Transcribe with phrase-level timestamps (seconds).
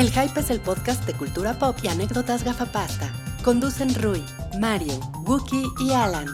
[0.00, 3.12] El Hype es el podcast de cultura pop y anécdotas gafapasta.
[3.44, 4.24] Conducen Rui,
[4.58, 4.94] Mario,
[5.26, 6.26] Wookie y Alan.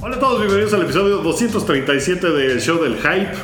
[0.00, 3.34] Hola a todos, bienvenidos al episodio 237 del Show del Hype,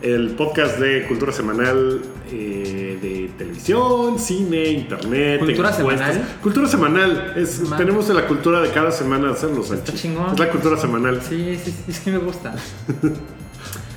[0.00, 2.00] el podcast de cultura semanal
[2.32, 5.38] eh, de televisión, cine, internet.
[5.40, 6.06] ¿Cultura encuestas.
[6.14, 6.28] semanal?
[6.42, 7.32] Cultura semanal.
[7.36, 9.70] Es, tenemos la cultura de cada semana hacerlos.
[9.70, 10.32] Está chingón.
[10.32, 11.20] Es la cultura semanal.
[11.22, 12.54] Sí, sí, sí, es que me gusta.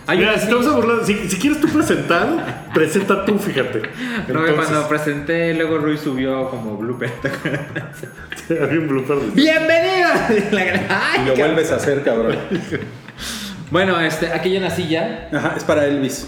[0.09, 3.81] Mira, si te vas a sí- burlar, si, si quieres tú presentar, presenta tú, fíjate.
[4.27, 7.11] No, Entonces, cuando presenté, luego Rui subió como blooper.
[7.21, 7.95] ¿te acuerdas?
[8.49, 10.09] había un blooper de- ¡Bienvenido!
[10.51, 12.35] La gran- ¡Ay, Y lo vuelves a hacer, cabrón.
[13.69, 15.29] Bueno, este, aquí hay una silla.
[15.31, 16.27] Ajá, es para Elvis.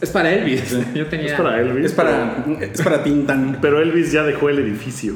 [0.00, 0.76] Es para Elvis.
[0.94, 1.26] Yo tenía.
[1.26, 1.86] Es para Elvis.
[1.86, 3.58] Es para, es para Tintan.
[3.60, 5.14] Pero Elvis ya dejó el edificio.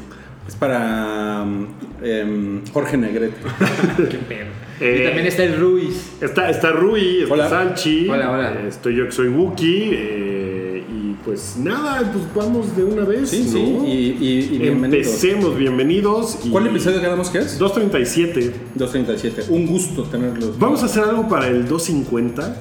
[0.48, 1.66] Es para um,
[2.02, 3.36] em, Jorge Negrete.
[3.96, 4.46] Qué pedo.
[4.80, 6.14] Eh, y también está el Ruiz.
[6.20, 7.48] Está, está Rui, está Hola.
[7.48, 8.08] Salchi.
[8.08, 8.52] Hola, hola.
[8.54, 9.90] eh, Estoy yo que soy Wookie.
[9.92, 13.30] eh, y pues nada, pues vamos de una vez.
[13.30, 13.52] Sí, ¿no?
[13.52, 13.58] sí.
[13.86, 15.06] Y, y- y bienvenidos.
[15.06, 16.38] Empecemos, bienvenidos.
[16.44, 17.56] y- ¿Cuál episodio quedamos que es?
[17.56, 18.52] 237.
[18.74, 19.52] 237.
[19.52, 20.58] Un gusto tenerlos.
[20.58, 22.56] Vamos a hacer algo para el 250.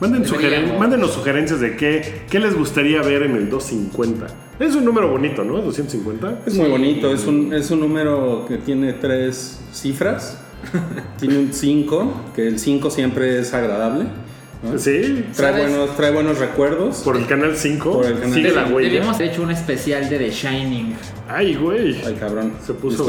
[0.00, 4.26] Manden sugeren- mándenos sugerencias de qué, qué les gustaría ver en el 250.
[4.58, 5.58] Es un número bonito, ¿no?
[5.60, 6.40] 250.
[6.46, 7.12] Es muy bonito.
[7.12, 10.38] Es un, es un número que tiene tres cifras.
[11.20, 14.04] tiene un 5, que el 5 siempre es agradable.
[14.62, 14.78] ¿no?
[14.78, 15.68] Sí, Trae ¿Sabes?
[15.70, 16.98] buenos, trae buenos recuerdos.
[17.04, 17.92] por el canal 5.
[17.92, 18.88] Por el canal Sigue la huella.
[18.88, 20.94] Debíamos haber hecho un especial de The Shining.
[21.28, 22.00] Ay, güey.
[22.04, 22.52] Ay, cabrón.
[22.66, 23.06] Se puso-.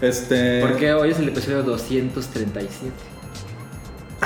[0.00, 0.60] Este...
[0.62, 2.90] Porque hoy es el episodio 237.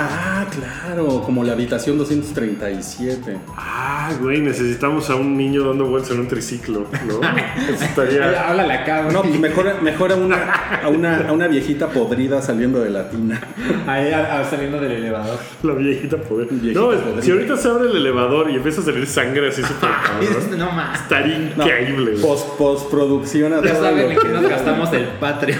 [0.03, 3.37] Ah, claro, como la habitación 237.
[3.55, 7.19] Ah, güey, necesitamos a un niño dando vueltas en un triciclo, ¿no?
[7.73, 8.49] Eso estaría.
[8.49, 9.13] Háblale acá, güey.
[9.13, 10.37] No, pues mejor, mejor a, una,
[10.83, 13.41] a, una, a una viejita podrida saliendo de la tina.
[13.87, 15.39] Ahí a- a- saliendo del elevador.
[15.63, 16.47] La viejita poder.
[16.49, 17.21] Viejita no, podrida.
[17.21, 20.71] si ahorita se abre el elevador y empieza a salir sangre así súper cabrón, No
[20.71, 21.01] más.
[21.01, 22.11] estaría No, increíble.
[22.11, 22.21] güey.
[22.23, 25.59] Post, postproducción a Ya todo saben en lo qué que- nos gastamos el Patreon.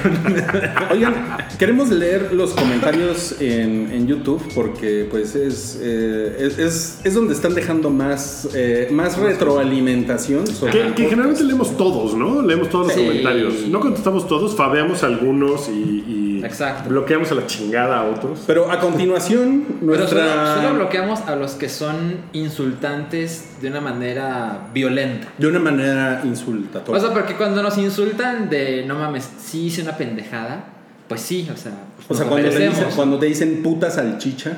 [0.92, 1.14] Oigan,
[1.60, 7.34] queremos leer los comentarios en, en YouTube porque pues es, eh, es, es, es donde
[7.34, 12.42] están dejando más, eh, más retroalimentación sobre Que, generalmente leemos todos, ¿no?
[12.42, 13.06] Leemos todos los Sí.
[13.06, 13.68] comentarios.
[13.68, 16.90] No contestamos todos, fabeamos algunos y, y Exacto.
[16.90, 18.44] bloqueamos a la chingada a otros.
[18.48, 20.56] Pero a continuación, Pero nuestra...
[20.56, 25.28] solo, solo bloqueamos a los que son insultantes de una manera violenta.
[25.38, 27.02] De una manera O insultatoria.
[27.02, 30.66] sea, porque cuando nos insultan de no mames, sí hice una pendejada,
[31.12, 31.74] pues sí, o sea,
[32.08, 34.54] pues o sea, cuando te, dicen, cuando te dicen puta salchicha,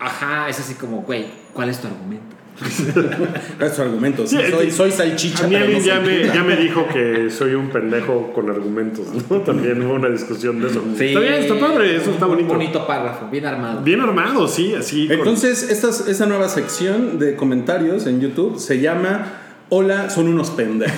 [0.00, 2.34] Ajá, es así como, güey, ¿cuál es tu argumento?
[3.60, 4.26] es su argumento.
[4.26, 5.44] Sí, Sí, soy, soy salchicha.
[5.44, 8.48] A mí pero alguien no ya me, ya me dijo que soy un pendejo con
[8.48, 9.36] argumentos, ¿no?
[9.44, 10.82] También hubo una discusión de eso.
[10.98, 12.54] Está bien, está padre, eso está Un bonito.
[12.54, 13.82] bonito párrafo, bien armado.
[13.82, 15.06] Bien armado, sí, así.
[15.08, 20.48] con- Entonces, esta, esta nueva sección de comentarios en YouTube se llama Hola, son unos
[20.52, 20.96] pendejos.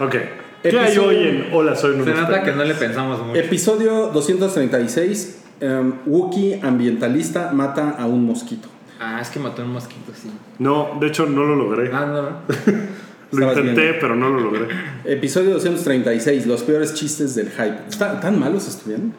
[0.00, 0.16] Ok.
[0.62, 3.38] ¿Qué hay hoy en Hola, soy un Se nota que no le pensamos mucho.
[3.38, 5.38] Episodio 236.
[5.62, 8.68] Um, Wookie ambientalista mata a un mosquito.
[8.98, 10.30] Ah, es que mató un mosquito, sí.
[10.58, 11.90] No, de hecho no lo logré.
[11.92, 12.30] Ah, no, no.
[13.32, 14.00] Lo Estabas intenté, viendo.
[14.00, 14.66] pero no lo logré.
[15.04, 16.46] Episodio 236.
[16.48, 17.76] Los peores chistes del hype.
[17.88, 19.14] ¿Está- ¿Tan malos estuvieron?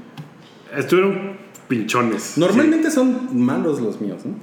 [0.76, 1.38] Estuvieron
[1.70, 2.38] pinchones.
[2.38, 4.36] Normalmente son malos los míos, ¿no?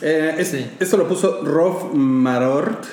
[0.00, 0.66] Eh, es- Sí.
[0.80, 2.84] Esto lo puso Rolf Marort.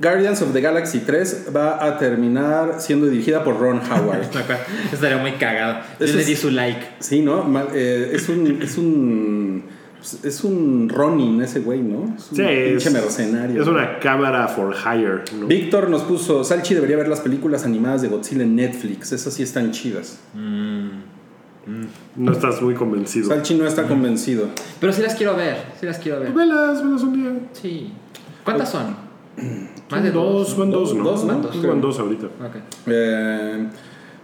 [0.00, 4.22] Guardians of the Galaxy 3 va a terminar siendo dirigida por Ron Howard.
[4.92, 5.80] Estaría muy cagado.
[6.00, 6.80] Yo Eso le es- di su like.
[7.00, 7.44] Sí, ¿no?
[7.74, 8.60] Eh, es un.
[8.62, 9.64] Es un.
[10.22, 12.14] Es un Ronin ese güey, ¿no?
[12.18, 13.62] Es un Sí, pinche es, mercenario.
[13.62, 15.22] es una cámara for hire.
[15.40, 15.46] ¿no?
[15.46, 16.44] Víctor nos puso.
[16.44, 19.12] Salchi debería ver las películas animadas de Godzilla en Netflix.
[19.12, 20.18] Esas sí están chidas.
[22.16, 23.28] No estás muy convencido.
[23.30, 24.48] Salchi no está convencido.
[24.78, 26.32] Pero sí las quiero ver, sí las quiero ver.
[26.32, 27.32] Velas, velas un día.
[27.54, 27.90] Sí.
[28.44, 29.03] ¿Cuántas son?
[29.90, 30.58] Más de dos, dos.
[30.58, 31.04] van dos, ¿no?
[31.04, 31.34] Dos, ¿no?
[31.40, 32.26] Dos, van dos ahorita.
[32.86, 33.66] Eh,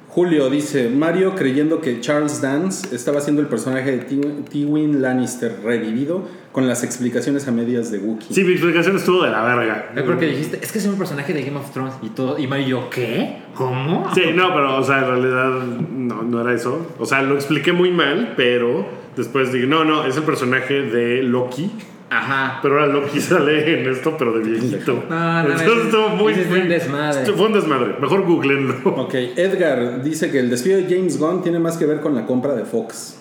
[0.08, 5.60] Julio dice: Mario creyendo que Charles Dance estaba haciendo el personaje de Ty- Tywin Lannister
[5.62, 8.34] revivido con las explicaciones a medias de Wookiee.
[8.34, 9.92] Sí, mi explicación estuvo de la verga.
[9.94, 12.38] Es porque dijiste, es que es un personaje de Game of Thrones y todo.
[12.38, 13.36] Y Mario, yo, ¿qué?
[13.54, 14.10] ¿Cómo?
[14.14, 15.50] Sí, no, pero, o sea, en realidad
[15.92, 16.88] no, no era eso.
[16.98, 18.84] O sea, lo expliqué muy mal, pero
[19.16, 21.70] después dije, no, no, es el personaje de Loki.
[22.10, 22.58] Ajá.
[22.60, 25.04] Pero ahora Loki sale en esto, pero de viejito.
[25.08, 27.32] No, no, Entonces estuvo muy, ese es muy- un desmadre.
[27.32, 27.94] Fue un desmadre.
[28.00, 28.74] Mejor googleenlo.
[28.96, 32.26] Ok, Edgar dice que el despido de James Gunn tiene más que ver con la
[32.26, 33.16] compra de Fox.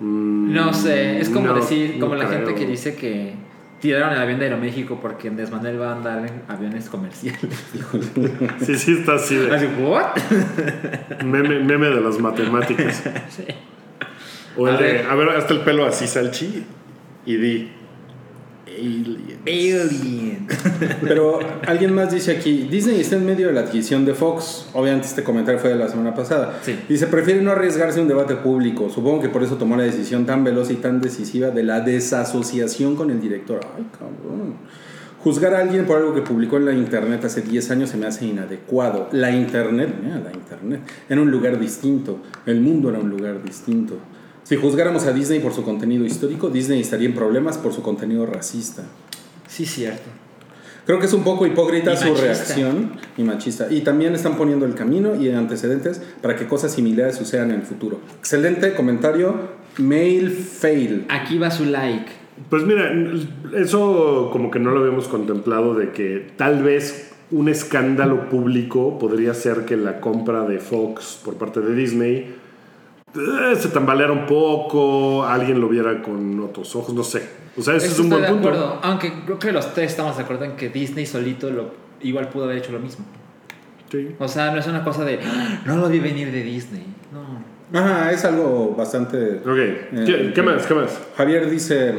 [0.00, 2.38] No sé, es como No, decir, no como la creo.
[2.40, 3.34] gente que dice que
[3.80, 7.40] tiraron el avión de Aeroméxico porque Andrés Manuel va a andar en aviones comerciales.
[8.64, 10.06] Sí, sí, está así de Así, ¿what?
[11.24, 13.02] meme, meme de las matemáticas.
[14.56, 15.06] O el A de, ver.
[15.06, 16.62] a ver, hasta el pelo así, salchi,
[17.26, 17.70] y di.
[18.66, 19.40] Alien.
[19.46, 20.46] Alien.
[21.02, 24.68] Pero alguien más dice aquí, Disney está en medio de la adquisición de Fox.
[24.72, 26.58] Obviamente este comentario fue de la semana pasada.
[26.62, 26.78] Sí.
[26.88, 28.88] Dice, prefiere no arriesgarse a un debate público.
[28.88, 32.96] Supongo que por eso tomó la decisión tan veloz y tan decisiva de la desasociación
[32.96, 33.60] con el director.
[33.76, 34.54] Ay, cabrón.
[35.22, 38.06] Juzgar a alguien por algo que publicó en la internet hace 10 años se me
[38.06, 39.08] hace inadecuado.
[39.12, 42.18] La internet, mira, la internet, era un lugar distinto.
[42.44, 43.98] El mundo era un lugar distinto.
[44.44, 48.26] Si juzgáramos a Disney por su contenido histórico, Disney estaría en problemas por su contenido
[48.26, 48.82] racista.
[49.48, 50.08] Sí, cierto.
[50.84, 52.22] Creo que es un poco hipócrita Y su machista.
[52.26, 53.66] reacción y machista.
[53.70, 57.62] Y también están poniendo el camino y antecedentes para que cosas similares sucedan en el
[57.62, 58.00] futuro.
[58.18, 59.34] Excelente comentario.
[59.78, 61.06] Mail fail.
[61.08, 62.10] Aquí va su like.
[62.50, 62.90] Pues mira,
[63.56, 69.34] eso como que no lo habíamos contemplado de que tal vez un escándalo público podría
[69.34, 72.34] ser que la compra de Fox por parte de Disney
[73.14, 77.22] eh, se tambaleara un poco, alguien lo viera con otros ojos, no sé.
[77.56, 78.48] O sea, ese es Eso un estoy buen de punto.
[78.48, 78.80] acuerdo.
[78.82, 81.70] Aunque creo que los tres estamos de acuerdo en que Disney solito lo,
[82.02, 83.04] igual pudo haber hecho lo mismo.
[83.90, 84.14] Sí.
[84.18, 86.84] O sea, no es una cosa de "Ah, no lo vi venir de Disney.
[87.12, 87.78] No.
[87.78, 89.36] Ajá, es algo bastante.
[89.44, 90.66] Ok, ¿Qué, qué más?
[90.66, 90.98] ¿Qué más?
[91.16, 91.94] Javier dice.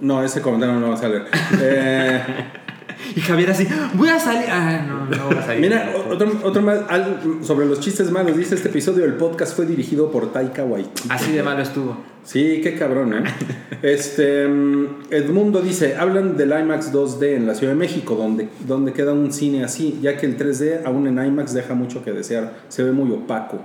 [0.00, 1.24] No, ese comentario no va a salir.
[1.60, 2.22] Eh,
[3.14, 4.46] Y Javier así, voy a salir.
[4.50, 5.60] Ah, no, no voy a salir.
[5.60, 6.80] mira, otro, otro más
[7.42, 8.36] sobre los chistes malos.
[8.36, 11.08] Dice: Este episodio del podcast fue dirigido por Taika Waititi.
[11.10, 11.96] Así de malo estuvo.
[12.24, 13.24] Sí, qué cabrón, ¿eh?
[13.82, 18.92] Este, mm, Edmundo dice, hablan del IMAX 2D en la Ciudad de México, donde, donde
[18.92, 22.54] queda un cine así, ya que el 3D aún en IMAX deja mucho que desear,
[22.68, 23.60] se ve muy opaco.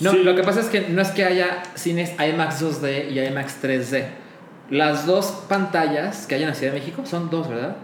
[0.00, 0.22] No, Sí.
[0.24, 4.04] lo que pasa es que no es que haya cines IMAX 2D y IMAX 3D.
[4.72, 7.76] Las dos pantallas que hay en la Ciudad de México son dos, ¿verdad?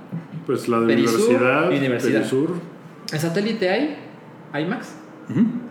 [0.46, 2.18] Pues la de Perisur Universidad, y Universidad.
[2.20, 2.54] Perisur.
[3.12, 3.98] ¿En satélite hay
[4.62, 4.88] IMAX?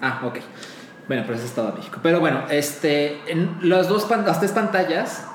[0.02, 0.38] Ah, ok.
[1.08, 2.00] Bueno, pero es Estado de México.
[2.04, 5.26] Pero bueno, este, en las, dos, las tres pantallas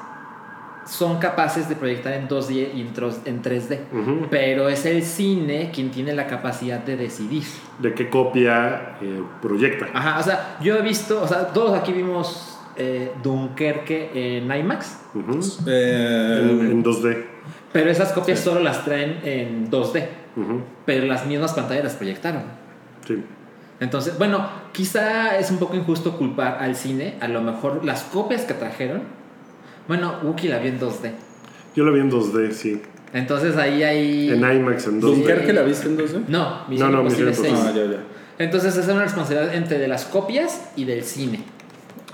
[0.87, 3.81] son capaces de proyectar en 2D y en, tros- en 3D.
[3.93, 4.27] Ujú.
[4.31, 7.45] Pero es el cine quien tiene la capacidad de decidir.
[7.81, 9.87] de qué copia eh, proyecta.
[9.95, 14.99] Ajá, o sea, yo he visto, o sea, todos aquí vimos eh, Dunkerque en IMAX,
[15.67, 17.25] Eh, en, en 2D.
[17.73, 20.07] pero esas copias solo las traen en 2D,
[20.37, 20.63] Ujú.
[20.87, 22.43] pero las mismas pantallas las proyectaron.
[23.07, 23.23] Sí.
[23.81, 28.43] Entonces, bueno, quizá es un poco injusto culpar al cine, a lo mejor las copias
[28.43, 29.03] que trajeron.
[29.89, 31.11] Bueno, Wookiee la vio en 2D.
[31.75, 32.81] Yo la vi en 2D, sí.
[33.13, 34.31] Entonces ahí hay.
[34.31, 35.17] En IMAX en 2D.
[35.17, 36.25] ¿Dunkerque la viste en 2D?
[36.29, 37.67] No, Misión No, no, Imposible Misión 6.
[37.67, 37.99] Ah, ya, ya.
[38.39, 41.41] Entonces esa es una responsabilidad entre de las copias y del cine.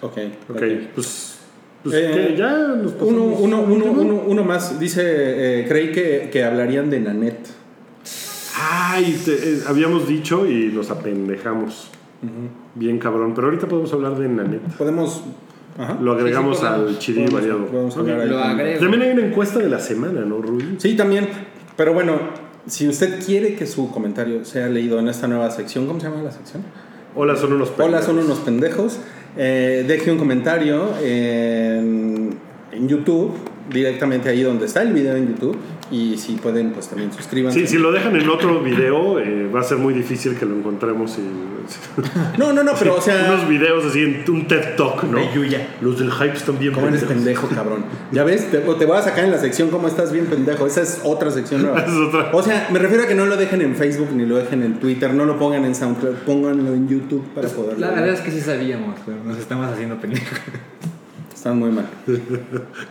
[0.00, 0.16] Ok.
[0.48, 0.62] Ok, ok.
[0.94, 1.37] pues,
[1.82, 2.36] pues Eh, ¿qué?
[2.36, 2.94] ya nos.
[3.00, 7.48] Uno, uno, uno, uno, uno más, dice, eh, creí que, que hablarían de Nanette.
[8.60, 11.90] Ay, te- eh, habíamos dicho y nos apendejamos.
[12.74, 14.62] Bien cabrón, pero ahorita podemos hablar de Nanette.
[14.76, 15.22] Podemos...
[15.78, 15.96] Ajá.
[16.02, 17.24] Lo agregamos Sí, sí, podemos.
[17.24, 17.66] al Podemos- variado.
[17.68, 18.78] podemos ahí.
[18.80, 20.74] También hay una encuesta de la semana, ¿no, Rui?
[20.78, 21.28] Sí, también.
[21.76, 22.18] Pero bueno,
[22.66, 26.22] si usted quiere que su comentario sea leído en esta nueva sección, ¿cómo se llama
[26.24, 26.64] la sección?
[27.14, 28.24] Hola, son unos Hola, son pendejos.
[28.24, 28.98] unos pendejos.
[29.40, 32.30] Eh, deje un comentario en,
[32.72, 33.34] en YouTube,
[33.70, 35.56] directamente ahí donde está el video en YouTube.
[35.90, 37.60] Y si pueden, pues también suscríbanse.
[37.60, 40.54] Sí, si lo dejan en otro video, eh, va a ser muy difícil que lo
[40.54, 41.16] encontremos.
[41.18, 41.22] Y,
[42.38, 43.30] No, no, no, pero o sea...
[43.32, 45.18] unos videos así en un TED Talk, ¿no?
[45.18, 45.76] De Yuya.
[45.80, 47.48] Los del hype están bien ¿Cómo eres pendejos.
[47.48, 47.84] pendejo, cabrón?
[48.12, 50.66] Ya ves, te, te voy a sacar en la sección cómo estás bien pendejo.
[50.66, 51.80] Esa es otra sección nueva.
[51.80, 52.30] Esa es otra.
[52.32, 54.78] O sea, me refiero a que no lo dejen en Facebook ni lo dejen en
[54.80, 57.78] Twitter, no lo pongan en SoundCloud, pónganlo en YouTube para poder.
[57.78, 60.38] La verdad es que sí sabíamos, pero nos estamos haciendo pendejos.
[61.48, 61.86] Están muy mal.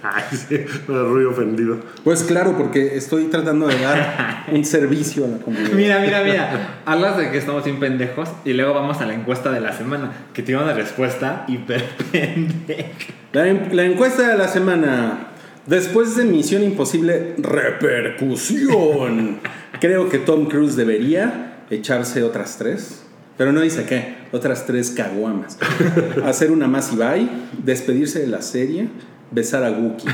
[0.01, 1.77] Ay, sí, Rui ofendido.
[2.03, 5.73] Pues claro, porque estoy tratando de dar un servicio a la comunidad.
[5.73, 6.79] Mira, mira, mira.
[6.85, 10.11] Hablas de que estamos bien pendejos y luego vamos a la encuesta de la semana,
[10.33, 12.89] que tiene una respuesta hiper pendeja.
[13.31, 15.27] La, en- la encuesta de la semana.
[15.67, 19.37] Después de Misión Imposible, repercusión.
[19.79, 23.03] Creo que Tom Cruise debería echarse otras tres.
[23.37, 24.15] Pero no dice qué.
[24.31, 25.57] Otras tres caguamas.
[26.25, 27.29] Hacer una más Ibai.
[27.63, 28.87] Despedirse de la serie.
[29.31, 30.11] Besar a Wookiee.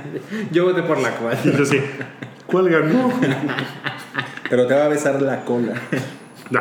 [0.52, 1.38] Yo voté por la cual.
[1.58, 1.78] Yo sí,
[2.46, 3.12] ¿cuál ganó?
[4.50, 5.74] Pero te va a besar la cola.
[6.50, 6.60] No,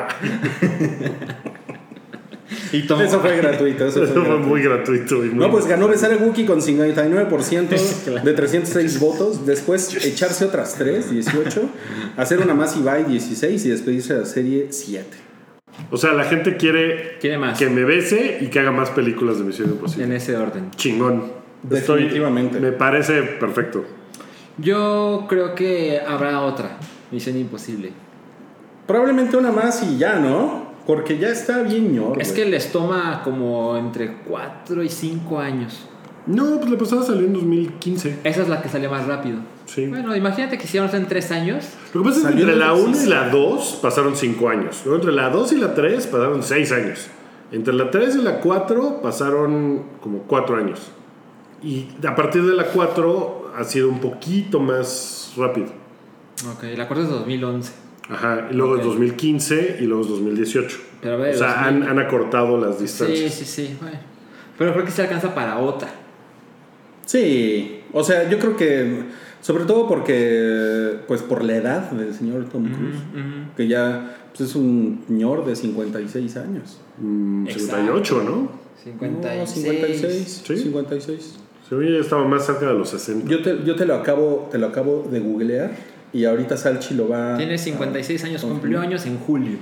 [2.71, 3.85] Y tomo- Eso fue gratuito.
[3.87, 4.47] Eso eso fue fue gratuito.
[4.49, 5.25] muy gratuito.
[5.25, 9.45] y muy- No, pues ganó besar a Wookiee con 59% de 306 votos.
[9.45, 11.69] Después echarse otras 3, 18.
[12.17, 13.65] Hacer una más Ibai, 16.
[13.65, 15.05] Y despedirse de la serie, 7.
[15.91, 17.57] O sea, la gente quiere Quiere más.
[17.59, 20.05] que me bese y que haga más películas de Misión Imposible.
[20.05, 20.71] En ese orden.
[20.71, 21.23] Chingón.
[21.69, 22.59] Estoy- Definitivamente.
[22.59, 23.85] me parece perfecto.
[24.57, 26.77] Yo creo que habrá otra.
[27.11, 27.91] Misión Imposible.
[28.87, 30.65] Probablemente una más y ya, ¿no?
[30.85, 32.21] Porque ya está bien ñor.
[32.21, 35.87] Es que les toma como entre 4 y 5 años.
[36.27, 38.19] No, pues la pasada salió en 2015.
[38.23, 39.37] Esa es la que sale más rápido.
[39.65, 39.87] Sí.
[39.87, 41.65] Bueno, imagínate que hicieron en 3 años.
[41.93, 43.09] Lo que pasa es que entre en la 1 y 2016.
[43.09, 44.81] la 2 pasaron 5 años.
[44.85, 47.07] Luego entre la 2 y la 3 pasaron 6 años.
[47.51, 50.91] Entre la 3 y la 4 pasaron como 4 años.
[51.63, 55.67] Y a partir de la 4 ha sido un poquito más rápido.
[56.53, 57.71] Ok, la cuarta es 2011.
[58.09, 58.79] Ajá, y luego Ok.
[58.81, 60.77] es 2015 y luego es 2018.
[61.01, 61.83] Pero a ver, o sea, 2000.
[61.83, 63.33] han, han acortado las Sí, distancias.
[63.33, 63.77] sí, sí.
[63.81, 63.97] bueno.
[64.57, 65.89] Pero creo que se alcanza para otra.
[67.05, 69.03] Sí, o sea, yo creo que,
[69.45, 72.97] sobre todo porque, pues por la edad del señor Tom Cruise,
[73.55, 76.79] que ya pues, es un señor de 56 años.
[76.97, 77.75] Mm, Exacto.
[77.75, 78.49] 58, ¿no?
[78.83, 79.39] 56.
[79.39, 80.43] No, 56.
[80.47, 80.57] Sí.
[80.57, 81.35] 56.
[81.69, 83.29] Según yo estaba más cerca de los 60.
[83.29, 85.75] Yo te, yo te lo acabo, te lo acabo de googlear
[86.15, 87.35] y ahorita Salchi lo va.
[87.35, 89.57] Tiene 56 años, cumplió años en julio.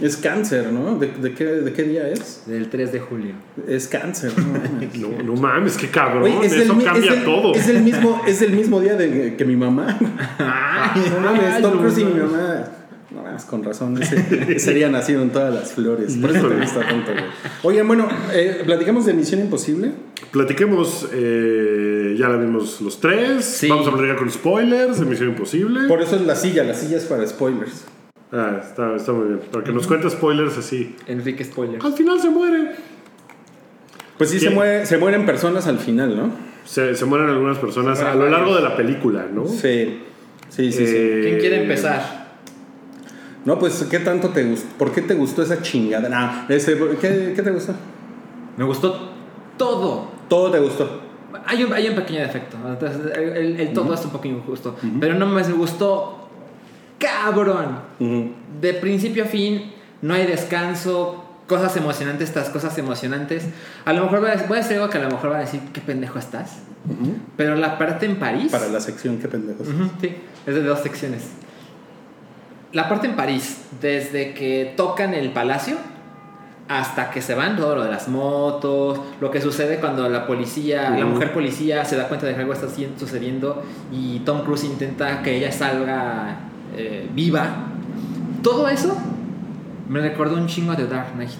[0.00, 0.96] Es cáncer, ¿no?
[1.00, 2.44] ¿De, de qué, ¿De qué día es?
[2.46, 3.32] Del 3 de julio.
[3.66, 4.46] Es cáncer, ¿no?
[4.46, 4.96] mames.
[5.00, 6.22] No, no mames, qué cabrón.
[6.22, 7.52] Oye, es Eso cambia es todo.
[7.54, 9.98] Es el mismo, es el mismo día de que mi mamá.
[10.38, 12.68] no mames, Tom no Cruise y mi mamá.
[13.10, 14.00] No mames, con razón.
[14.00, 16.16] Ese, ese día nacieron todas las flores.
[16.18, 17.24] Por eso te gusta tanto, güey.
[17.64, 19.90] Oigan, bueno, eh, platicamos de Misión Imposible.
[20.30, 23.44] Platiquemos, eh, ya la vimos los tres.
[23.44, 23.68] Sí.
[23.68, 25.88] Vamos a platicar con spoilers de Misión Imposible.
[25.88, 27.84] Por eso es la silla, la silla es para spoilers.
[28.32, 29.40] Ah, está, está muy bien.
[29.52, 30.96] Para que nos cuente spoilers así.
[31.06, 31.80] Enrique Spoiler.
[31.82, 32.72] Al final se muere.
[34.18, 34.48] Pues sí, ¿Qué?
[34.48, 36.30] se, muere, se mueren personas al final, ¿no?
[36.64, 38.56] Se, se mueren algunas personas Se a lo largo varios.
[38.56, 39.46] de la película, ¿no?
[39.46, 40.02] Sí.
[40.48, 40.94] Sí, sí, sí.
[40.96, 42.26] Eh, ¿Quién quiere empezar?
[43.44, 44.66] No, pues, ¿qué tanto te gustó?
[44.76, 46.08] ¿Por qué te gustó esa chingada?
[46.12, 47.74] Ah, ese, ¿qué, ¿Qué te gustó?
[48.56, 49.10] Me gustó
[49.56, 50.10] todo.
[50.28, 51.02] Todo te gustó.
[51.46, 52.56] Hay un, hay un pequeño defecto.
[52.66, 54.76] Entonces, el, el- el todo es un poco injusto.
[55.00, 56.28] Pero no me gustó
[56.98, 57.80] cabrón.
[58.00, 58.30] Ujú.
[58.60, 61.22] De principio a fin, no hay descanso.
[61.46, 63.44] Cosas emocionantes, estas cosas emocionantes.
[63.84, 65.40] A lo mejor voy a, voy a decir algo que a lo mejor va a
[65.40, 66.58] decir, ¿qué pendejo estás?
[67.36, 68.50] Pero la parte en París.
[68.50, 69.68] Para la sección, qué pendejos.
[69.68, 71.22] Ujú, sí, es de dos secciones.
[72.72, 75.76] La parte en París, desde que tocan el palacio
[76.68, 80.90] hasta que se van, todo lo de las motos, lo que sucede cuando la policía,
[80.90, 82.66] la mujer policía se da cuenta de que algo está
[82.98, 86.38] sucediendo y Tom Cruise intenta que ella salga
[86.76, 87.48] eh, viva.
[88.42, 88.96] Todo eso
[89.88, 91.30] me recordó un chingo de Dark Knight.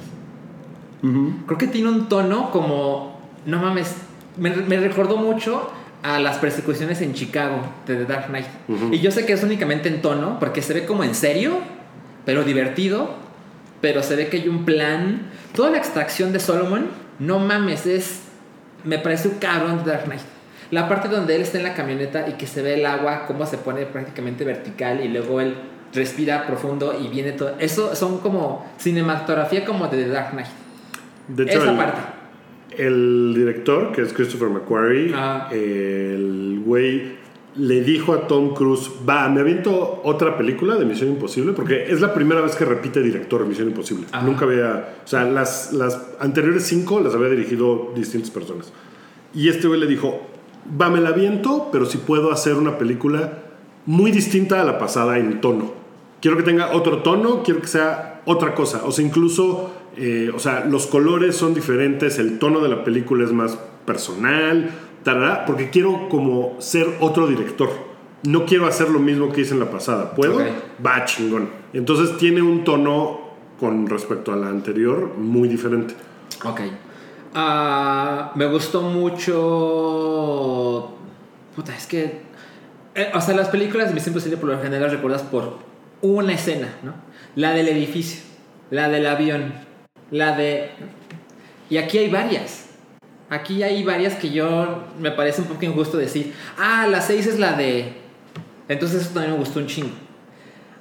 [1.02, 1.33] Ujú.
[1.47, 3.21] Creo que tiene un tono como.
[3.45, 3.97] No mames.
[4.37, 5.71] Me, me recordó mucho
[6.02, 7.56] a las persecuciones en Chicago
[7.87, 8.47] de The Dark Knight.
[8.92, 11.59] Y yo sé que es únicamente en tono, porque se ve como en serio,
[12.25, 13.25] pero divertido.
[13.80, 15.23] Pero se ve que hay un plan.
[15.54, 16.87] Toda la extracción de Solomon,
[17.18, 18.23] no mames, es.
[18.85, 20.21] Me parece un cabrón de Dark Knight.
[20.71, 23.47] La parte donde él está en la camioneta y que se ve el agua, cómo
[23.47, 25.54] se pone prácticamente vertical y luego él
[25.95, 27.54] respira profundo y viene todo.
[27.59, 30.49] Eso son como cinematografía como de The Dark Knight.
[31.28, 32.00] De hecho, Esa el, parte.
[32.78, 35.49] el director, que es Christopher McQuarrie, Ah.
[35.52, 37.16] el güey
[37.58, 42.00] le dijo a Tom Cruise, va, me aviento otra película de Misión Imposible, porque es
[42.00, 44.06] la primera vez que repite director de Misión Imposible.
[44.12, 44.25] Ajá.
[44.25, 48.72] Nunca había, o sea, las, las anteriores cinco las había dirigido distintas personas.
[49.34, 50.20] Y este güey le dijo,
[50.80, 53.44] va, me la aviento, pero si puedo hacer una película
[53.86, 55.72] muy distinta a la pasada en tono.
[56.20, 58.82] Quiero que tenga otro tono, quiero que sea otra cosa.
[58.84, 63.25] O sea, incluso, eh, o sea, los colores son diferentes, el tono de la película
[63.25, 64.70] es más personal,
[65.06, 67.70] tarará, porque quiero como ser otro director.
[68.25, 70.16] No quiero hacer lo mismo que hice en la pasada.
[70.16, 70.40] ¿Puedo?
[70.84, 71.48] Va, chingón.
[71.72, 73.20] Entonces tiene un tono
[73.60, 75.94] con respecto a la anterior muy diferente.
[76.44, 76.60] Ok.
[77.34, 79.36] Ah, me gustó mucho.
[81.54, 82.22] Puta, es que.
[82.96, 85.58] eh, o sea, las películas de Misión Imposible por lo general recuerdas por
[86.02, 86.94] una escena, ¿no?
[87.36, 88.22] La del edificio,
[88.72, 89.54] la del avión,
[90.10, 90.70] la de.
[91.70, 92.65] Y aquí hay varias.
[93.30, 94.85] Aquí hay varias que yo.
[95.00, 96.33] Me parece un poco injusto decir.
[96.59, 97.95] Ah, la 6 es la de.
[98.68, 99.90] Entonces eso también me gustó un chingo.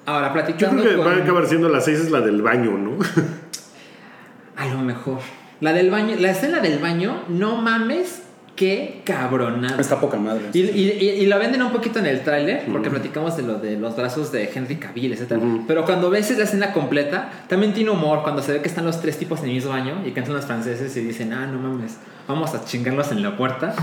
[0.05, 0.81] Ahora, Yo platicando.
[0.83, 2.97] creo que con- va a acabar siendo las seis es la del baño, ¿no?
[4.55, 5.19] A lo mejor.
[5.61, 8.21] La del baño, la escena del baño, no mames,
[8.55, 9.79] qué cabronada.
[9.81, 10.43] Está poca madre.
[10.53, 13.59] Y, y, y- y la venden un poquito en el tráiler, porque platicamos de lo
[13.59, 15.33] de los brazos de Henry Cavill, etc.
[15.67, 19.01] Pero cuando ves la escena completa, también tiene humor cuando se ve que están los
[19.01, 21.97] tres tipos en el mismo baño y cantan los franceses y dicen, ah, no mames,
[22.27, 23.75] vamos a chingarlos en la puerta.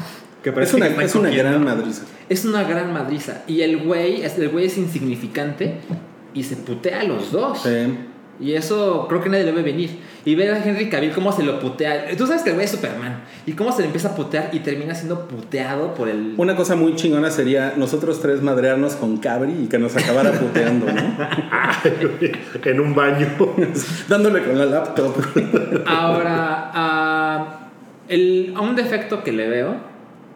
[0.42, 1.50] Que Es una, que están es una cogiendo.
[1.52, 2.02] gran madriza.
[2.28, 3.42] Es una gran madriza.
[3.46, 5.76] Y el güey, el güey es insignificante
[6.34, 7.62] y se putea a los dos.
[7.62, 7.68] Sí.
[8.40, 9.98] Y eso creo que nadie le ve venir.
[10.24, 12.06] Y ver a Henry Cavill cómo se lo putea.
[12.16, 13.22] Tú sabes que el güey es Superman.
[13.46, 16.34] Y cómo se le empieza a putear y termina siendo puteado por el.
[16.36, 20.86] Una cosa muy chingona sería nosotros tres madrearnos con Cabri y que nos acabara puteando,
[20.86, 21.16] ¿no?
[22.64, 23.28] en un baño.
[24.08, 25.14] Dándole con la laptop.
[25.86, 27.58] Ahora, ah,
[28.08, 29.76] el, un defecto que le veo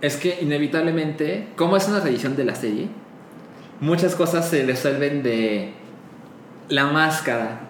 [0.00, 2.88] es que inevitablemente, como es una revisión de la serie,
[3.80, 5.72] muchas cosas se resuelven de
[6.68, 7.65] la máscara.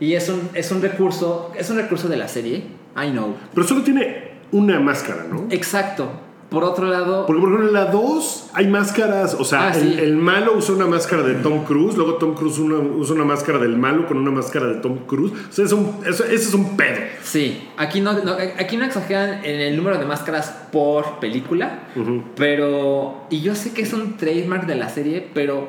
[0.00, 2.64] Y es un, es un recurso, es un recurso de la serie,
[2.96, 3.34] I know.
[3.54, 5.46] Pero solo tiene una máscara, ¿no?
[5.50, 6.08] Exacto.
[6.48, 7.26] Por otro lado.
[7.26, 9.34] Porque, por ejemplo, en la 2 hay máscaras.
[9.34, 9.96] O sea, Ah, el, sí.
[10.00, 11.94] el malo usa una máscara de Tom Cruise.
[11.94, 15.30] Luego Tom Cruise una- usa una máscara del malo con una máscara de Tom Cruise.
[15.50, 16.96] O sea, es un, eso- ese es un pedo.
[17.22, 21.80] Sí, aquí no, no- aquí no exageran en el número de máscaras por película,
[22.34, 23.26] pero...
[23.28, 25.68] Y yo sé que es un trademark de la serie, pero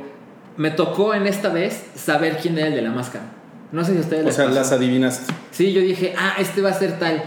[0.55, 3.25] me tocó en esta vez saber quién era el de la máscara.
[3.71, 4.57] No sé si a ustedes O les sea, pasó.
[4.57, 5.33] las adivinaste.
[5.51, 7.23] Sí, yo dije, ah, este va a ser tal.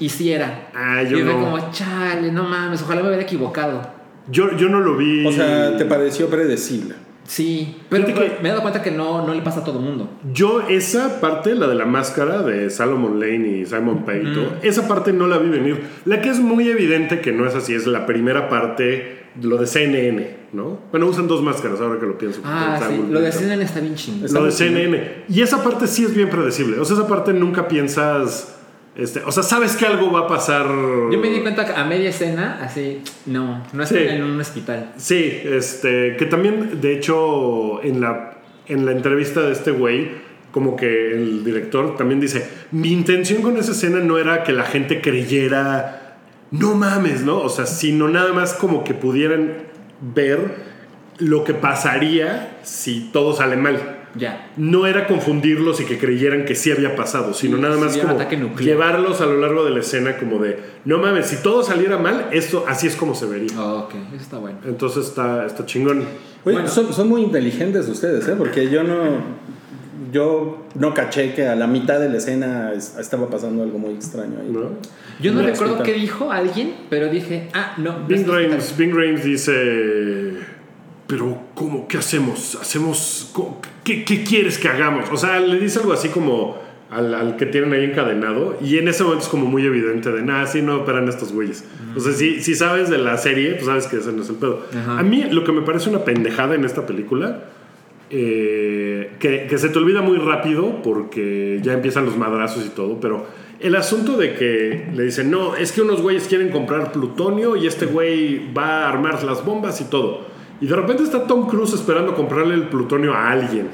[0.00, 0.68] Y sí era.
[0.74, 1.32] Ah, yo y no.
[1.34, 3.82] como, chale, no mames, ojalá me hubiera equivocado.
[4.28, 5.26] Yo, yo no lo vi.
[5.26, 6.94] O sea, te pareció predecible.
[7.26, 10.10] Sí, pero que- me he dado cuenta que no, no le pasa a todo mundo.
[10.32, 15.12] Yo esa parte, la de la máscara de Salomon Lane y Simon todo, esa parte
[15.14, 15.82] no la vi venir.
[16.04, 19.66] La que es muy evidente que no es así es la primera parte, lo de
[19.66, 20.78] CNN, ¿no?
[20.90, 22.40] Bueno, usan dos máscaras ahora que lo pienso.
[22.44, 23.32] Ah, sí, lo de.
[23.32, 24.24] CNN está bien chingón.
[24.26, 24.52] Está Lo de.
[24.52, 25.24] CNN.
[25.28, 26.78] Y esa parte sí es bien predecible.
[26.78, 28.50] O sea, esa parte nunca piensas...
[28.96, 30.66] Este, o sea, sabes que algo va a pasar...
[30.68, 33.96] Yo me di cuenta que a media escena, así, no, no Sí.
[33.96, 34.92] estoy en un hospital.
[34.96, 38.38] Sí, este, que también, de hecho, en la,
[38.68, 40.12] en la entrevista de este güey,
[40.52, 44.62] como que el director también dice, mi intención con esa escena no era que la
[44.62, 46.03] gente creyera,
[46.58, 47.38] no mames, ¿no?
[47.40, 49.52] O sea, sino nada más como que pudieran
[50.14, 50.74] ver
[51.18, 54.00] lo que pasaría si todo sale mal.
[54.16, 54.52] Ya.
[54.56, 58.16] No era confundirlos y que creyeran que sí había pasado, sino Sí, nada más como
[58.58, 62.28] llevarlos a lo largo de la escena como de, no mames, si todo saliera mal,
[62.30, 63.60] esto así es como se vería.
[63.60, 64.58] Oh, ok, eso está bueno.
[64.64, 65.98] Entonces está, está chingón.
[66.44, 66.68] Oye, Bueno.
[66.68, 68.34] son, son muy inteligentes ustedes, ¿eh?
[68.38, 69.44] Porque yo no.
[70.14, 73.94] Yo no caché que a la mitad de la escena es- estaba pasando algo muy
[73.94, 74.48] extraño ahí.
[74.48, 74.70] ¿no?
[75.20, 78.06] Yo no recuerdo qué dijo alguien, pero dije, ah, no.
[78.06, 78.24] Bing.
[78.26, 80.34] Rames, Bing Rames dice,
[81.08, 81.88] pero ¿cómo?
[81.88, 82.56] ¿Qué hacemos?
[82.60, 83.32] ¿Hacemos?
[83.82, 85.10] ¿Qué, qué quieres que hagamos?
[85.10, 86.58] O sea, le dice algo así como
[86.90, 90.22] al, al que tienen ahí encadenado y en ese momento es como muy evidente de,
[90.22, 91.64] nada, sí, no operan estos güeyes.
[91.96, 94.36] O sea, si, si sabes de la serie, pues sabes que ese no es el
[94.36, 94.64] pedo.
[94.72, 95.00] Ajá.
[95.00, 97.44] A mí lo que me parece una pendejada en esta película...
[98.10, 103.00] eh, que, que se te olvida muy rápido porque ya empiezan los madrazos y todo,
[103.00, 103.26] pero
[103.60, 107.66] el asunto de que le dicen, no, es que unos güeyes quieren comprar plutonio y
[107.66, 110.26] este güey va a armar las bombas y todo.
[110.60, 113.68] Y de repente está Tom Cruise esperando comprarle el plutonio a alguien.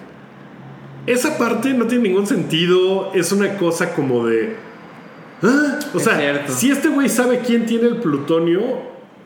[1.07, 4.55] Esa parte no tiene ningún sentido, es una cosa como de...
[5.43, 5.79] ¿ah?
[5.95, 6.53] O Es sea, cierto.
[6.53, 8.61] si este güey sabe quién tiene el plutonio,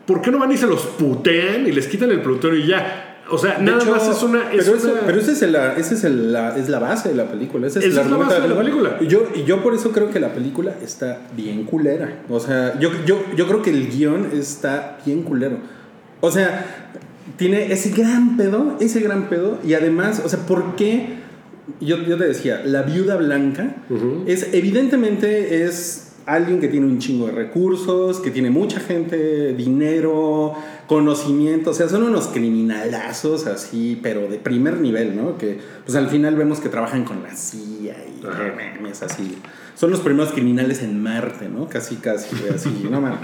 [0.07, 3.04] ¿por qué no van y se los putean y les quitan el plutonio y ya?
[3.31, 4.51] O sea, De nada hecho, más es una...
[4.53, 7.15] es pero, una- pero ese es, el, ese es, el- la, es la base de
[7.15, 7.65] la película.
[7.67, 8.97] Ese es, Esa es la base de la película.
[9.01, 12.19] Y yo, y yo por eso creo que la película está bien culera.
[12.29, 15.57] O sea, yo, yo, yo creo que el guion está bien culero.
[16.21, 16.91] O sea,
[17.37, 19.57] tiene ese gran pedo, ese gran pedo.
[19.65, 21.15] Y además, o sea, ¿por qué?
[21.81, 23.75] Yo, yo te decía, la viuda blanca
[24.27, 30.53] es evidentemente es alguien que tiene un chingo de recursos, que tiene mucha gente, dinero,
[30.87, 35.37] conocimiento, o sea, son unos criminalazos así, pero de primer nivel, ¿no?
[35.37, 38.53] Que pues al final vemos que trabajan con la CIA y Ajá.
[38.55, 39.37] memes así.
[39.75, 41.67] Son los primeros criminales en Marte, ¿no?
[41.67, 43.19] Casi, casi, así, no mames.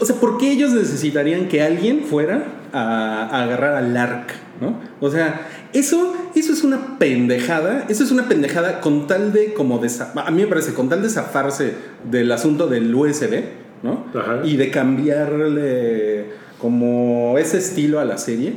[0.00, 4.43] O sea, ¿por qué ellos necesitarían que alguien fuera a, a agarrar al ARC?
[4.60, 4.80] ¿No?
[5.00, 7.84] O sea, eso, eso es una pendejada.
[7.88, 11.02] Eso es una pendejada con tal de como de a mí me parece con tal
[11.02, 11.74] de zafarse
[12.10, 13.42] del asunto del USB,
[13.82, 14.06] ¿no?
[14.14, 14.40] Ajá.
[14.44, 16.26] Y de cambiarle
[16.58, 18.54] como ese estilo a la serie.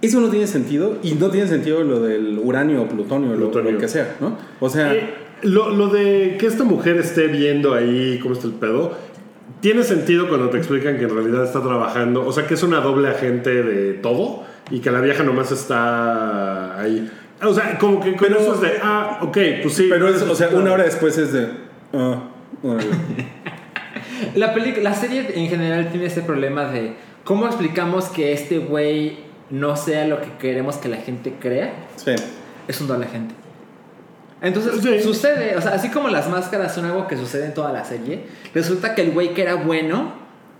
[0.00, 3.72] Eso no tiene sentido y no tiene sentido lo del uranio o plutonio, lo- Plutonio.
[3.72, 4.36] lo que sea, ¿no?
[4.60, 5.08] O sea, Eh,
[5.42, 8.92] lo, lo de que esta mujer esté viendo ahí cómo está el pedo,
[9.60, 12.80] tiene sentido cuando te explican que en realidad está trabajando, o sea, que es una
[12.80, 17.10] doble agente de todo y que la vieja nomás está ahí.
[17.42, 19.86] O sea, como que con Pero- eso es de, ah, ok, pues sí.
[19.88, 21.48] pero es, o sea, una hora después es de
[21.94, 22.22] ah.
[24.34, 29.18] La, serie en general tiene ese problema de cómo explicamos que este güey
[29.50, 31.72] no sea lo que queremos que la gente crea.
[31.96, 32.12] Sí.
[32.66, 33.34] Es un doble agente.
[34.40, 35.00] Entonces Sí.
[35.02, 38.24] sucede, o sea, así como las máscaras son algo que sucede en toda la serie,
[38.54, 40.12] resulta que el güey que era bueno,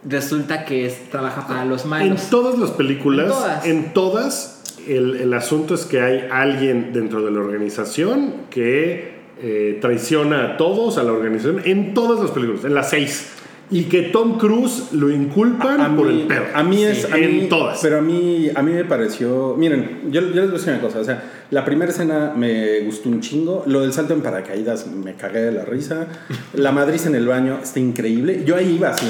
[0.07, 2.31] resulta que es, trabaja para los En malos.
[2.31, 3.67] todas las películas, En todas.
[3.67, 9.79] en todas, el, el asunto es que hay alguien dentro de la organización que eh,
[9.81, 13.29] traiciona a todos, a la organización, en todas las películas, en las seis.
[13.71, 16.47] Y que Tom Cruise lo inculpan A por mí- el perro.
[16.55, 17.03] A mí es.
[17.03, 17.81] Sí, a en mí- todas.
[17.83, 19.57] Pero a mí, a mí me pareció.
[19.59, 21.01] Miren, yo, yo les voy a decir una cosa.
[21.01, 23.65] O sea, la primera escena me gustó un chingo.
[23.67, 26.07] Lo del salto en paracaídas me cagué de la risa.
[26.55, 28.43] La madriz en el baño está increíble.
[28.47, 29.07] Yo ahí iba así,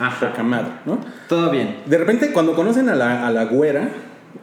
[0.00, 0.28] Ajá.
[0.30, 0.98] poca madre, ¿no?
[1.28, 1.82] Todo bien.
[1.86, 3.90] De repente, cuando conocen a la, a la güera,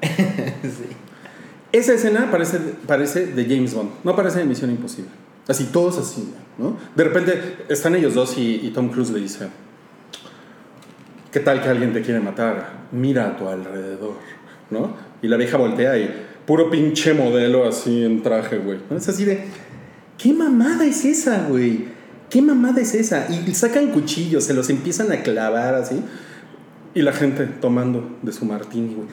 [1.72, 5.10] esa escena parece, parece de James Bond, no parece de Misión Imposible.
[5.48, 6.78] Así, todos así, ¿no?
[6.96, 9.48] De repente están ellos dos y, y Tom Cruise le dice,
[11.32, 12.88] ¿qué tal que alguien te quiere matar?
[12.92, 14.16] Mira a tu alrededor,
[14.70, 14.96] ¿no?
[15.22, 18.80] Y la vieja voltea y puro pinche modelo así en traje, güey.
[18.90, 18.98] ¿no?
[18.98, 19.46] Es así de,
[20.18, 21.97] ¿qué mamada es esa, güey?
[22.30, 23.28] ¿Qué mamada es esa?
[23.30, 26.02] Y sacan cuchillos, se los empiezan a clavar así.
[26.94, 29.08] Y la gente tomando de su martini, güey.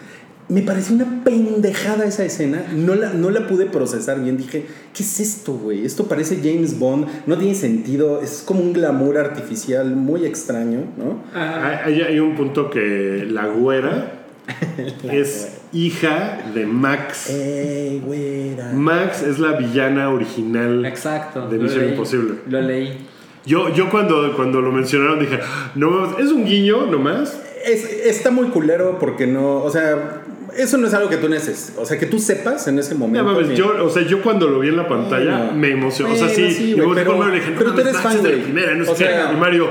[0.49, 2.63] Me pareció una pendejada esa escena.
[2.75, 4.37] No la, no la pude procesar bien.
[4.37, 5.87] Dije, ¿qué es esto, güey?
[5.87, 7.07] Esto parece James Bond.
[7.27, 8.21] No tiene sentido.
[8.21, 11.23] Es como un glamour artificial muy extraño, ¿no?
[11.35, 14.25] Ah, Hay, hay un punto que la güera
[15.11, 17.31] es hija de Max.
[17.31, 18.73] ¡Ey, güera!
[18.73, 21.49] Max es la villana original exacto.
[21.49, 21.89] de Misión.
[21.89, 22.35] Imposible.
[22.49, 23.04] Lo leí.
[23.47, 25.39] Yo, yo cuando, cuando lo mencionaron dije,
[25.75, 27.41] no, mames, es un guiño nomás.
[27.65, 29.63] Es- está muy culero porque no.
[29.63, 30.23] O sea,
[30.57, 31.73] eso no es algo que tú necesites.
[31.79, 33.25] O sea, que tú sepas en ese No momento.
[33.33, 36.15] mames, yo, o sea, yo cuando lo vi en la pantalla me emocionó.
[36.15, 38.75] o sea, sí, sí, yo volteé pero- dije, pero tú eres fan, de la primera,
[38.75, 39.05] no sé O qué.
[39.05, 39.69] sea, Y Mario,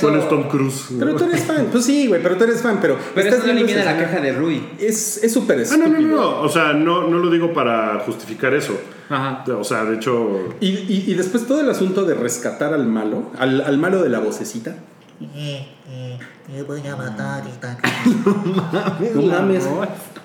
[0.00, 0.86] ¿cuál es Tom Cruise?
[0.98, 1.66] Pero tú eres fan.
[1.70, 2.78] Pues sí, güey, pero tú eres fan.
[2.80, 4.62] Pero, Pero estás eso no elimina la caja de Rui.
[4.78, 6.40] Es es súper Ah, no, no, no, no.
[6.42, 8.78] O sea, no, no lo digo para justificar eso.
[9.08, 9.44] Ajá.
[9.58, 13.30] O sea, de hecho, Y, y, y después todo el asunto de rescatar al malo,
[13.38, 14.74] al, al malo de la vocecita.
[16.48, 17.76] Eh, eh, voy a matar y tal.
[19.14, 19.64] No mames.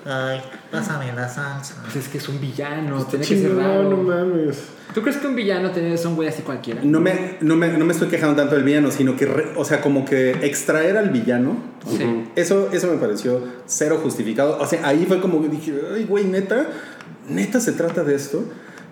[0.04, 1.74] Ay, pásame la salsa.
[1.82, 3.04] Pues es que es un villano.
[3.04, 3.84] Tiene que ser raro.
[3.90, 4.58] no mames.
[4.94, 6.80] ¿Tú crees que un villano tiene es un güey así cualquiera?
[6.82, 9.64] No me, no, me, no me estoy quejando tanto del villano, sino que, re- o
[9.64, 12.24] sea, como que extraer al villano, Sí.
[12.36, 14.56] eso, eso me pareció cero justificado.
[14.58, 16.66] O sea, ahí fue como que dije, ay, güey, neta,
[17.28, 18.44] neta se trata de esto.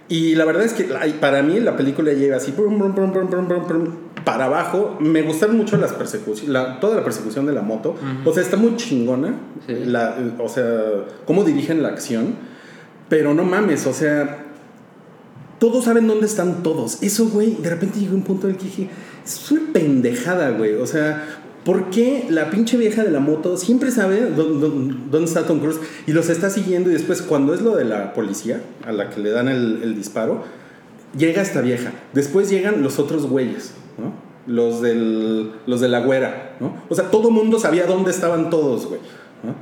[0.08, 0.84] Y la verdad es que
[1.18, 4.98] para mí la película llega así, brum, brum, brum, para abajo.
[5.00, 7.94] Me gustaron mucho las persecuciones, la- toda la persecución de la moto.
[8.26, 9.34] O sea, está muy chingona.
[9.66, 9.74] Sí.
[9.86, 10.74] La, o sea,
[11.24, 12.34] cómo dirigen la acción.
[13.08, 14.44] Pero no mames, o sea,
[15.58, 17.02] todos saben dónde están todos.
[17.02, 18.90] Eso, güey, de repente llegó un punto en el que dije,
[19.24, 20.74] es una pendejada, güey.
[20.74, 21.24] O sea,
[21.64, 24.68] ¿por qué la pinche vieja de la moto siempre sabe dó- dó-
[25.10, 28.12] dónde está Tom Cruise y los está siguiendo y después cuando es lo de la
[28.12, 30.42] policía, a la que le dan el, el disparo,
[31.16, 31.92] llega esta vieja.
[32.12, 34.12] Después llegan los otros güeyes, ¿no?
[34.46, 36.76] Los, del, los de la güera, ¿no?
[36.88, 39.00] O sea, todo mundo sabía dónde estaban todos, güey.
[39.42, 39.54] ¿no?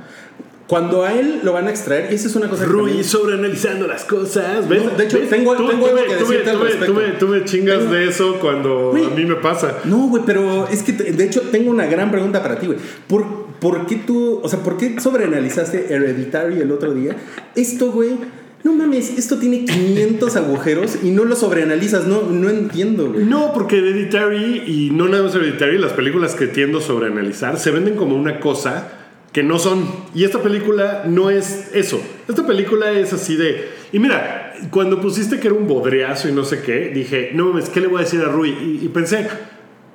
[0.67, 3.85] Cuando a él lo van a extraer, esa es una cosa que Rui también- sobreanalizando
[3.85, 4.67] las cosas.
[4.67, 4.83] ¿ves?
[4.83, 5.29] No, de hecho, ¿ves?
[5.29, 6.93] tengo- tengo algo que tú me- decirte al tú me- respecto.
[6.93, 9.05] tú me- tú me chingas Tengo- de eso cuando Güey.
[9.05, 9.77] a mí me pasa.
[9.85, 12.79] No, güey, pero es que de hecho tengo una gran pregunta para ti, güey.
[13.07, 17.15] ¿Por, ¿Por qué tú, o sea, por qué sobreanalizaste Hereditary el otro día?
[17.55, 18.17] Esto, güey,
[18.65, 23.23] no mames, esto tiene 500 agujeros y no lo sobreanalizas, no, no entiendo, güey.
[23.23, 27.69] No, porque Hereditary y no nada más Hereditary, las películas que tiendo sobre analizar se
[27.69, 28.91] venden como una cosa
[29.31, 29.85] que no son.
[30.15, 32.01] Y esta película no es eso.
[32.27, 33.69] Esta película es así de.
[33.93, 37.69] Y mira, cuando pusiste que era un bodriazo y no sé qué, dije, no mames,
[37.69, 38.49] ¿qué le voy a decir a Rui?
[38.49, 39.27] Y, y pensé,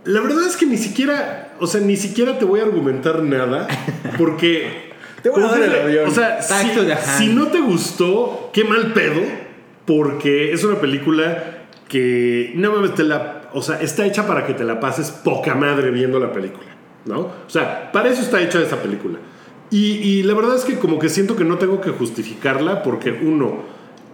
[0.05, 3.67] la verdad es que ni siquiera, o sea, ni siquiera te voy a argumentar nada,
[4.17, 4.91] porque.
[5.23, 6.09] Te voy a dar el avión.
[6.09, 6.71] O sea, si,
[7.19, 9.21] si no te gustó, qué mal pedo,
[9.87, 14.55] porque es una película que, no mames, te la, o sea, está hecha para que
[14.55, 16.69] te la pases poca madre viendo la película,
[17.05, 17.21] ¿no?
[17.21, 19.19] O sea, para eso está hecha esta película.
[19.71, 23.11] Y, y la verdad es que como que siento que no tengo que justificarla porque
[23.11, 23.65] uno,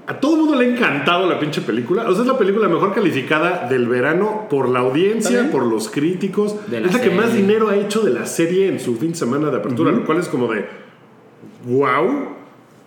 [0.06, 2.08] a todo el mundo le ha encantado la pinche película.
[2.08, 5.50] O sea, es la película mejor calificada del verano por la audiencia, ¿También?
[5.50, 6.70] por los críticos.
[6.70, 7.42] De la es la que más serie.
[7.42, 10.18] dinero ha hecho de la serie en su fin de semana de apertura, lo cual
[10.18, 10.66] es como de,
[11.66, 12.36] wow.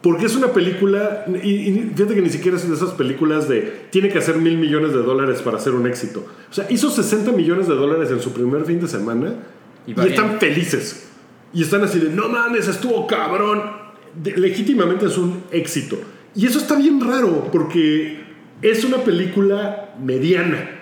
[0.01, 3.87] Porque es una película, y, y fíjate que ni siquiera es de esas películas de
[3.89, 6.25] tiene que hacer mil millones de dólares para hacer un éxito.
[6.49, 9.33] O sea, hizo 60 millones de dólares en su primer fin de semana
[9.85, 11.09] Y y, están felices.
[11.53, 13.61] Y están así de, no mames, estuvo cabrón.
[14.23, 15.97] De- legítimamente es un éxito.
[16.33, 18.21] Y eso está bien raro, porque
[18.61, 20.77] es una película mediana.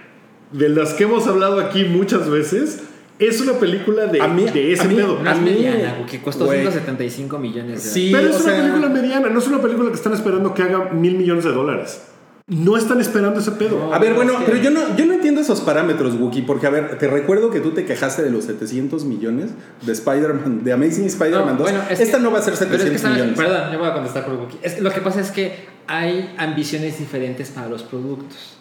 [0.51, 2.83] De las que hemos hablado aquí muchas veces,
[3.19, 5.19] es una película de, A mí- de ese a mí- pedo.
[5.23, 6.62] No es A mí- mediana, que costó güey.
[6.62, 9.89] 175 millones de Sí, Pero o es una sea- película mediana, no es una película
[9.89, 12.01] que están esperando que haga mil millones de dólares.
[12.49, 13.93] no están esperando ese pedo.
[13.93, 16.65] A ver, bueno, es que- pero yo no, yo no entiendo esos parámetros, Wookie, porque
[16.65, 19.49] a ver, te recuerdo que tú te quejaste de los 700 millones
[19.86, 21.69] de Spider-Man, de Amazing Spider-Man 2.
[21.69, 23.38] bueno, es Esta que- no va a ser pero es que 700 están- millones.
[23.38, 24.60] Perdón, yo voy a contestar por Wookie.
[24.62, 25.56] Es que lo que pasa es que
[25.88, 28.56] hay ambiciones diferentes para los productos.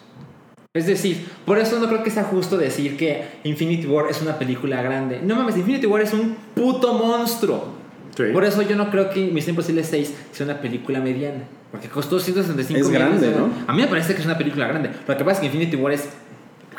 [0.73, 4.37] Es decir, por eso no creo que sea justo decir que Infinity War es una
[4.37, 5.19] película grande.
[5.23, 7.75] No mames, Infinity War es un puto monstruo.
[8.15, 8.23] Sí.
[8.33, 11.43] Por eso yo no creo que Misión Imposible 6 sea una película mediana.
[11.71, 13.63] Porque costó 165 Es millones de grande, dólares.
[13.67, 14.89] A mí me parece que es una película grande.
[15.07, 16.07] Lo que pasa es que Infinity War es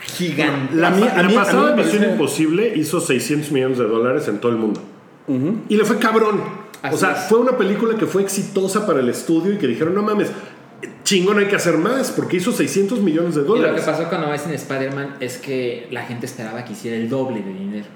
[0.01, 0.74] gigante.
[0.77, 1.03] La, mí-
[1.35, 4.81] pasada Misión parece- Imposible hizo 600 millones de dólares en todo el mundo.
[5.68, 6.40] Y le fue cabrón.
[6.81, 7.29] Así o sea, es.
[7.29, 10.31] fue una película que fue exitosa para el estudio y que dijeron, no mames,
[11.05, 13.83] chingón hay que hacer más porque hizo 600 millones de Y lo que dólares.
[13.85, 17.87] pasó con Amazing Spider-Man es que la gente esperaba que hiciera el doble de dinero.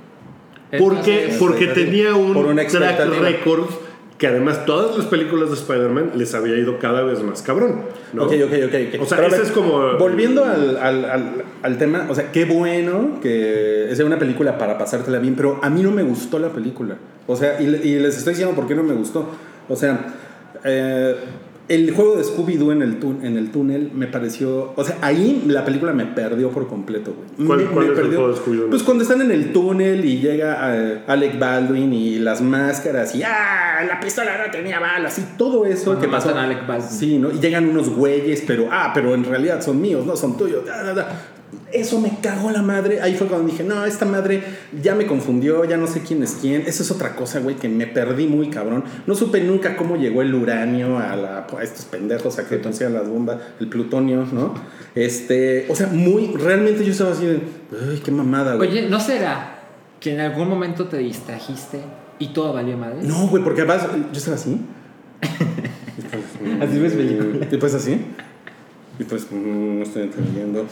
[0.79, 3.67] Porque, Entonces, porque tenía un Por track record
[4.17, 7.83] que además todas las películas de Spider-Man les había ido cada vez más cabrón.
[8.13, 8.23] ¿no?
[8.25, 9.03] Ok, ok, ok.
[9.03, 12.45] O sea, ese ver, es como- Volviendo al, al, al, al tema, o sea, qué
[12.45, 16.51] bueno que sea una película para pasártela bien, pero a mí no me gustó la
[16.51, 16.97] película.
[17.27, 19.29] O sea, y, y les estoy diciendo por qué no me gustó.
[19.69, 20.15] O sea,
[20.65, 21.17] eh,
[21.75, 24.73] el juego de Scooby-Doo en, el tú- en el túnel me pareció.
[24.77, 27.47] O sea, ahí la película me perdió por completo, güey.
[27.49, 28.71] ¿Cuál- Me- cuál me es el juego de Scooby-Doo?
[28.71, 33.23] Pues cuando están en el túnel y llega eh, Alec Baldwin y las máscaras y
[33.23, 33.83] ¡ah!
[33.89, 36.29] La pistola no tenía balas y todo eso Cuando que pasó.
[36.29, 36.91] matan a Alec Baldwin.
[36.91, 37.31] Sí, ¿no?
[37.33, 40.65] Y llegan unos güeyes, pero ah, pero en realidad son míos, no son tuyos.
[40.67, 41.21] da, da, da.
[41.73, 43.01] Eso me cagó la madre.
[43.01, 44.43] Ahí fue cuando dije, no, esta madre
[44.83, 46.63] ya me confundió, ya no sé quién es quién.
[46.67, 48.85] Eso es otra cosa, güey, que me perdí muy cabrón.
[49.07, 52.95] No supe nunca cómo llegó el uranio a, la- a estos pendejos a que pusieran
[52.95, 54.55] las bombas, el plutonio, ¿no?
[54.95, 57.41] Este, o sea, muy, realmente yo estaba así de,
[57.91, 58.69] ay, qué mamada, güey.
[58.71, 59.61] Oye, ¿no será
[60.01, 61.81] que en algún momento te distrajiste
[62.19, 62.99] y todo valió madre?
[63.03, 64.61] No, güey, porque además yo estaba así.
[66.61, 66.95] Así ves
[67.59, 68.01] pues así.
[69.03, 70.65] Y pues no estoy entendiendo.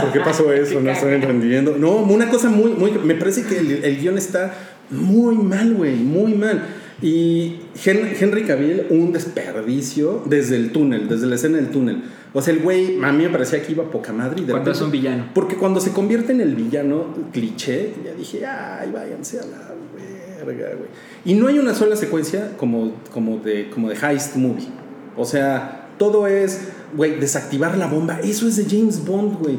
[0.00, 0.80] ¿Por qué pasó eso?
[0.82, 1.76] No estoy entendiendo.
[1.76, 2.92] No, una cosa muy, muy.
[2.92, 4.54] Me parece que el, el guion está
[4.90, 6.62] muy mal, güey, muy mal.
[7.00, 12.02] Y Hen- Henry Cavill, un desperdicio desde el túnel, desde la escena del túnel.
[12.32, 14.36] O sea, el güey, a mí me parecía que iba poca madre.
[14.40, 15.24] Y de Cuando repente- es un villano.
[15.34, 20.68] Porque cuando se convierte en el villano cliché, ya dije, ay, váyanse a la verga,
[20.76, 20.88] güey.
[21.24, 24.68] Y no hay una sola secuencia como, como, de, como de heist movie.
[25.16, 28.18] O sea, todo es, güey, desactivar la bomba.
[28.22, 29.58] Eso es de James Bond, güey.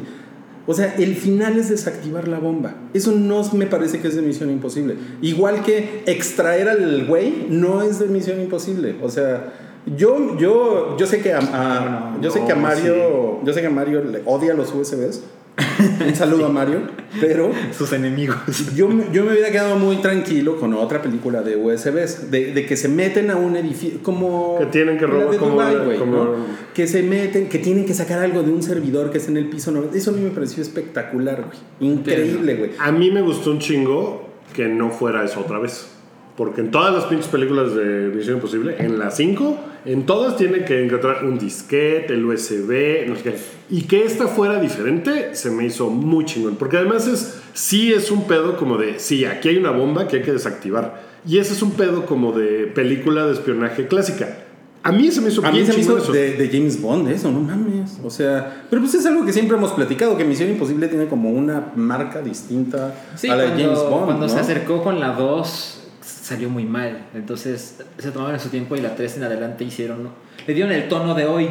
[0.66, 2.74] O sea, el final es desactivar la bomba.
[2.94, 4.96] Eso no me parece que es de Misión Imposible.
[5.20, 8.96] Igual que extraer al güey no es de Misión Imposible.
[9.02, 9.52] O sea,
[9.96, 13.66] yo, yo, yo sé que a, a- yo sé que a Mario, yo sé que
[13.66, 15.22] a Mario le odia los USBs.
[16.08, 16.80] Un saludo a Mario,
[17.20, 18.36] pero Sus enemigos.
[18.74, 22.66] yo, me- yo me hubiera quedado muy tranquilo con otra película de USBs, de, de
[22.66, 24.56] que se meten a un edificio, como...
[24.58, 26.30] Que tienen que robar como- Dubái, güey, como- ¿no?
[26.74, 29.48] Que se meten, que tienen que sacar algo de un servidor que está en el
[29.48, 29.96] piso 90.
[29.96, 31.92] Eso a mí me pareció espectacular, güey.
[31.92, 32.70] Increíble, güey.
[32.80, 35.88] A mí me gustó un chingo que no fuera eso otra vez.
[36.36, 40.64] Porque en todas las pinches películas de Misión Imposible, en las 5, en todas tienen
[40.64, 43.34] que encontrar un disquete, el USB, no sé qué.
[43.70, 46.56] Y que esta fuera diferente se me hizo muy chingón.
[46.56, 50.16] Porque además es, sí es un pedo como de, sí, aquí hay una bomba que
[50.18, 51.02] hay que desactivar.
[51.26, 54.38] Y ese es un pedo como de película de espionaje clásica.
[54.82, 56.12] A mí se me hizo A mí se me chingón hizo eso.
[56.12, 57.98] de, de James Bond eso, no mames.
[58.04, 61.30] O sea, pero pues es algo que siempre hemos platicado, que Misión Imposible tiene como
[61.30, 64.04] una marca distinta Sí, a la de cuando, James Bond.
[64.04, 64.40] cuando se ¿no?
[64.42, 65.80] acercó con la 2
[66.24, 67.06] salió muy mal.
[67.14, 70.08] Entonces se tomaron su tiempo y la 3 en adelante hicieron.
[70.46, 71.48] Le dieron el tono de hoy.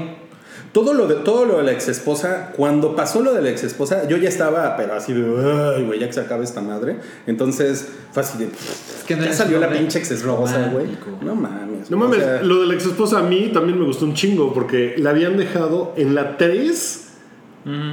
[0.71, 3.63] Todo lo de, todo lo de la ex esposa, cuando pasó lo de la ex
[3.63, 5.21] esposa, yo ya estaba, pero así de,
[5.77, 6.95] ay, güey, ya que se acabe esta madre.
[7.27, 8.49] Entonces, fue así de,
[9.07, 10.88] que no ya salió la pinche ex esposa, güey.
[11.21, 11.91] No mames.
[11.91, 14.15] No mames, o sea, lo de la ex esposa a mí también me gustó un
[14.15, 17.07] chingo porque la habían dejado en la 3.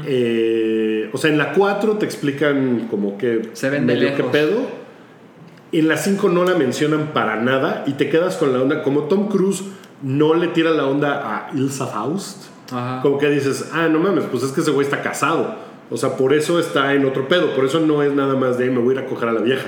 [0.07, 4.17] eh, o sea, en la 4 te explican como que Se ven de medio qué
[4.17, 4.33] lejos.
[4.33, 4.80] pedo.
[5.73, 8.83] En la 5 no la mencionan para nada y te quedas con la onda.
[8.83, 9.63] Como Tom Cruise
[10.03, 13.01] no le tira la onda a Ilsa Faust, Ajá.
[13.03, 15.55] como que dices, ah, no mames, pues es que ese güey está casado.
[15.91, 17.55] O sea, por eso está en otro pedo.
[17.55, 19.41] Por eso no es nada más de me voy a ir a coger a la
[19.41, 19.67] vieja.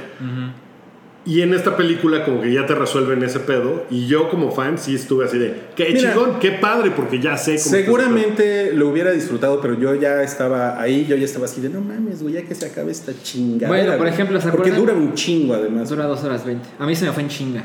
[1.25, 4.77] Y en esta película como que ya te resuelven ese pedo y yo como fan
[4.77, 8.89] sí estuve así de, qué Mira, chingón, qué padre, porque ya sé cómo Seguramente lo
[8.89, 12.35] hubiera disfrutado, pero yo ya estaba ahí, yo ya estaba así de, no mames, güey,
[12.35, 13.69] ya que se acabe esta chingada.
[13.73, 15.89] Bueno, por ejemplo, ¿se Porque dura un chingo además.
[15.89, 16.69] Dura 2 horas 20.
[16.81, 17.63] A mí se me fue en chinga.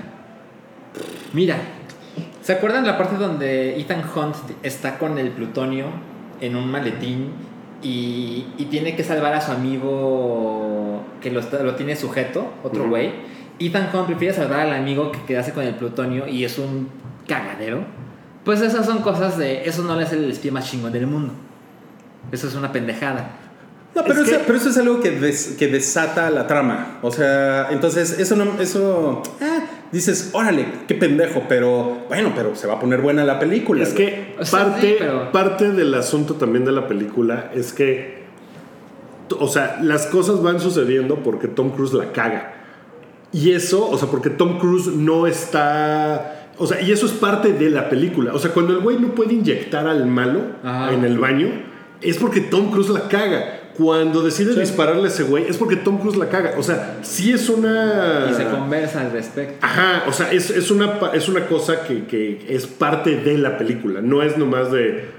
[1.33, 1.57] Mira,
[2.43, 5.85] ¿se acuerdan la parte donde Ethan Hunt está con el plutonio
[6.41, 7.31] en un maletín
[7.81, 12.87] y, y tiene que salvar a su amigo que lo, está- lo tiene sujeto, otro
[12.87, 13.35] güey?
[13.59, 16.89] Ethan Hunt prefiere salvar al amigo que quedarse con el plutonio y es un
[17.27, 17.81] cagadero.
[18.43, 19.67] Pues esas son cosas de.
[19.67, 21.33] Eso no le hace el espía más chingón del mundo.
[22.31, 23.31] Eso es una pendejada.
[23.95, 26.99] No, pero, Es eso, que- pero eso es algo que, des- que desata la trama.
[27.01, 29.59] O sea, entonces eso no, eso, ah,
[29.91, 33.81] dices, órale, qué pendejo, pero bueno, pero se va a poner buena la película.
[33.83, 37.73] Es que O sea, parte, sí, pero- parte del asunto también de la película es
[37.73, 38.23] que,
[39.39, 42.53] o sea, las cosas van sucediendo porque Tom Cruise la caga.
[43.31, 46.51] Y eso, o sea, porque Tom Cruise no está...
[46.57, 48.33] O sea, y eso es parte de la película.
[48.33, 50.93] O sea, cuando el güey no puede inyectar al malo Ajá.
[50.93, 51.49] en el baño,
[52.01, 53.61] es porque Tom Cruise la caga.
[53.77, 56.55] Cuando decide dispararle a ese güey, es porque Tom Cruise la caga.
[56.57, 58.27] O sea, sí es una...
[58.31, 59.57] Y se conversa al respecto.
[59.61, 63.55] Ajá, o sea, es, es una, es una cosa que, que es parte de la
[63.59, 65.11] película, no es nomás de,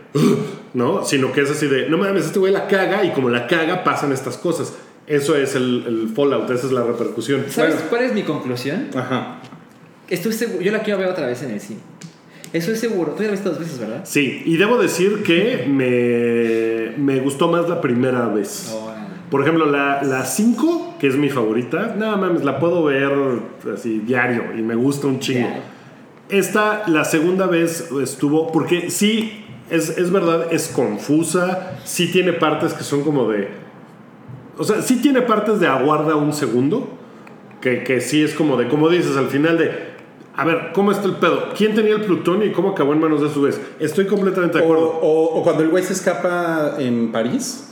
[0.75, 1.05] ¿no?
[1.05, 3.85] Sino que es así de, no mames, este güey la caga y como la caga
[3.85, 4.75] pasan estas cosas.
[5.09, 7.45] Eso es el, el fallout, esa es la repercusión.
[7.49, 7.91] ¿Sabes Bueno.
[7.91, 8.89] cuál es mi conclusión?
[8.95, 9.41] Ajá.
[10.09, 10.61] Estoy seguro.
[10.63, 11.81] Yo la quiero ver otra vez en el cine.
[12.53, 13.13] Estoy seguro.
[13.13, 14.01] Tú ya la viste dos veces, ¿verdad?
[14.05, 18.71] Sí, y debo decir que me, me gustó más la primera vez.
[18.75, 18.99] Órale.
[19.31, 23.13] Por ejemplo, la 5, que es mi favorita, nada mames, la puedo ver
[23.75, 25.41] así diario y me gusta un chingo.
[25.41, 25.63] Diario.
[26.31, 32.73] Esta, la segunda vez estuvo, porque sí, es, es verdad, es confusa, sí tiene partes
[32.75, 33.49] que son como de...
[34.59, 36.89] O sea, sí tiene partes de aguarda un segundo,
[37.61, 39.88] que, que sí es como de, como dices, al final de...
[40.41, 41.49] A ver, ¿cómo está el pedo?
[41.57, 43.61] ¿Quién tenía el plutonio y cómo acabó en manos de su vez?
[43.81, 44.85] Estoy completamente de acuerdo.
[45.03, 47.71] o- o cuando el güey se escapa en París.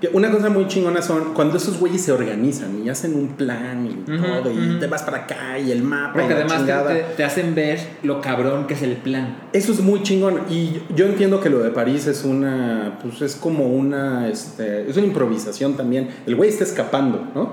[0.00, 3.86] que Una cosa muy chingona son cuando esos güeyes se organizan y hacen un plan
[3.86, 6.92] y todo, y te vas para acá y el mapa Porque y la además chingada.
[6.92, 9.36] te, te hacen ver lo cabrón que es el plan.
[9.52, 10.40] Eso es muy chingón.
[10.50, 12.98] Y yo entiendo que lo de París es una.
[13.02, 14.28] Pues es como una.
[14.28, 16.08] Este, es una improvisación también.
[16.26, 17.52] El güey está escapando, ¿no?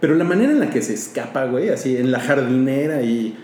[0.00, 3.36] Pero la manera en la que se escapa, güey, así en la jardinera y.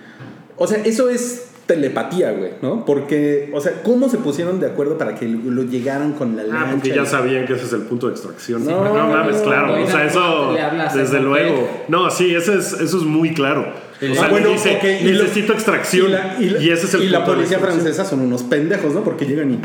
[0.56, 2.84] O sea, eso es telepatía, güey, ¿no?
[2.84, 6.46] Porque, o sea, ¿cómo se pusieron de acuerdo para que lo, llegaran con la Ah,
[6.46, 6.70] lancha?
[6.72, 8.64] porque ya sabían que ese es el punto de extracción.
[8.66, 9.68] No, no, mames, claro.
[9.76, 10.54] no, o sea, eso,
[10.94, 11.62] desde luego.
[11.62, 11.70] papel.
[11.88, 13.66] No, sí, eso es, eso es muy claro.
[13.96, 16.08] O sea, Ah, bueno, dice, ok, y lo- necesito extracción.
[16.08, 18.42] Y, la, y la- y ese es el y la punto policía francesa son unos
[18.42, 19.02] pendejos, ¿no?
[19.02, 19.58] Porque llegan y.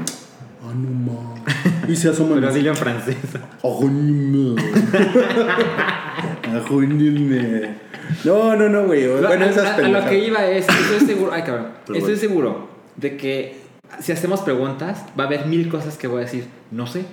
[0.63, 1.35] Ah, no.
[1.89, 2.43] Y se asoman.
[2.43, 2.65] así.
[2.67, 3.17] en francés.
[8.25, 9.07] No, no, no, güey.
[9.07, 12.15] Bueno, a, esas a- a lo que iba es, estoy seguro, ay cabrón, Pero estoy
[12.15, 12.19] bueno.
[12.29, 13.61] seguro de que
[13.99, 17.05] si hacemos preguntas va a haber mil cosas que voy a decir, no sé,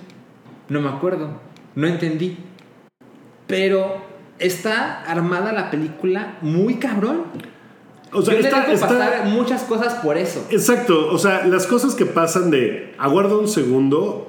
[0.69, 1.29] no me acuerdo,
[1.75, 2.37] no entendí,
[3.45, 3.97] pero
[4.39, 7.23] está armada la película muy cabrón.
[8.13, 10.45] O sea, Yo está, está- pasar muchas cosas por eso.
[10.49, 11.09] Exacto.
[11.11, 14.26] O sea, las cosas que pasan de aguarda un segundo.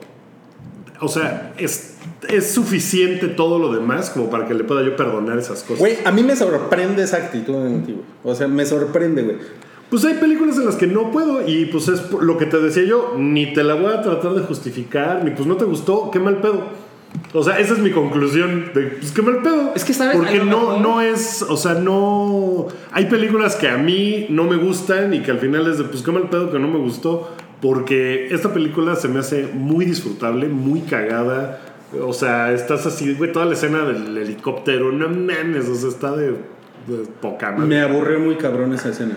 [1.01, 1.97] O sea, es,
[2.29, 5.79] es suficiente todo lo demás como para que le pueda yo perdonar esas cosas.
[5.79, 8.05] Güey, a mí me sorprende esa actitud en ti, güey.
[8.25, 9.37] O sea, me sorprende, güey.
[9.91, 12.85] Pues hay películas en las que no puedo y pues es lo que te decía
[12.85, 16.19] yo, ni te la voy a tratar de justificar, ni pues no te gustó, qué
[16.19, 16.63] mal pedo.
[17.33, 19.73] O sea, esa es mi conclusión de pues qué mal pedo.
[19.75, 20.17] Es que, ¿sabes?
[20.17, 22.67] Porque no, no es, o sea, no...
[22.93, 26.03] Hay películas que a mí no me gustan y que al final es de pues
[26.03, 27.31] qué mal pedo que no me gustó.
[27.61, 31.61] Porque esta película se me hace muy disfrutable, muy cagada.
[32.03, 36.15] O sea, estás así, güey, toda la escena del helicóptero, no mames, o sea, está
[36.15, 37.67] de, de poca madre.
[37.67, 39.17] Me aburrió muy cabrón esa escena.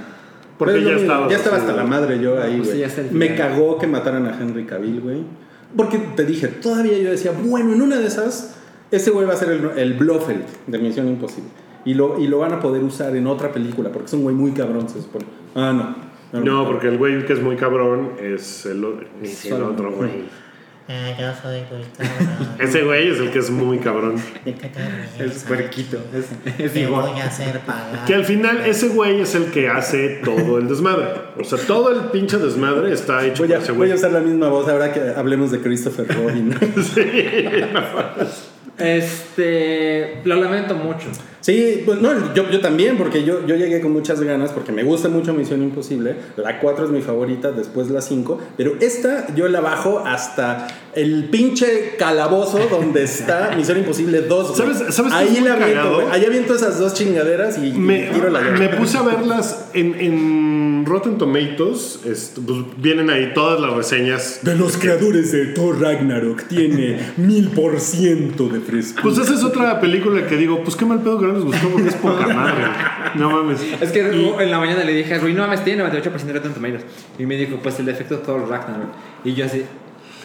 [0.58, 3.12] Porque ya mismo, estabas ya estaba hasta la madre yo ahí, pues güey.
[3.12, 5.24] me cagó que mataran a Henry Cavill, güey.
[5.76, 8.56] Porque te dije, todavía yo decía, bueno, en una de esas,
[8.92, 11.50] ese güey va a ser el, el Blofeld de Misión Imposible.
[11.84, 14.36] Y lo, y lo van a poder usar en otra película, porque es un güey
[14.36, 15.26] muy cabrón, se supone.
[15.56, 16.11] Ah, no.
[16.34, 18.86] No, porque el güey que es muy cabrón es el,
[19.22, 20.42] es otro güey.
[20.88, 22.56] Ah, yo soy muy cabrón.
[22.60, 24.16] Ese güey es el que es muy cabrón.
[24.44, 24.80] ¿De qué te
[25.20, 25.46] ríes?
[25.48, 26.26] puerquito, es,
[26.60, 27.12] es igual.
[27.12, 28.06] voy a hacer pagar.
[28.06, 31.06] Que al final ese güey es el que hace todo el desmadre.
[31.40, 33.92] O sea, todo el pinche desmadre está hecho Voy a, por ese voy güey.
[33.92, 36.54] a usar la misma voz ahora que hablemos de Christopher Robin.
[38.78, 41.08] Este, lo lamento mucho.
[41.42, 44.84] Sí, pues no, yo, yo también, porque yo, yo llegué con muchas ganas, porque me
[44.84, 46.16] gusta mucho Misión Imposible.
[46.38, 48.40] La 4 es mi favorita, después la 5.
[48.58, 54.48] Pero esta yo la bajo hasta el pinche calabozo donde está Misión Imposible 2.
[54.48, 54.74] güey.
[54.74, 56.08] ¿Sabes- sabes Ahí es la aviento.
[56.12, 58.60] Ahí aviento esas dos chingaderas y, y Me, tiro la llave.
[58.60, 62.02] me puse a verlas en, en Rotten Tomatoes.
[62.06, 64.40] est- pues, vienen ahí todas las reseñas.
[64.44, 69.00] De los creadores de Thor Ragnarok tiene mil por ciento de fresco.
[69.02, 71.70] Pues esa es otra película que digo, pues qué mal pedo que no les gustó
[71.70, 72.64] porque es poca madre.
[73.16, 73.62] No mames.
[73.82, 76.54] Es que Y- en la mañana le dije Rui, no mames, tiene 98% de Rotten
[76.54, 76.84] Tomatoes.
[77.20, 78.90] Y me dijo, pues el defecto de Thor Ragnarok.
[79.24, 79.64] Y yo así,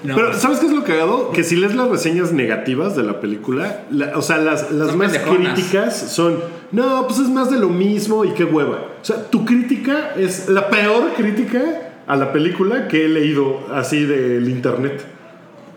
[0.05, 0.15] no.
[0.15, 1.31] Pero, ¿sabes qué es lo cagado?
[1.33, 5.11] Que si lees las reseñas negativas de la película, la- o sea, las, las más
[5.13, 5.55] pendejonas.
[5.55, 6.39] críticas son,
[6.73, 8.77] no, pues es más de lo mismo y qué hueva.
[9.01, 11.61] O sea, tu crítica es, la peor crítica
[12.07, 15.05] a la película que he leído así del internet.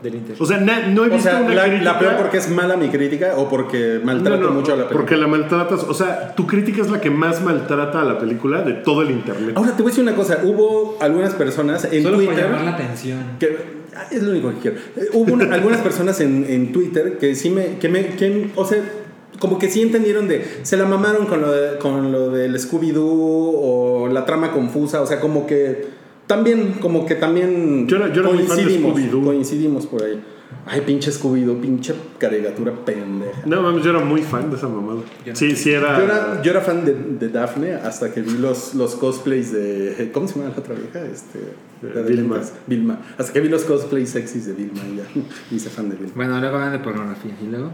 [0.02, 0.36] Del Inter.
[0.40, 1.84] O sea, na- no he O visto sea, una la, crítica.
[1.94, 4.84] la peor porque es mala mi crítica o porque maltrato No, no, mucho a la
[4.84, 5.00] película.
[5.02, 5.84] Porque la maltratas.
[5.84, 9.12] O sea, tu crítica es la que más maltrata a la película de todo el
[9.12, 9.54] internet.
[9.58, 10.40] Ahora te voy a decir una cosa.
[10.44, 12.46] Hubo algunas personas en Solo por Twitter.
[12.46, 13.20] llamar la atención.
[13.40, 13.58] que,
[13.96, 14.78] ah, es lo único que quiero.
[15.14, 18.78] Hubo una- algunas personas en, en Twitter que sí me, que me, que, o sea,
[19.40, 23.04] como que sí entendieron de, se la mamaron con lo, de- con lo del Scooby-Doo
[23.04, 25.99] o la trama confusa, o sea, como que
[26.30, 29.24] también, como que también Yo era- yo era muy fan de coincidimos, Scooby-Doo.
[29.26, 30.22] coincidimos por ahí.
[30.68, 33.42] Ay, pinche Scooby-Doo, pinche caricatura pendeja.
[33.48, 35.00] No mames, yo era muy fan de esa mamada.
[35.34, 35.98] Sí, sí era.
[35.98, 40.12] Yo era, yo era fan de, de Daphne hasta que vi los, los cosplays de.
[40.14, 41.02] ¿Cómo se llama la otra vieja?
[41.12, 41.40] Este,
[41.82, 42.40] de Vilma.
[42.68, 43.00] Vilma.
[43.18, 45.04] Hasta que vi los cosplays sexys de Vilma y ya
[45.50, 46.14] me hice fan de Vilma.
[46.16, 47.32] Bueno, luego hablan de pornografía.
[47.42, 47.72] ¿Y luego?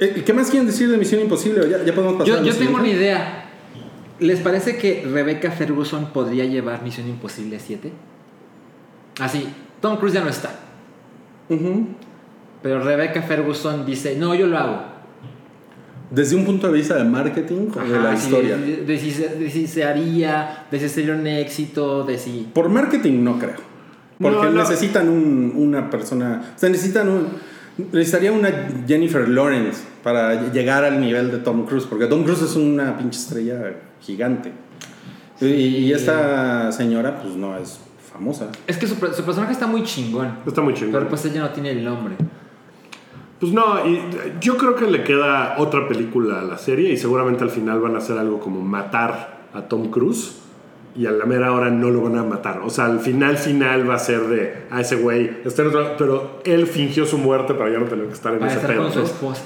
[0.00, 1.68] Eh, ¿Qué más quieren decir de Misión Imposible?
[1.70, 3.47] Ya, ya podemos pasar Yo, yo tengo una idea.
[4.20, 7.92] ¿Les parece que Rebecca Ferguson podría llevar Misión Imposible 7?
[9.20, 9.48] Así,
[9.80, 10.50] Tom Cruise ya no está.
[11.48, 11.86] Ujú.
[12.62, 14.82] Pero Rebecca Ferguson dice, no, yo lo hago.
[16.10, 18.56] Desde un punto de vista de marketing o de la sí, historia.
[18.56, 22.48] De, de si se, de si se haría, de si sería un éxito, de si...
[22.52, 23.56] Por marketing no creo.
[24.18, 24.58] Porque No, no.
[24.62, 26.52] necesitan un- una persona.
[26.56, 27.26] O sea, necesitan un.
[27.92, 28.50] Necesitaría una
[28.88, 31.86] Jennifer Lawrence para llegar al nivel de Tom Cruise.
[31.86, 34.52] Porque Tom Cruise es una pinche estrella gigante.
[35.40, 37.78] Y, y esta señora, pues no es
[38.12, 38.48] famosa.
[38.66, 40.32] Es que su, per- su personaje está muy chingón.
[40.46, 40.92] Está muy chingón.
[40.94, 42.16] Pero pues ella no tiene el nombre.
[43.40, 44.00] Pues no, y
[44.40, 47.94] yo creo que le queda otra película a la serie y seguramente al final van
[47.94, 50.38] a hacer algo como matar a Tom Cruise
[50.96, 52.58] y a la mera hora no lo van a matar.
[52.64, 55.94] O sea, al final final va a ser de a ese güey, está en otro-
[55.96, 58.74] pero él fingió su muerte para ya no tener que estar en Para ese estar
[58.74, 58.82] pedo.
[58.84, 59.42] con su esposa.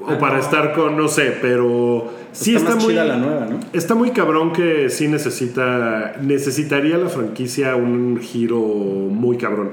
[0.00, 3.46] O para estar con, no sé, pero sí Está está, más muy chida la nueva,
[3.46, 3.60] ¿no?
[3.72, 9.72] Está muy cabrón que sí necesita necesitaría la franquicia un giro muy cabrón,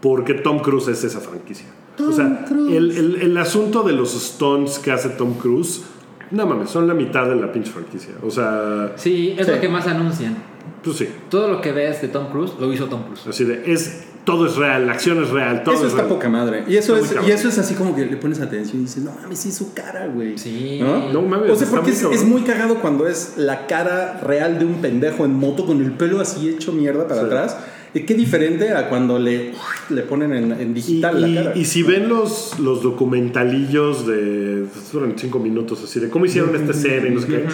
[0.00, 1.66] porque Tom Cruise es esa franquicia.
[1.98, 5.82] o sea, el, el- el asunto de los stunts que hace Tom Cruise,
[6.30, 8.14] no mames, son la mitad de la pinche franquicia.
[8.22, 9.52] O sea, Sí, es Sí.
[9.52, 10.36] lo que más anuncian.
[10.82, 13.26] pues sí, Todo lo que ves de Tom Cruise lo hizo Tom Cruise.
[13.28, 16.14] así de es todo es real, la acción es real, todo Eso es está real.
[16.14, 16.64] poca madre.
[16.66, 19.02] Y eso, Está es, y eso es así como que le pones atención y dices,
[19.04, 20.38] no mames, sí, su cara, güey.
[20.38, 20.78] Sí.
[20.80, 21.12] ¿No?
[21.12, 24.64] No mames, O sea, porque muy es, muy cagado cuando es la cara real de
[24.64, 27.26] un pendejo en moto con el pelo así hecho mierda para Sí.
[27.26, 27.56] atrás.
[27.96, 29.52] Y qué diferente a cuando le,
[29.90, 31.56] le ponen en, digital y- la cara.
[31.56, 34.66] y si ven los, los documentalillos de.
[34.72, 37.44] pues, duran cinco minutos así, de cómo hicieron esta escena y no sé qué.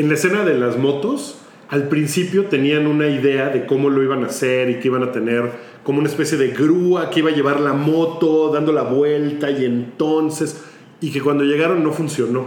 [0.00, 4.22] En la escena de las motos, al principio tenían una idea de cómo lo iban
[4.24, 5.50] a hacer y que iban a tener
[5.88, 9.64] como una especie de grúa que iba a llevar la moto dando la vuelta y
[9.64, 10.62] entonces.
[11.00, 12.46] Y que cuando llegaron no funcionó.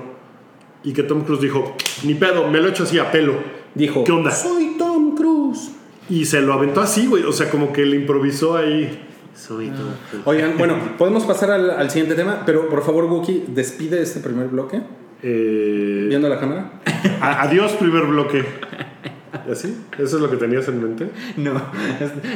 [0.84, 3.34] Y que Tom Cruise dijo: Ni pedo, me lo he hecho así a pelo.
[3.74, 4.30] Dijo, ¿Qué onda?
[4.30, 5.72] soy Tom Cruise.
[6.08, 7.24] Y se lo aventó así, güey.
[7.24, 9.08] O sea, como que le improvisó ahí.
[9.34, 10.24] Soy Tom Cruise.
[10.28, 14.50] Oigan, bueno, podemos pasar al, al siguiente tema, pero por favor, Wookie, despide este primer
[14.50, 14.82] bloque,
[15.24, 16.74] Eh, viendo la cámara.
[17.22, 18.46] A- Adiós, primer bloque.
[19.48, 19.78] ¿Y así?
[19.98, 21.10] ¿Eso es lo que tenías en mente?
[21.38, 21.54] No,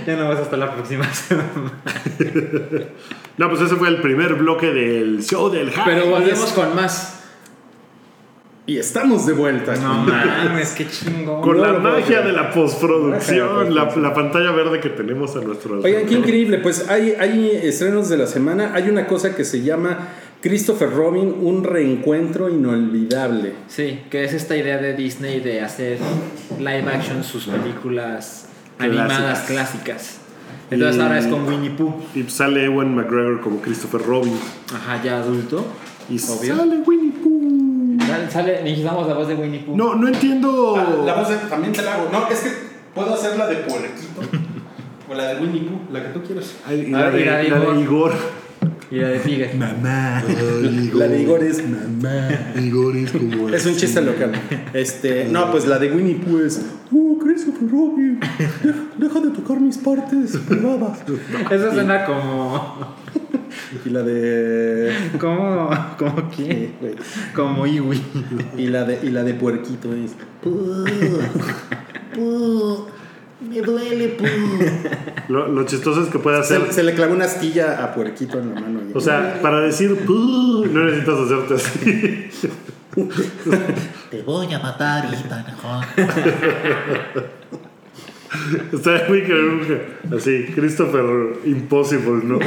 [0.05, 1.49] ya no vas hasta la próxima semana.
[3.37, 5.81] No, pues ese fue el primer bloque del show del hype.
[5.85, 7.23] Pero volvemos con más.
[8.67, 9.75] Y estamos de vuelta.
[9.75, 11.41] No mames, qué chingón.
[11.41, 15.83] Con no la magia de la postproducción, la, pantalla verde que tenemos a nuestro Oigan,
[15.83, 16.19] qué alrededor.
[16.19, 16.57] increíble.
[16.59, 18.71] Pues hay, hay estrenos de la semana.
[18.73, 20.07] Hay una cosa que se llama
[20.41, 23.53] Christopher Robin, un reencuentro inolvidable.
[23.67, 25.97] Sí, que es esta idea de Disney de hacer
[26.59, 30.17] live action sus películas animadas clásicas.
[30.69, 31.93] Entonces Y- ahora es con Winnie Pooh.
[32.13, 34.33] Y sale Ewan McGregor como Christopher Robin.
[34.73, 35.65] Ajá, ya adulto.
[36.09, 36.55] Y Obvio.
[36.57, 37.97] sale Winnie Pooh.
[38.05, 39.75] Sale, sale, necesitamos la voz de Winnie Pooh.
[39.75, 40.75] No, no entiendo.
[40.77, 42.09] Ah, voz también te la hago.
[42.11, 42.49] No, es que
[42.93, 44.21] puedo hacer la de Puerquito.
[45.09, 46.53] o la de Winnie Pooh, la que tú quieras.
[46.67, 48.13] Ay, y Ah, la, de, la de la de Igor.
[48.91, 49.55] Y la de Figueroa.
[49.55, 50.23] Mamá.
[50.93, 52.29] La de Igor es mamá.
[52.61, 53.49] Igor es como.
[53.49, 54.31] Es un chiste local.
[54.73, 56.61] Este, no, pues la de Winnie Pooh es.
[56.93, 58.19] Oh, Christopher Robin,
[58.63, 60.99] deja, deja de tocar mis partes privadas.
[61.49, 62.95] Eso suena como.
[63.85, 64.91] Y la de.
[65.19, 65.69] ¿Cómo?
[65.97, 66.95] ¿Cómo Sí, güey.
[67.33, 68.01] Como Iwi.
[68.57, 70.11] Y la de, y la de Puerquito es.
[70.41, 70.85] Puh,
[72.13, 72.87] puh,
[73.55, 74.25] me duele, puh.
[75.27, 76.61] Lo, lo chistoso es que puede hacer.
[76.67, 78.79] Se, se le clavó una astilla a Puerquito en la mano.
[78.93, 82.29] O sea, para decir "Puh", no necesitas hacerte así.
[84.11, 85.45] Te voy a matar, Ethan.
[88.73, 89.61] Está muy cabrón.
[90.15, 91.05] Así, Christopher
[91.45, 92.39] Impossible, ¿no?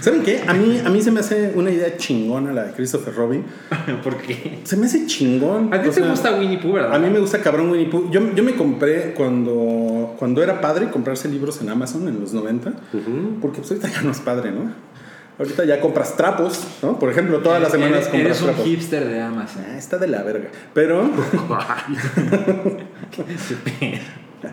[0.00, 0.42] ¿Saben qué?
[0.46, 3.44] A mí, a mí se me hace una idea chingona la de Christopher Robin.
[4.02, 4.60] ¿Por qué?
[4.64, 5.72] Se me hace chingón.
[5.72, 6.94] A ti o te sea, gusta Winnie Pooh, ¿verdad?
[6.94, 8.10] A mí me gusta cabrón Winnie Pooh.
[8.10, 12.72] Yo, yo me compré cuando, cuando era padre comprarse libros en Amazon en los 90.
[13.40, 14.72] Porque pues ahorita ya no es padre, ¿no?
[15.38, 16.98] Ahorita ya compras trapos, ¿no?
[16.98, 18.66] Por ejemplo, todas las semanas Eres, compras eres un trapos.
[18.66, 19.62] hipster de Amazon.
[19.70, 20.48] Ah, está de la verga.
[20.74, 21.02] Pero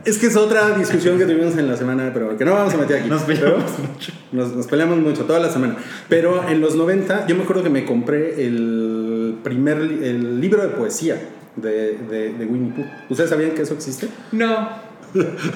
[0.05, 2.77] es que es otra discusión que tuvimos en la semana, pero que no vamos a
[2.77, 3.09] meter aquí.
[3.09, 4.11] Nos Pero- peleamos mucho.
[4.31, 5.75] Nos, nos peleamos mucho toda la semana.
[6.09, 10.69] Pero en los 90, yo me acuerdo que me compré el primer el libro de
[10.69, 11.19] poesía
[11.55, 12.85] de, de, de Winnie Pooh.
[13.09, 14.07] ¿Ustedes sabían que eso existe?
[14.31, 14.69] No.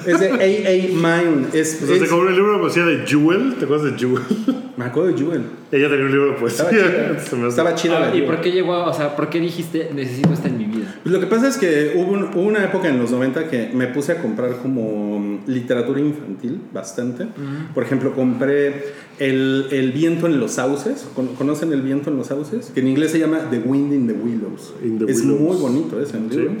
[0.06, 1.22] Es de A.A.
[1.24, 1.46] Mine.
[1.52, 3.54] Es, O sea, te es- compré el libro de poesía de Jewel.
[3.58, 4.22] ¿Te acuerdas de Jewel?
[4.76, 5.42] me acuerdo de Jewel.
[5.72, 6.64] Ella tenía un libro de poesía.
[6.70, 7.20] Estaba chida.
[7.28, 8.26] Se me hace- Estaba chida la Ah, ¿Y Jewel.
[8.26, 10.96] por qué llegó, o sea, por qué dijiste necesito esto en mi vida?
[11.02, 13.70] Pues lo que pasa es que hubo, un- hubo una época en los 90 que
[13.74, 17.26] me puse a comprar como mm, literatura infantil bastante.
[17.74, 18.84] Por ejemplo, compré
[19.18, 21.06] el, el viento en los sauces.
[21.14, 22.70] ¿Con- ¿Conocen el viento en los sauces?
[22.74, 24.74] Que en inglés se llama The Wind in the Willows.
[24.82, 25.40] In the es Willows.
[25.40, 26.52] muy bonito ese libro.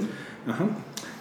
[0.46, 0.64] Ajá.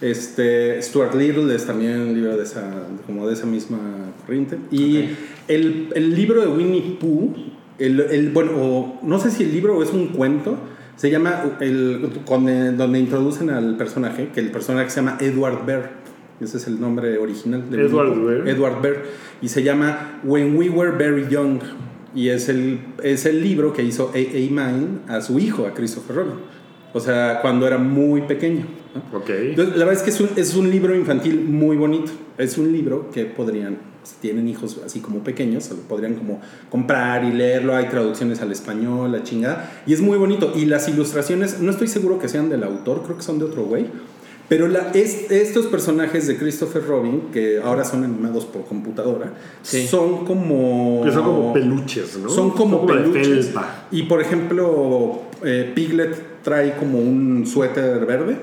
[0.02, 2.72] Este, Stuart Little es también un libro de esa,
[3.06, 3.80] como de esa misma
[4.26, 4.58] corriente.
[4.72, 5.10] Y
[5.48, 7.34] el, el libro de Winnie Pooh,
[7.80, 10.58] el, el- bueno, o no sé si el libro o es un cuento,
[10.96, 15.92] se llama, el, el- donde introducen al personaje, que el personaje se llama Edward Bear.
[16.40, 18.16] Ese es el nombre original de Edward.
[18.18, 18.48] Bear.
[18.48, 18.96] Edward Bear.
[19.42, 21.60] Y se llama When We Were Very Young.
[22.16, 24.18] Y es el, es el libro que hizo A.A.
[24.50, 26.34] Mine a su hijo, a Christopher Robin.
[26.94, 28.66] O sea, cuando era muy pequeño.
[28.96, 29.18] ¿no?
[29.20, 29.30] Ok.
[29.30, 32.12] Entonces, la verdad es que es un, es un libro infantil muy bonito.
[32.38, 36.42] Es un libro que podrían, si tienen hijos así como pequeños, se lo podrían como
[36.72, 37.76] comprar y leerlo.
[37.76, 39.72] Hay traducciones al español, la chingada.
[39.86, 40.54] Y es muy bonito.
[40.56, 43.64] Y las ilustraciones, no estoy seguro que sean del autor, creo que son de otro
[43.66, 43.86] güey.
[44.48, 49.86] Pero la, es- estos personajes de Christopher Robin, que ahora son animados por computadora, Sí.
[49.86, 51.04] son como...
[51.06, 52.30] Que son como peluches, ¿no?
[52.30, 53.52] Son como de peluches.
[53.92, 58.38] Y por ejemplo, eh, Piglet trae como un suéter verde.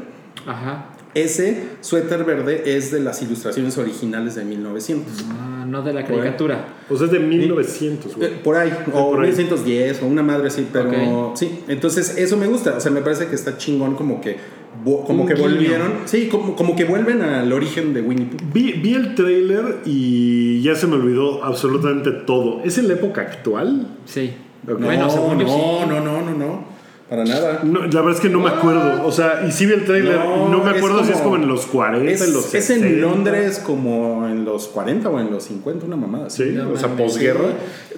[0.47, 0.91] Ajá.
[1.15, 5.25] Ese suéter verde es de las ilustraciones originales de 1900.
[5.31, 6.67] Ah, no de la caricatura.
[6.91, 8.29] O sea, es de 1900, güey.
[8.29, 9.31] Eh, por ahí, o por ahí.
[9.31, 10.91] 1910, o una madre así, pero
[11.31, 11.37] Ok.
[11.39, 11.61] sí.
[11.69, 12.75] Entonces, eso me gusta.
[12.77, 14.37] O sea, me parece que está chingón como que,
[14.85, 15.49] como Un que guiño.
[15.49, 15.93] volvieron.
[16.05, 18.37] Sí, como, como que vuelven al origen de Winnie Pooh.
[18.53, 22.61] Vi, vi el trailer y ya se me olvidó absolutamente todo.
[22.63, 23.89] ¿Es en la época actual?
[24.05, 24.35] Sí.
[24.71, 24.81] Ok.
[24.83, 26.76] Bueno, no, no, no, no, no, no.
[27.09, 27.61] Para nada.
[27.63, 29.07] No, la verdad es que no me acuerdo.
[29.07, 30.17] O sea, y sí vi el trailer.
[30.17, 32.65] No, No, me es acuerdo si es como- en los 40, Es, en los es
[32.65, 32.87] 60.
[32.87, 36.31] en Londres como en los 40 o en los 50, una mamada.
[36.31, 37.45] Sí, No o sea, posguerra.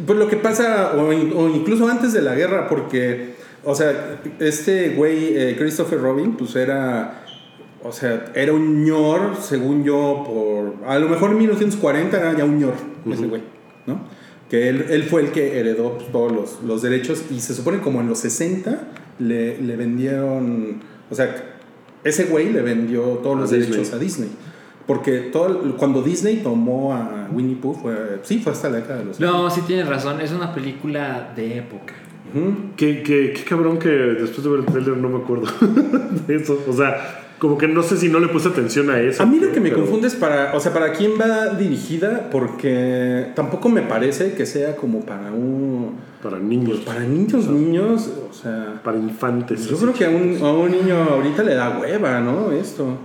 [0.07, 3.35] Pues lo que pasa, o incluso antes de la guerra, porque,
[3.65, 7.25] o sea, este güey, eh, Christopher Robin, pues era,
[7.83, 12.45] o sea, era un ñor, según yo, por, a lo mejor en 1940 era ya
[12.45, 12.75] un ñor,
[13.11, 13.41] ese güey,
[13.87, 14.01] ¿no?
[14.51, 17.81] Que él, él fue el que heredó pues, todos los, los derechos y se supone
[17.81, 18.81] como en los 60
[19.19, 20.81] le, le vendieron,
[21.11, 21.35] o sea,
[22.05, 23.71] ese güey le vendió todos A los Disney.
[23.73, 24.31] derechos a Disney.
[24.87, 29.05] Porque todo, cuando Disney tomó a Winnie Pooh, fue, sí, fue hasta la década de
[29.05, 30.19] los No, sí tienes razón.
[30.23, 31.93] Es una película de época.
[32.77, 35.47] Qué- qué cabrón que después de ver el trailer no me acuerdo
[36.27, 36.59] de eso.
[36.67, 39.23] O sea, como que no sé si no le puse atención a eso.
[39.23, 42.29] A mí lo que me pero- confunde es para, o sea, para quién va dirigida,
[42.31, 46.79] porque tampoco me parece que sea como para un, Para niños.
[46.81, 49.69] para niños, niños, o sea, Para infantes.
[49.69, 52.51] yo creo que a un, a un niño ahorita le da hueva, ¿no?
[52.53, 52.97] Esto.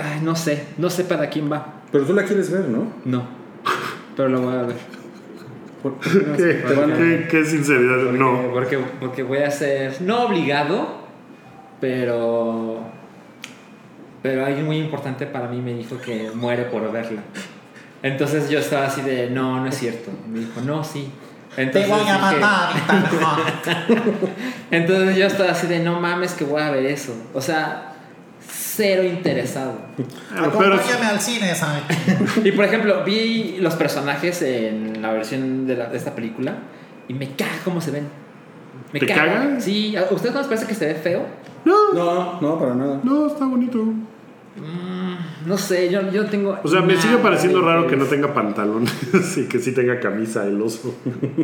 [0.00, 0.64] Ay, no sé.
[0.78, 1.74] No sé para quién va.
[1.90, 2.84] Pero tú la quieres ver, ¿no?
[3.04, 3.24] No.
[4.16, 4.76] Pero lo voy a ver.
[5.82, 5.98] Por-
[6.36, 8.12] ¿Qué, te van a- qué- qué sinceridad.
[8.12, 8.50] No.
[8.52, 10.00] Porque, porque voy a ser.
[10.02, 10.88] No obligado,
[11.80, 12.80] pero.
[14.22, 17.22] Pero alguien muy importante para mí me dijo que muere por verla.
[18.02, 20.10] Entonces yo estaba así de, no, no es cierto.
[20.28, 21.10] Me dijo, no, sí.
[21.54, 22.70] Te Entonces voy a matar.
[24.70, 27.14] Entonces yo estaba así de, no mames que voy a ver eso.
[27.34, 27.92] O sea,
[28.46, 29.74] cero interesado.
[30.32, 31.82] Ah, pero Acompáñame al cine, ¿sabes?
[32.44, 36.54] Y por ejemplo, vi los personajes en la versión de, la- de esta película
[37.08, 38.06] y me caga cómo se ven.
[38.92, 39.60] Me ¿Te caga?
[39.60, 41.26] Sí, ¿a ustedes no les parece que se ve feo?
[41.64, 43.00] no, No, no, para nada.
[43.02, 43.84] no, está bonito.
[45.46, 46.58] No sé, yo, yo tengo.
[46.62, 48.92] O sea, me sigue pareciendo raro que no tenga pantalones
[49.38, 50.94] y que sí tenga camisa el oso.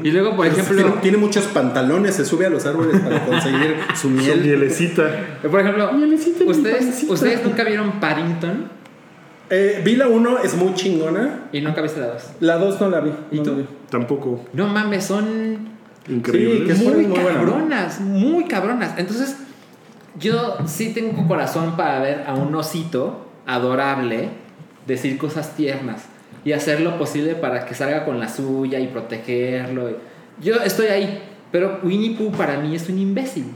[0.03, 4.09] Y luego, por ejemplo, tiene muchos pantalones, se sube a los árboles para conseguir su
[4.09, 4.41] Su miel.
[4.43, 5.39] mielecita.
[5.49, 8.69] por ejemplo, Mielecita ustedes, ustedes nunca vieron Paddington
[9.51, 11.45] Eh, vi la 1, es muy chingona.
[11.53, 12.23] y nunca viste la 2.
[12.41, 13.13] La 2 no la vi.
[13.31, 13.51] ¿Y no tú?
[13.53, 13.67] la vi.
[13.91, 14.45] Tampoco.
[14.55, 15.74] No mames, son
[16.09, 16.67] Increíble.
[16.67, 17.53] que es muy, muy buena, ¿no?
[17.53, 18.95] cabronas, muy cabronas.
[18.99, 19.37] Entonces,
[20.19, 24.29] yo sí tengo corazón para ver a un osito adorable
[24.87, 26.05] decir cosas tiernas
[26.45, 29.99] y hacer lo posible para que salga con la suya y protegerlo.
[30.41, 33.47] Yo estoy ahí, pero Winnie Pooh para mí es un imbécil.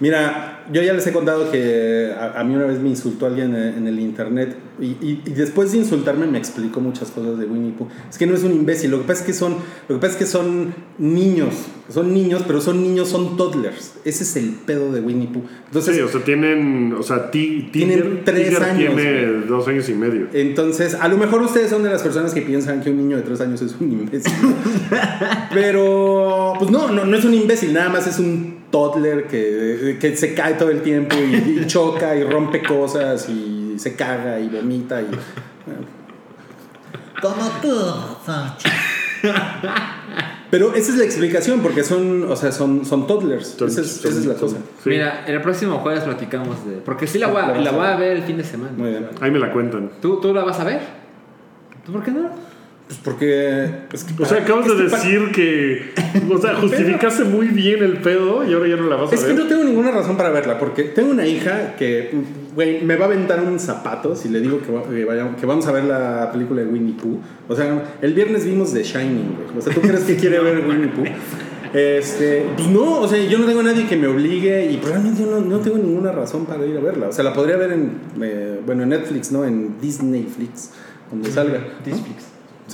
[0.00, 3.54] Mira, yo ya les he contado que a, a mí una vez me insultó alguien
[3.54, 7.44] en, en el internet y, y- y después de insultarme me explicó muchas cosas de
[7.46, 7.86] Winnie Pooh.
[8.10, 9.52] Es que no es un imbécil, lo que pasa es que son,
[9.88, 11.54] lo que pasa es que son niños,
[11.88, 13.94] son niños, pero son niños, son toddlers.
[14.04, 15.44] Ese es el pedo de Winnie Pooh.
[15.66, 16.92] Entonces, Sí, o sea, tienen.
[16.98, 19.46] O sea, Ti- Tienen Tiger, tres Tiger años, tiene güey.
[19.46, 20.26] dos años y medio.
[20.32, 23.22] Entonces, a lo mejor ustedes son de las personas que piensan que un niño de
[23.22, 24.32] tres años es un imbécil.
[25.54, 30.16] Pero, pues no, no, no es un imbécil, nada más es un toddler que, que
[30.16, 34.48] se cae todo el tiempo y, y choca y rompe cosas y se caga y
[34.48, 35.00] vomita.
[35.00, 35.06] Y,
[37.22, 37.72] Como tú,
[40.50, 43.54] pero esa es la explicación, porque son, o sea, son, son toddlers.
[43.58, 44.56] Son- esa, es, esa es la cosa.
[44.82, 44.90] Sí.
[44.90, 46.76] Mira, el próximo jueves platicamos de...
[46.76, 47.98] Porque sí la voy La a, la a voy a ver.
[48.10, 48.72] ver el fin de semana.
[48.76, 49.08] Muy bien.
[49.20, 49.90] Ahí me la cuentan.
[50.02, 50.80] ¿Tú, ¿Tú la vas a ver?
[51.86, 52.28] ¿Tú por qué no?
[52.86, 53.64] Pues porque.
[53.92, 55.92] es que O sea, acabas de decir que.
[56.30, 59.22] O sea, justificaste muy bien el pedo y ahora ya no la vas a Es
[59.22, 59.38] que ver.
[59.42, 62.10] no tengo ninguna razón para verla, porque tengo una hija que,
[62.54, 65.46] güey, me va a aventar un zapato si le digo que, va- que vaya- que
[65.46, 67.20] vamos a ver la película de Winnie Pooh.
[67.48, 69.58] O sea, el viernes vimos The Shining, güey.
[69.58, 71.04] O sea, ¿tú crees que quiere ver Winnie Pooh?
[71.72, 75.22] Este, pues no, o sea, yo no tengo a nadie que me obligue y probablemente
[75.22, 77.08] yo no, no tengo ninguna razón para ir a verla.
[77.08, 79.44] O sea, la podría ver en, eh, bueno, en Netflix, ¿no?
[79.44, 80.70] En Disney Flix,
[81.10, 81.58] donde salga.
[81.86, 81.96] ¿no?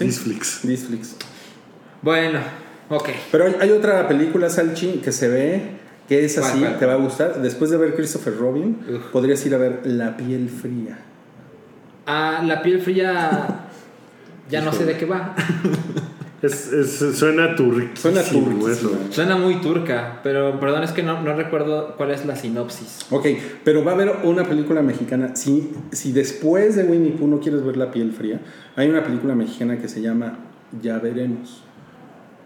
[0.00, 0.06] Sí.
[0.06, 0.60] Disflix.
[0.62, 1.16] Disflix.
[2.02, 2.40] Bueno,
[2.88, 3.10] ok.
[3.30, 5.62] Pero hay, hay otra película, Salchi, que se ve,
[6.08, 7.42] que es ¿Cuál, así, te va a gustar.
[7.42, 9.12] Después de ver Christopher Robin, Uf.
[9.12, 10.98] podrías ir a ver La piel fría.
[12.06, 13.66] Ah, la piel fría...
[14.48, 15.36] Ya no sé de qué va.
[16.42, 18.68] Es, es- suena turquísimo Suena turquísimo.
[18.68, 18.98] eso.
[19.10, 23.00] Suena muy turca, pero perdón, es que no, no recuerdo cuál es la sinopsis.
[23.10, 23.26] Ok,
[23.62, 25.36] pero va a haber una película mexicana.
[25.36, 28.40] Si, si después de Winnie Pooh no quieres ver La piel fría,
[28.76, 30.38] hay una película mexicana que se llama
[30.80, 31.62] Ya veremos.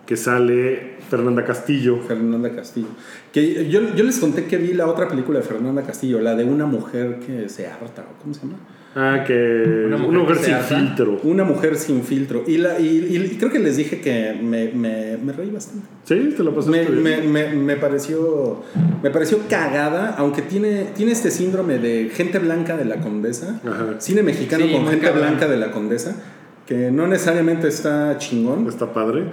[0.06, 1.98] Que sale Fernanda Castillo.
[2.02, 2.88] Fernanda Castillo.
[3.32, 6.44] Que yo, yo les conté que vi la otra película de Fernanda Castillo, la de
[6.44, 8.58] una mujer que se harta, ¿o ¿cómo se llama?
[8.96, 9.84] Ah, que.
[9.86, 10.76] Una Una mujer mujer, que se sin harta.
[10.76, 11.20] filtro.
[11.24, 12.44] Una mujer sin filtro.
[12.46, 15.86] Y, la, y, y- y creo que les dije que me, me, me reí bastante.
[16.04, 17.02] Sí, te la pasaste Me, bien.
[17.32, 18.62] me, me, me pareció
[19.02, 23.96] me pareció cagada, aunque tiene, tiene este síndrome de gente blanca de la condesa, Ajá.
[23.98, 25.22] cine mexicano Sí, con gente cabrón.
[25.28, 26.16] blanca de la condesa,
[26.66, 28.66] que no necesariamente está chingón.
[28.68, 29.24] Está padre.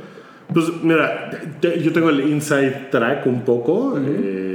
[0.54, 1.30] Pues mira,
[1.62, 4.51] te- yo tengo el inside track un poco eh, y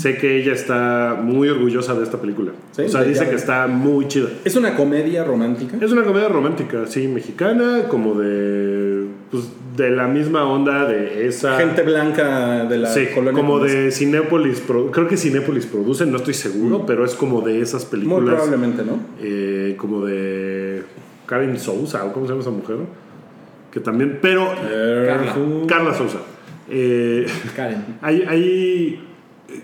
[0.00, 2.52] sé que ella está muy orgullosa de esta película.
[2.72, 4.28] Sí, o sea, dice que está muy chida.
[4.44, 5.76] Es una comedia romántica.
[5.80, 9.44] Es una comedia romántica, sí, mexicana, como de pues,
[9.76, 14.60] de la misma onda de esa Gente blanca de la Sí, colonia como de Cinépolis,
[14.60, 18.34] Pro- creo que Cinépolis produce, no estoy seguro, pero es como de esas Muy películas
[18.34, 18.98] probablemente, ¿no?
[19.22, 20.82] eh, como de
[21.26, 22.76] Karen Sousa, o cómo se llama esa mujer,
[23.70, 24.48] que también, pero
[25.06, 25.34] Carla.
[25.68, 26.18] Carla Sousa.
[26.68, 27.84] Eh, Karen.
[28.02, 29.06] hay, hay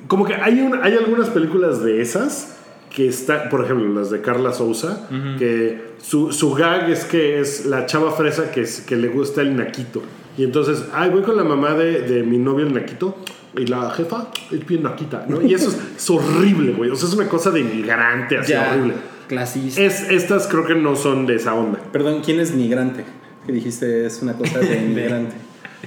[0.09, 2.57] como que hay, un- hay algunas películas de esas
[2.95, 5.07] que está, por ejemplo, las de Carla Sousa,
[5.39, 9.43] que su, su gag es que es la chava fresa que, es, que le gusta
[9.43, 10.03] el naquito.
[10.39, 13.17] Y entonces, ay, voy con la mamá de, de mi novio el naquito.
[13.59, 15.41] Y la jefa es bien naquita, ¿no?
[15.43, 16.91] Y eso es, es horrible, güey.
[16.91, 18.95] O sea, es una cosa de inmigrante, así Ya, horrible.
[19.29, 19.81] clasista.
[19.81, 21.79] Es, estas creo que no son de esa onda.
[21.93, 23.05] Perdón, ¿quién es migrante?
[23.47, 25.35] Que dijiste es una cosa de migrante.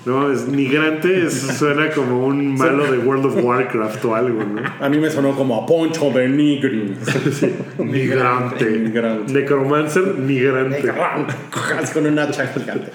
[0.05, 4.61] No, es migrante, es- suena como un malo de World of Warcraft o algo, ¿no?
[4.79, 6.95] A mí me sonó como a Poncho Benigri.
[7.79, 8.65] Migrante.
[8.65, 9.33] Migrante.
[9.33, 10.93] Necromancer, migrante.
[11.93, 12.91] Con un hacha gigante.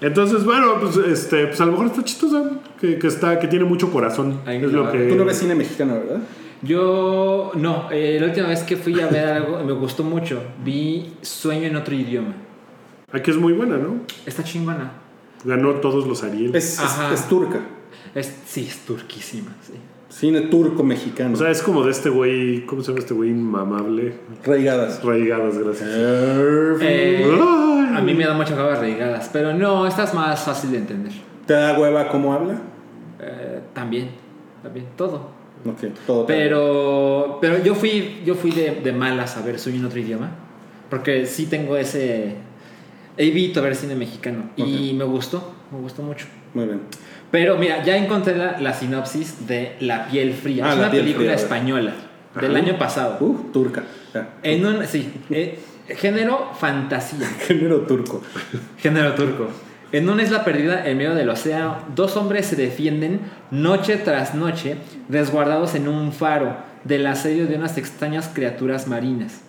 [0.00, 2.50] Entonces, bueno, pues este, pues a lo mejor está chistosa,
[2.80, 4.40] que, que está, que tiene mucho corazón.
[4.46, 4.84] Ay, es no.
[4.84, 5.08] lo que.
[5.08, 6.20] Tú no ves cine mexicano, ¿verdad?
[6.62, 10.42] Yo no, eh, la última vez que fui a ver algo me gustó mucho.
[10.64, 12.34] Vi Sueño en otro idioma.
[13.12, 14.00] Aquí es muy buena, ¿no?
[14.26, 14.92] Está chingona.
[15.44, 16.54] Ganó todos los Ariel.
[16.54, 17.14] Es, es, Ajá.
[17.14, 17.60] es turca.
[18.14, 19.54] Es, sí, es turquísima.
[19.62, 19.74] Sí.
[20.10, 21.34] Cine turco mexicano.
[21.34, 24.14] O sea, es como de este güey, ¿cómo se llama este güey inmamable?
[24.44, 25.04] Raigadas.
[25.04, 25.88] Raigadas, gracias.
[25.90, 27.24] Eh,
[27.94, 31.12] a mí me da mucha cabas reigadas, pero no, esta es más fácil de entender.
[31.46, 32.58] ¿Te da hueva cómo habla?
[33.20, 34.10] Eh, también,
[34.62, 35.30] también, todo.
[35.66, 36.26] Ok, todo.
[36.26, 40.30] Pero, pero yo fui, yo fui de, de malas a ver Sueño en otro idioma,
[40.90, 42.36] porque sí tengo ese...
[43.18, 46.26] Evito ver cine mexicano y me gustó, me gustó mucho.
[46.54, 46.80] Muy bien.
[47.30, 50.64] Pero mira, ya encontré la, la sinopsis de La piel fría.
[50.66, 51.92] Ah, es una película fría, española
[52.40, 52.64] del Ajá.
[52.64, 53.16] año pasado.
[53.20, 53.84] Uh, turca.
[54.14, 54.30] Ya.
[54.42, 55.58] En un, sí, eh,
[55.88, 57.26] género fantasía.
[57.46, 58.22] Género turco.
[58.78, 59.48] Género turco.
[59.90, 64.76] En una isla perdida en medio del océano, dos hombres se defienden noche tras noche,
[65.08, 69.40] resguardados en un faro, del asedio de unas extrañas criaturas marinas.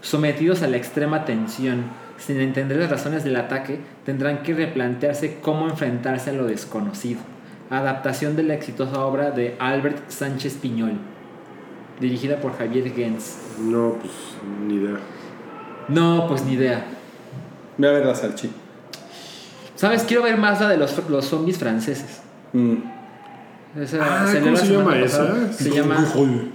[0.00, 1.84] Sometidos a la extrema tensión,
[2.26, 7.20] sin entender las razones del ataque, tendrán que replantearse cómo enfrentarse a lo desconocido.
[7.70, 10.92] Adaptación de la exitosa obra de Albert Sánchez Piñol,
[12.00, 13.36] dirigida por Javier Gens.
[13.60, 14.12] No, pues
[14.66, 14.96] ni idea.
[15.88, 16.84] No, pues ni idea.
[17.76, 18.50] Ve a ver la salchi.
[19.74, 20.04] ¿Sabes?
[20.04, 22.22] Quiero ver más la de los, los zombies franceses.
[22.52, 22.74] Mm.
[23.80, 25.48] Esa Ah, ¿cómo se llama pasada.
[25.50, 25.52] esa?
[25.52, 26.06] Se llama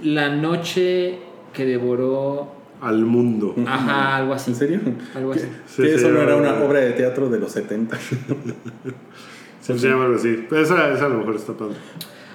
[0.02, 1.18] La noche
[1.52, 2.59] que devoró.
[2.80, 3.54] Al mundo.
[3.66, 4.52] Ajá, algo así.
[4.52, 4.80] ¿En serio?
[5.14, 5.46] Algo así.
[5.66, 7.96] Sí, que eso no era una obra de teatro de los 70.
[7.98, 8.18] Sí,
[9.78, 10.46] se llama algo así.
[10.48, 11.76] Pero esa, esa a lo mejor está padre.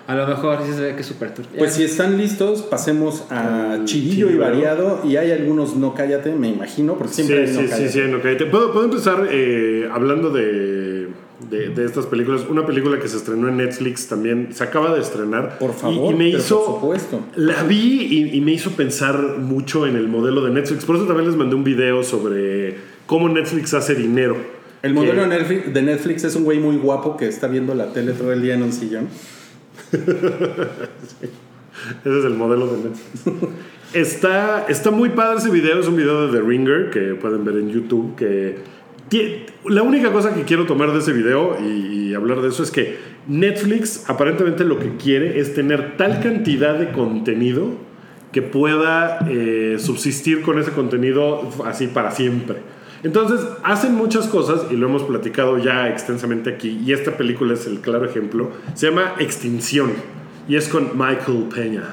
[0.08, 1.58] A lo mejor sí se ve que es súper turbio.
[1.58, 5.02] Pues si están listos, pasemos a Al chidillo y variado.
[5.04, 7.92] Y hay algunos no cállate, me imagino, porque siempre sí, hay no sí, sí, cállate.
[7.92, 8.46] sí, no, cállate.
[8.46, 10.95] ¿Puedo, puedo empezar eh, hablando de,
[11.50, 12.46] de, de estas películas.
[12.50, 15.58] Una película que se estrenó en Netflix también, se acaba de estrenar.
[15.60, 17.20] Por favor, y, me hizo, por supuesto.
[17.36, 20.86] La vi y, y me hizo pensar mucho en el modelo de Netflix.
[20.86, 22.76] Por eso también les mandé un video sobre
[23.06, 24.38] cómo Netflix hace dinero.
[24.82, 27.74] El modelo Que- de Netflix, de Netflix es un güey muy guapo que está viendo
[27.74, 29.08] la tele todo el día en un sillón.
[32.04, 33.36] Ese es el modelo de Netflix.
[33.94, 35.80] está, está muy padre ese video.
[35.80, 38.16] Es un video de The Ringer que pueden ver en YouTube.
[38.16, 38.58] Que
[39.66, 42.72] la única cosa que quiero tomar de ese video y, y hablar de eso es
[42.72, 42.98] que
[43.28, 47.74] Netflix aparentemente lo que quiere es tener tal cantidad de contenido
[48.36, 52.58] que pueda eh, subsistir con ese contenido así para siempre.
[53.02, 57.66] Entonces hacen muchas cosas y lo hemos platicado ya extensamente aquí y esta película es
[57.66, 58.52] el claro ejemplo.
[58.74, 59.94] Se llama Extinción
[60.50, 61.84] y es con Michael Peña.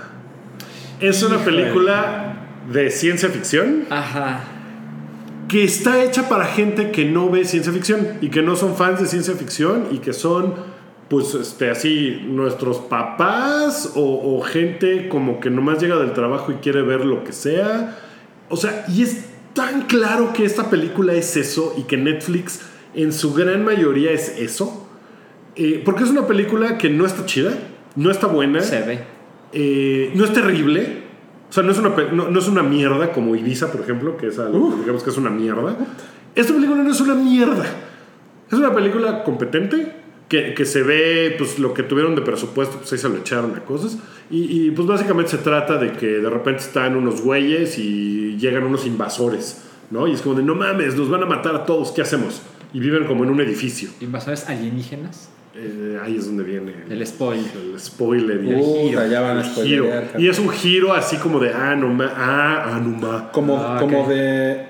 [0.99, 2.35] Es una película
[2.73, 4.41] de ciencia ficción Ajá.
[5.53, 9.01] Que está hecha para gente que no ve ciencia ficción y que no son fans
[9.01, 10.55] de ciencia ficción y que son,
[11.11, 16.55] pues, este, así, nuestros papás o, o gente como que nomás llega del trabajo y
[16.55, 17.99] quiere ver lo que sea.
[18.49, 22.63] O sea, y es tan claro que esta película es eso y que Netflix
[22.95, 24.89] en su gran mayoría es eso.
[25.55, 27.53] Eh, porque es una película que no está chida,
[27.95, 28.63] no está buena.
[28.63, 29.01] Se ve.
[29.53, 31.03] Eh, no es terrible.
[31.53, 34.29] O sea, no es, una, no, no es una mierda como Ibiza, por ejemplo, que
[34.29, 35.77] es algo que digamos que es una mierda.
[36.35, 37.67] Esta película no es una mierda.
[38.51, 39.93] Es una película competente,
[40.31, 43.55] que, que se ve pues, lo que tuvieron de presupuesto, pues ahí se lo echaron
[43.55, 43.99] a cosas.
[44.31, 48.65] Y, y, pues básicamente se trata de que de repente están unos güeyes y llegan
[48.65, 50.09] unos invasores, ¿no?
[50.09, 52.41] Y es como de, no mames, nos van a matar a todos, ¿qué hacemos?
[52.73, 53.91] Y viven como en un edificio.
[54.01, 55.29] Invasores alienígenas.
[55.55, 57.45] Eh, ahí es donde viene El spoiler.
[57.75, 59.07] el spoiler y el giro.
[59.07, 59.87] ya van a giro.
[60.19, 63.31] Y es un giro así como de ah, no ma, ah, ah, no ma.
[63.33, 64.67] Como, Ah, como de.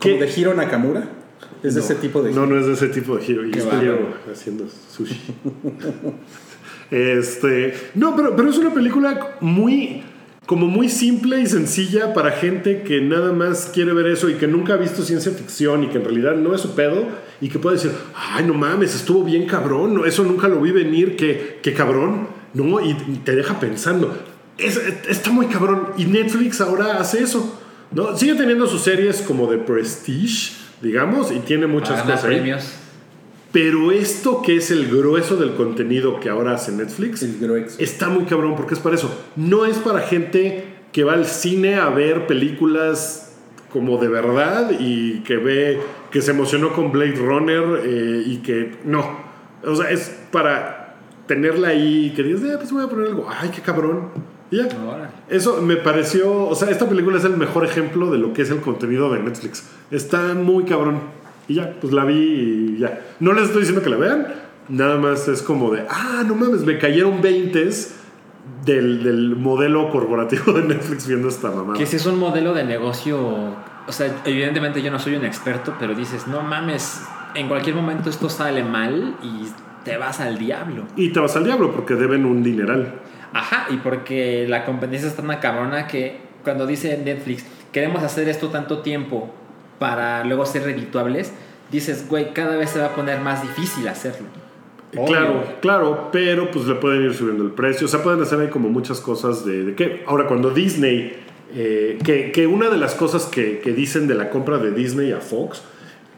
[0.00, 0.12] ¿Qué?
[0.12, 1.08] Como de Hiro Nakamura.
[1.62, 3.46] Es de ese tipo de No, no es de ese tipo de giro.
[3.46, 3.82] Y Qué es bárbaro.
[3.96, 5.18] giro haciendo sushi.
[6.90, 7.74] este.
[7.94, 10.02] No, pero, pero es una película muy.
[10.46, 14.46] Como muy simple y sencilla para gente que nada más quiere ver eso y que
[14.46, 17.06] nunca ha visto ciencia ficción y que en realidad no es su pedo
[17.40, 20.70] y que puede decir, ay, no mames, estuvo bien cabrón, no, eso nunca lo vi
[20.70, 22.80] venir, que, que cabrón, ¿no?
[22.80, 24.16] Y, y te deja pensando.
[24.58, 25.88] Es- está muy cabrón.
[25.98, 27.60] Y Netflix ahora hace eso,
[27.90, 28.16] ¿no?
[28.16, 32.34] Sigue teniendo sus series como de Prestige, digamos, y tiene muchas cosas ahí.
[32.36, 32.64] premios.
[33.52, 37.76] Pero esto que es el grueso del contenido que ahora hace Netflix El grueso.
[37.78, 39.12] está muy cabrón porque es para eso.
[39.36, 43.32] No es para gente que va al cine a ver películas
[43.72, 45.80] como de verdad y que ve
[46.14, 49.04] que se emocionó con Blade Runner eh, y que no.
[49.66, 50.94] O sea, es para
[51.26, 53.26] tenerla ahí y que digas, eh, pues voy a poner algo.
[53.28, 54.10] Ay, qué cabrón.
[54.48, 54.68] Y ya.
[55.28, 58.50] Eso me pareció, o sea, esta película es el mejor ejemplo de lo que es
[58.50, 59.68] el contenido de Netflix.
[59.90, 61.00] Está muy cabrón.
[61.48, 63.02] Y ya, pues la vi y ya.
[63.18, 64.28] No les estoy diciendo que la vean,
[64.68, 67.70] nada más es como de, ah, no mames, me cayeron 20
[68.64, 71.76] del, del modelo corporativo de Netflix viendo esta mamada.
[71.76, 73.56] Que si es un modelo de negocio,
[73.86, 77.02] o sea, evidentemente yo no soy un experto, pero dices, no mames,
[77.34, 79.46] en cualquier momento esto sale mal y
[79.84, 80.84] te vas al diablo.
[80.96, 83.00] Y te vas al diablo porque deben un dineral.
[83.32, 88.48] Ajá, y porque la competencia es tan cabrona que cuando dice Netflix, queremos hacer esto
[88.48, 89.34] tanto tiempo
[89.78, 91.32] para luego ser redituables,
[91.70, 94.28] dices, güey, cada vez se va a poner más difícil hacerlo.
[94.96, 95.06] Obvio.
[95.06, 97.86] Claro, claro, pero pues le pueden ir subiendo el precio.
[97.86, 100.04] O sea, pueden hacer ahí como muchas cosas de, de que.
[100.06, 101.23] Ahora, cuando Disney.
[101.54, 101.98] Eh,
[102.32, 105.62] que, una de las cosas que, que dicen de la compra de Disney a Fox.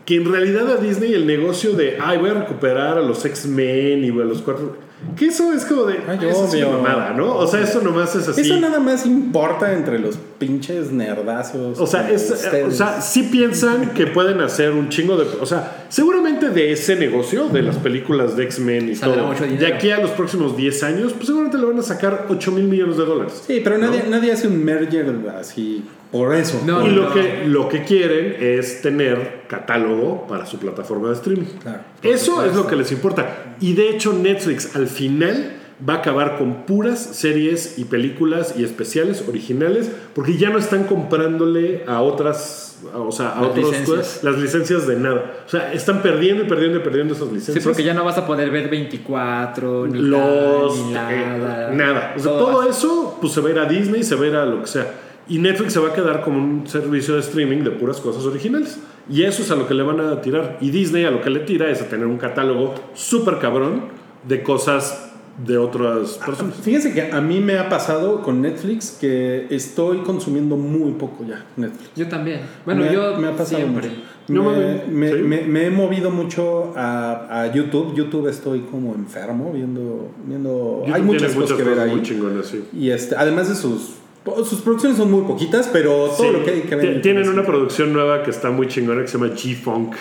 [0.04, 1.98] Que en realidad a Disney el negocio de.
[2.00, 4.76] Ay, voy a recuperar a los X-Men y a los cuatro.
[5.16, 5.98] Que eso es como de.
[6.08, 6.68] Ay, eso es obvio.
[6.70, 7.36] una mamada, ¿no?
[7.36, 8.40] O sea, eso nomás es así.
[8.40, 11.78] Eso nada más importa entre los pinches nerdazos.
[11.78, 12.66] O sea, es, ustedes.
[12.66, 15.26] o sea, sí piensan que pueden hacer un chingo de.
[15.40, 19.66] O sea, seguramente de ese negocio, de las películas de X-Men y Saldrá todo, de
[19.66, 22.96] aquí a los próximos 10 años, pues seguramente le van a sacar 8 mil millones
[22.96, 23.42] de dólares.
[23.46, 26.62] Sí, pero nadie, nadie hace un merger así por eso.
[26.64, 27.14] No, y lo, no.
[27.14, 31.46] que, lo que quieren es tener catálogo para su plataforma de streaming.
[31.62, 31.80] Claro.
[32.02, 33.54] Eso es lo que les importa.
[33.60, 35.52] Y de hecho, Netflix al final
[35.86, 40.84] va a acabar con puras series y películas y especiales originales porque ya no están
[40.84, 42.78] comprándole a otras.
[42.94, 44.20] a- O sea, a Las otros licencias.
[44.22, 45.34] las licencias de nada.
[45.46, 47.64] O sea, están perdiendo y perdiendo y perdiendo esas Sí, licencias.
[47.64, 51.70] porque ya no vas a poder ver 24, ni los ni eh, nada.
[51.72, 52.14] nada.
[52.16, 54.34] O sea, Todo eso pues se va a ir a Disney, se va a ir
[54.36, 54.86] a lo que sea.
[55.28, 58.78] Y Netflix se va a quedar como un servicio de streaming de puras cosas originales.
[59.10, 60.58] Y eso es a lo que le van a tirar.
[60.60, 63.82] Y Disney a lo que le tira es a tener un catálogo súper cabrón
[64.26, 65.02] de cosas
[65.44, 66.54] de otras personas.
[66.62, 71.44] Fíjense que a mí me ha pasado con Netflix que estoy consumiendo muy poco ya
[71.56, 71.90] Netflix.
[71.94, 72.40] Yo también.
[72.64, 73.88] Bueno, me, yo me ha pasado siempre.
[73.88, 74.00] mucho.
[74.28, 75.14] No me, mames, me- ¿sí?
[75.22, 77.94] me- me he movido mucho a, a YouTube.
[77.94, 80.08] YouTube estoy como enfermo viendo.
[80.24, 81.90] viendo YouTube hay muchas cosas que ver ahí.
[81.90, 82.64] muy chingonas, sí.
[82.72, 83.96] Y este, además de sus.
[84.44, 86.30] Sus producciones son muy poquitas, pero todo Sí.
[86.32, 86.94] lo que hay que ver.
[86.96, 89.94] Ti- Tienen una producción nueva que está muy chingona que se llama G-Funk,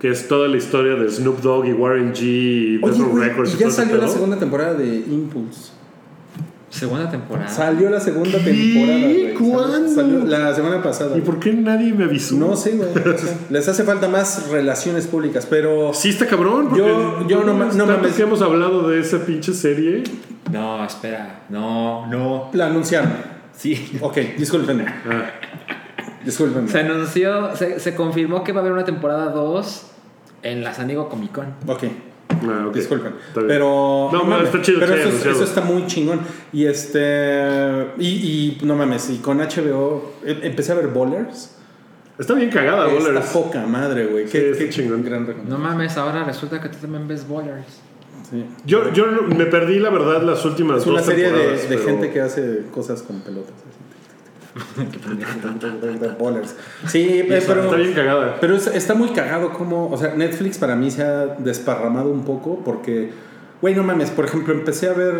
[0.00, 3.52] que es toda la historia de Snoop Dogg y Warren G y Oye, güey, Records.
[3.52, 5.72] y y ya salió la segunda temporada de Impulse.
[6.68, 7.48] Segunda temporada.
[7.48, 9.34] Salió la segunda temporada, güey.
[9.34, 9.88] Salió- ¿Cuándo?
[9.94, 11.16] Salió la semana pasada.
[11.16, 12.34] ¿Y por qué nadie me avisó?
[12.36, 12.88] No sé, güey.
[13.06, 13.36] no sé.
[13.50, 15.94] Les hace falta más relaciones públicas, pero.
[15.94, 18.12] Sí está cabrón, Yo- yo no no tanto mames.
[18.14, 20.02] que hemos hablado de esa pinche serie.
[20.52, 21.44] No, espera.
[21.48, 22.50] No, no.
[22.52, 23.35] La anunciaron.
[23.56, 23.98] Sí.
[24.00, 24.84] Ok, discúlpenme.
[25.08, 25.30] Ah,
[26.24, 26.68] Discúlpenme.
[26.68, 29.86] Se anunció, se, se confirmó que va a haber una temporada 2
[30.42, 31.46] en la San Diego Comic Con.
[31.66, 31.84] Ok,
[32.48, 32.74] ah, ok.
[32.74, 33.14] disculpen.
[33.28, 33.40] Está.
[33.46, 34.10] Pero.
[34.12, 36.20] No, mames, está chido Pero eso, es- eso está muy chingón.
[36.52, 37.86] Y este.
[37.98, 40.14] Y, y no mames, y con HBO.
[40.24, 41.52] em- Empecé a ver Bowlers.
[42.18, 43.26] Está bien cagada, Está Bowlers.
[43.26, 44.24] poca madre, güey.
[44.26, 45.04] Sí, Qué, está qué chingón.
[45.04, 47.80] gran No mames, ahora resulta que tú también ves Bowlers.
[48.28, 48.44] Sí.
[48.64, 49.06] Yo, yo
[49.36, 52.10] me perdí, la verdad, las últimas Es una dos serie de, temporadas, de pero- gente
[52.10, 53.54] que hace cosas con pelotas.
[56.86, 57.64] Sí, eh, pero.
[57.64, 58.36] Está bien cagada.
[58.40, 62.24] Pero es- está muy cagado como, o sea, Netflix para mí se ha desparramado un
[62.24, 63.10] poco porque,
[63.60, 65.14] güey, no mames, por ejemplo, empecé a ver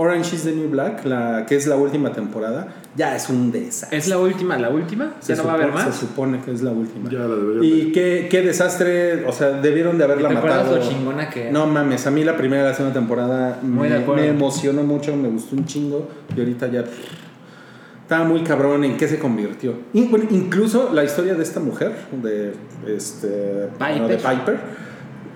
[0.00, 3.98] Orange is the New Black, la, que es la última temporada, ya es un desastre.
[3.98, 4.56] ¿Es la última?
[4.56, 5.14] ¿La última?
[5.18, 5.92] Se ¿Ya no va a haber más?
[5.92, 7.10] Se supone que es la última.
[7.10, 10.76] Ya la Y qué, qué desastre, o sea, debieron de haberla ¿Te acuerdas matado.
[10.76, 11.50] lo chingona que era?
[11.50, 15.56] No mames, a mí la primera y la segunda temporada me, emocionó mucho, me gustó
[15.56, 16.84] un chingo y ahorita ya
[18.02, 19.74] estaba muy cabrón en qué se convirtió.
[19.94, 21.92] Incluso la historia de esta mujer,
[22.22, 22.52] de,
[22.86, 24.60] este, bueno, de Piper,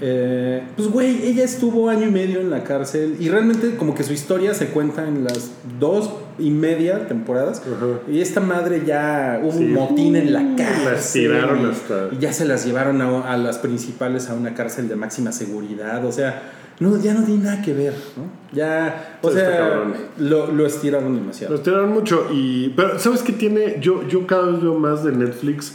[0.05, 4.03] eh, pues güey, ella estuvo año y medio en la cárcel y realmente como que
[4.03, 7.63] su historia se cuenta en las dos y media temporadas
[8.11, 9.59] y esta madre ya hubo Sí.
[9.65, 10.85] un motín en la cárcel.
[10.93, 14.55] las tiraron y- hasta- y ya se las llevaron a, a las principales a una
[14.55, 16.05] cárcel de máxima seguridad.
[16.05, 16.51] O sea,
[16.81, 18.25] no, ya no tiene nada que ver, ¿no?
[18.53, 19.85] Ya, o sea,
[20.19, 21.53] lo, lo estiraron demasiado.
[21.53, 22.27] Los tiraron mucho.
[22.33, 23.77] Y, pero, ¿sabes qué tiene?
[23.81, 25.75] Yo, yo cada vez veo más de Netflix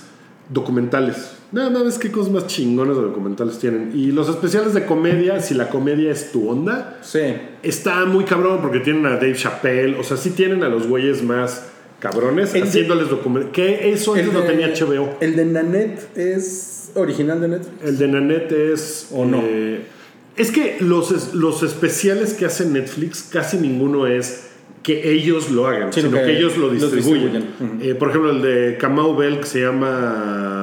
[0.50, 1.37] documentales.
[1.52, 3.91] Nada más qué cosas más chingones de documentales tienen.
[3.95, 7.20] Y los especiales de comedia, si la comedia es tu onda, Sí.
[7.64, 9.98] está muy cabrón porque tienen a Dave Chappelle.
[9.98, 11.68] O sea, sí tienen a los güeyes más
[12.00, 13.54] cabrones El haciéndoles documentales.
[13.54, 15.18] Que eso antes lo de- tenía HBO.
[15.22, 17.84] El de Nanette es original de Netflix.
[17.84, 19.08] El de Nanette es.
[19.12, 19.41] ¿O no?
[19.43, 19.82] eh,
[20.36, 24.43] es que los, los especiales que hace Netflix, casi ninguno es
[24.84, 27.45] que ellos lo hagan, Sino sino que, que ellos lo distribuyen.
[27.82, 30.57] Eh, por ejemplo, el de Kamau Bell, que se llama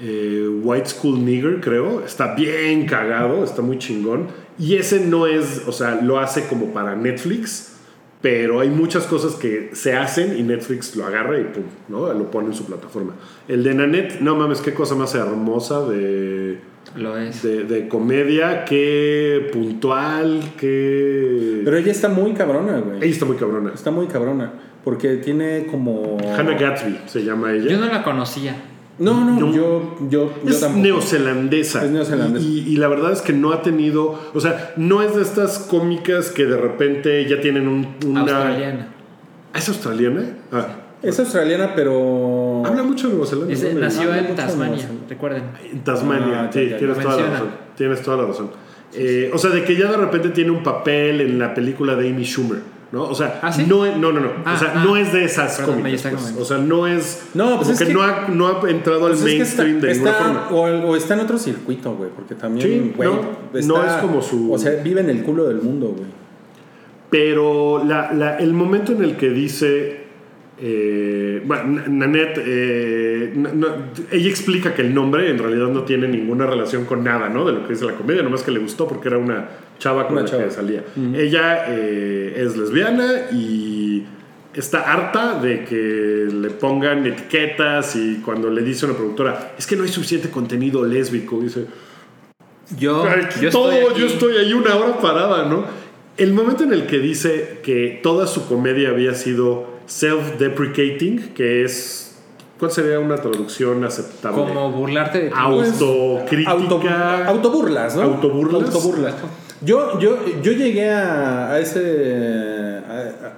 [0.00, 4.28] eh, White School Nigger, creo, está bien cagado, está muy chingón.
[4.58, 7.72] Y ese no es, o sea, lo hace como para Netflix.
[8.22, 12.12] Pero hay muchas cosas que se hacen y Netflix lo agarra y pum, ¿no?
[12.12, 13.14] Lo pone en su plataforma.
[13.46, 16.58] El de Nanette, no mames, qué cosa más hermosa de,
[16.96, 17.42] Lo es.
[17.42, 21.60] de, de comedia, qué puntual, qué...
[21.62, 22.96] Pero ella está muy cabrona, güey.
[22.96, 23.72] Ella está muy cabrona.
[23.74, 24.52] Está muy cabrona.
[24.82, 26.16] Porque tiene como.
[26.36, 27.70] Hannah Gatsby se llama ella.
[27.70, 28.56] Yo no la conocía.
[28.98, 30.82] No, no, yo, yo, yo es tampoco.
[30.82, 31.84] neozelandesa.
[31.84, 32.46] Es neozelandesa.
[32.46, 34.18] Y, y la verdad es que no ha tenido.
[34.32, 38.20] O sea, no es de estas cómicas que de repente ya tienen un, una.
[38.22, 38.88] Australiana.
[39.52, 40.22] ¿Ah, ¿Es australiana?
[40.50, 40.66] Ah.
[41.02, 42.62] Es australiana, pero.
[42.64, 43.52] Habla mucho de Nueva Zelanda.
[43.52, 43.80] Ese ¿no?
[43.80, 45.42] nació habla en Tasmania, recuerden.
[45.70, 47.48] En Tasmania, Ah, sí, ya, ya, tienes toda la razón.
[47.76, 48.50] Tienes toda la razón.
[48.94, 52.08] Eh, o sea, de que ya de repente tiene un papel en la película de
[52.08, 52.60] Amy Schumer.
[52.92, 53.02] ¿No?
[53.02, 53.64] O sea, ¿Ah, sí?
[53.68, 54.30] no, no, no, no.
[54.44, 54.84] Ah, o sea, ah.
[54.84, 56.02] no es de esas cómicas.
[56.02, 56.36] pues.
[56.38, 57.30] O sea, no es.
[57.34, 59.42] No, pues como es que, que- no, ha, no ha entrado al Pues es que
[59.42, 60.48] está, mainstream de ninguna está- forma.
[60.50, 63.20] o, o está en otro circuito, güey, porque también, Sí, güey, no,
[63.52, 66.08] está- no es como su- O sea, vive en el culo del mundo, güey.
[67.10, 70.06] Pero la- la- el momento en el que dice
[70.58, 73.66] eh, bueno, Na- Nanette, eh, no-
[74.10, 77.44] ella explica que el nombre en realidad no tiene ninguna relación con nada, ¿no?
[77.44, 80.14] De lo que dice la comedia, nomás que le gustó porque era una chava con
[80.14, 80.44] Una la chava.
[80.44, 80.84] que salía.
[81.14, 84.04] Ella eh, es lesbiana y
[84.54, 89.66] está harta de que le pongan etiquetas y cuando le dice a una productora, es
[89.66, 91.66] que no hay suficiente contenido lésbico, dice,
[92.78, 93.04] Yo,
[93.52, 95.64] todo, estoy yo estoy ahí una hora parada, ¿no?
[96.16, 102.02] El momento en el que dice que toda su comedia había sido self-deprecating, que es.
[102.58, 104.44] ¿Cuál sería una traducción aceptable?
[104.44, 105.34] Como burlarte de ti.
[105.36, 106.52] Autocrítica.
[106.52, 106.80] Auto,
[107.30, 108.02] autoburlas, ¿no?
[108.02, 108.74] Autoburlas.
[108.74, 109.14] Autoburlas.
[109.62, 112.80] Yo, yo, yo llegué a, a ese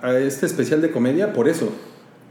[0.03, 1.73] a, a este especial de comedia por eso.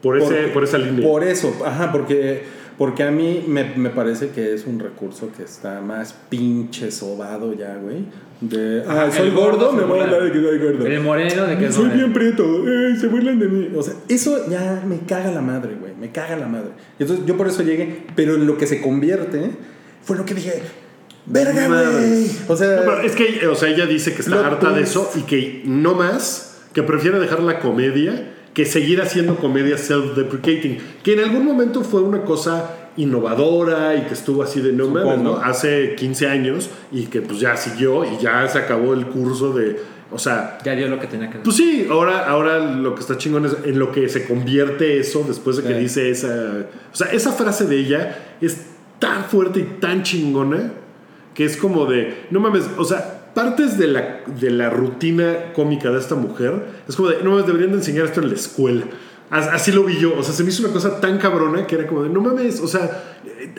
[0.01, 1.07] por, ese, Porque- por esa línea.
[1.07, 2.43] Por eso, ajá, porque,
[2.77, 7.53] porque a mí me, me parece que es un recurso que está más pinche sobado
[7.53, 8.05] ya, güey.
[8.39, 10.85] De, ah, soy gordo, me voy a hablar de que soy gordo.
[10.85, 13.69] El moreno de que Soy bien prieto, eh, se burlan de mí.
[13.75, 15.93] O sea, eso ya me caga la madre, güey.
[15.99, 16.69] Me caga la madre.
[16.99, 19.49] Y entonces yo por eso llegué, pero en lo que se convierte
[20.03, 20.61] fue lo que dije,
[21.27, 22.29] verga, güey.
[22.47, 25.11] O sea, No, pero es que, o sea, ella dice que está harta de eso
[25.15, 31.13] y que no más, que prefiere dejar la comedia que seguir haciendo comedia self-deprecating, que
[31.13, 35.19] en algún momento fue una cosa innovadora y que estuvo así de no mames.
[35.19, 35.37] ¿no?
[35.37, 39.79] Hace 15 años y que pues ya siguió y ya se acabó el curso de,
[40.11, 41.43] o sea, Ya dio lo que tenía que dar.
[41.43, 45.23] pues sí, ahora, ahora lo que está chingón es en lo que se convierte eso
[45.27, 45.79] después de que Sí.
[45.79, 46.65] dice esa.
[46.91, 48.57] O sea, esa frase de ella es
[48.97, 50.71] tan fuerte y tan chingona
[51.37, 52.25] que es como de.
[52.31, 56.95] No mames, o sea, partes de la, de la rutina cómica de esta mujer es
[56.95, 57.23] como de.
[57.23, 58.85] No mames, deberían de enseñar esto en la escuela.
[59.29, 60.17] As- Así lo vi yo.
[60.17, 62.09] O sea, se me hizo una cosa tan cabrona que era como de.
[62.09, 63.03] No mames, o sea,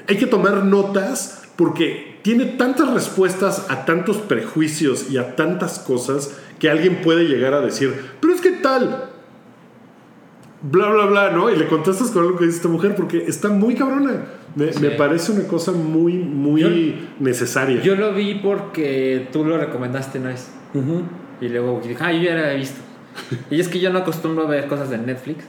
[0.09, 6.33] hay que tomar notas porque tiene tantas respuestas a tantos prejuicios y a tantas cosas
[6.59, 9.11] que alguien puede llegar a decir, pero es que tal,
[10.63, 11.51] bla, bla, bla, ¿no?
[11.51, 14.25] Y le contestas con algo que dice esta mujer porque está muy cabrona.
[14.55, 14.81] Me, Sí.
[14.81, 16.69] me parece una cosa muy, muy Yo-
[17.21, 17.81] necesaria.
[17.83, 20.51] Yo lo vi porque tú lo recomendaste una vez.
[21.41, 22.81] Y luego dije, ah, yo ya lo había visto.
[23.51, 25.45] y es que yo no acostumbro a ver cosas de Netflix.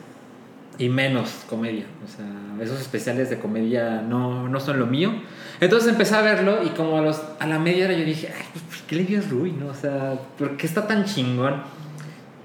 [0.78, 1.84] Y menos comedia.
[2.06, 2.26] O sea,
[2.64, 5.12] esos especiales de comedia no, no son lo mío.
[5.60, 8.46] Entonces empecé a verlo y como a, los, a la media hora yo dije, ay,
[8.54, 9.52] pues, ¿por qué le dio Rui?
[9.52, 9.68] ¿no?
[9.68, 11.56] O sea, ¿por qué está tan chingón?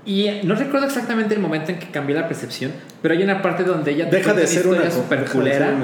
[0.06, 3.64] Y no recuerdo exactamente el momento en que cambió la percepción, pero hay una parte
[3.64, 5.74] donde ella te Deja de ser una de culera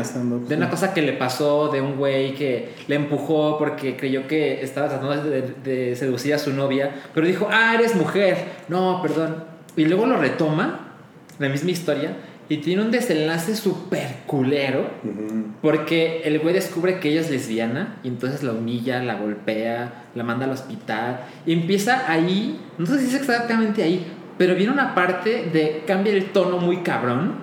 [0.47, 4.63] de una cosa que le pasó de un güey que le empujó porque creyó que
[4.63, 8.37] estaba tratando de, de seducir a su novia, pero dijo, ah, eres mujer,
[8.69, 9.45] no, perdón.
[9.77, 10.91] Y luego lo retoma,
[11.39, 12.13] la misma historia,
[12.51, 14.91] y tiene un desenlace súper culero,
[15.63, 20.25] porque el güey descubre que ella es lesbiana, y entonces la humilla, la golpea, la
[20.25, 24.05] manda al hospital, y empieza ahí, no sé si es exactamente ahí,
[24.37, 27.35] pero viene una parte de cambia el tono muy cabrón,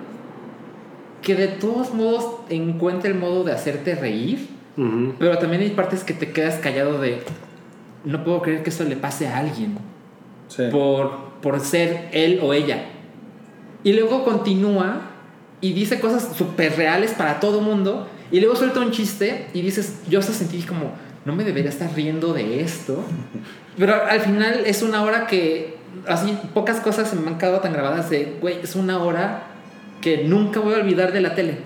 [1.22, 4.48] que de todos modos encuentra el modo de hacerte reír,
[5.18, 7.22] pero también hay partes que te quedas callado de
[8.04, 9.78] no puedo creer que eso le pase a alguien
[10.50, 10.64] Sí.
[10.72, 12.84] por, por ser él o ella.
[13.84, 15.02] Y luego continúa
[15.62, 20.02] y dice cosas súper reales para todo mundo y luego suelta un chiste y dices,
[20.10, 20.92] yo hasta sentí como,
[21.26, 23.04] no me debería estar riendo de esto.
[23.78, 27.74] Pero al final es una hora que, así, pocas cosas se me han quedado tan
[27.74, 29.44] grabadas de, güey, es una hora
[30.02, 31.60] que nunca voy a olvidar de la tele.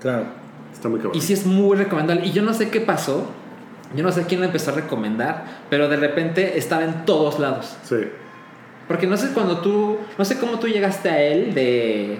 [0.00, 0.26] Claro.
[0.72, 1.16] Está muy cabrón.
[1.16, 2.26] Y sí es muy recomendable.
[2.26, 3.26] Y yo no sé qué pasó.
[3.94, 5.44] Yo no sé quién lo empezó a recomendar.
[5.68, 7.76] Pero de repente estaba en todos lados.
[7.84, 7.96] Sí.
[8.90, 9.98] Porque no sé cuando tú.
[10.18, 12.18] No sé cómo tú llegaste a él de.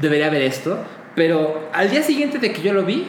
[0.00, 0.78] Debería ver esto.
[1.16, 3.04] Pero al día siguiente de que yo lo vi.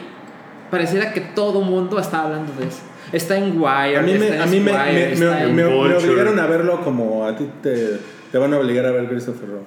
[0.72, 2.80] Pareciera que todo mundo estaba hablando de eso.
[3.12, 3.98] Está en Wire.
[3.98, 7.98] A mí, me, a mí me, me- me- obligaron a verlo como a ti te,
[8.32, 9.64] te van a obligar a ver Christopher Robin.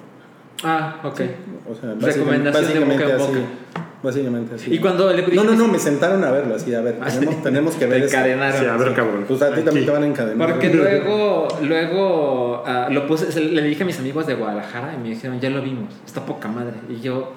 [0.62, 1.20] Ah, ok.
[1.66, 3.44] O sea, Recomendación de básicamente boca en así.
[4.02, 4.72] Básicamente así.
[4.74, 7.34] Y cuando le No, no, no, me sentaron a verlo así, a ver, Ah, tenemos,
[7.34, 7.40] sí.
[7.42, 8.60] tenemos que ver Te encadenaron.
[8.60, 9.24] Sí, a ver, cabrón.
[9.28, 10.48] Pues a ti también te van a encadenar.
[10.52, 15.02] Porque luego, luego ah, lo puse, se- le dije a mis amigos de Guadalajara y
[15.02, 16.74] me dijeron, ya lo vimos, está poca madre.
[16.88, 17.32] Y yo,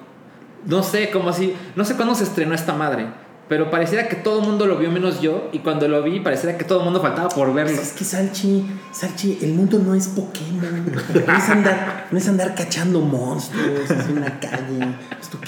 [0.66, 3.06] no sé, como así, no sé cuándo se estrenó esta madre,
[3.46, 6.56] pero pareciera que todo el mundo lo vio menos yo y cuando lo vi pareciera
[6.56, 7.74] que todo el mundo faltaba por verlo.
[7.76, 10.92] Pues es que Salchi, Salchi, el mundo no es Pokémon.
[11.26, 14.94] No es andar, no es andar cachando monstruos en una calle.
[15.20, 15.43] ¿Esto qué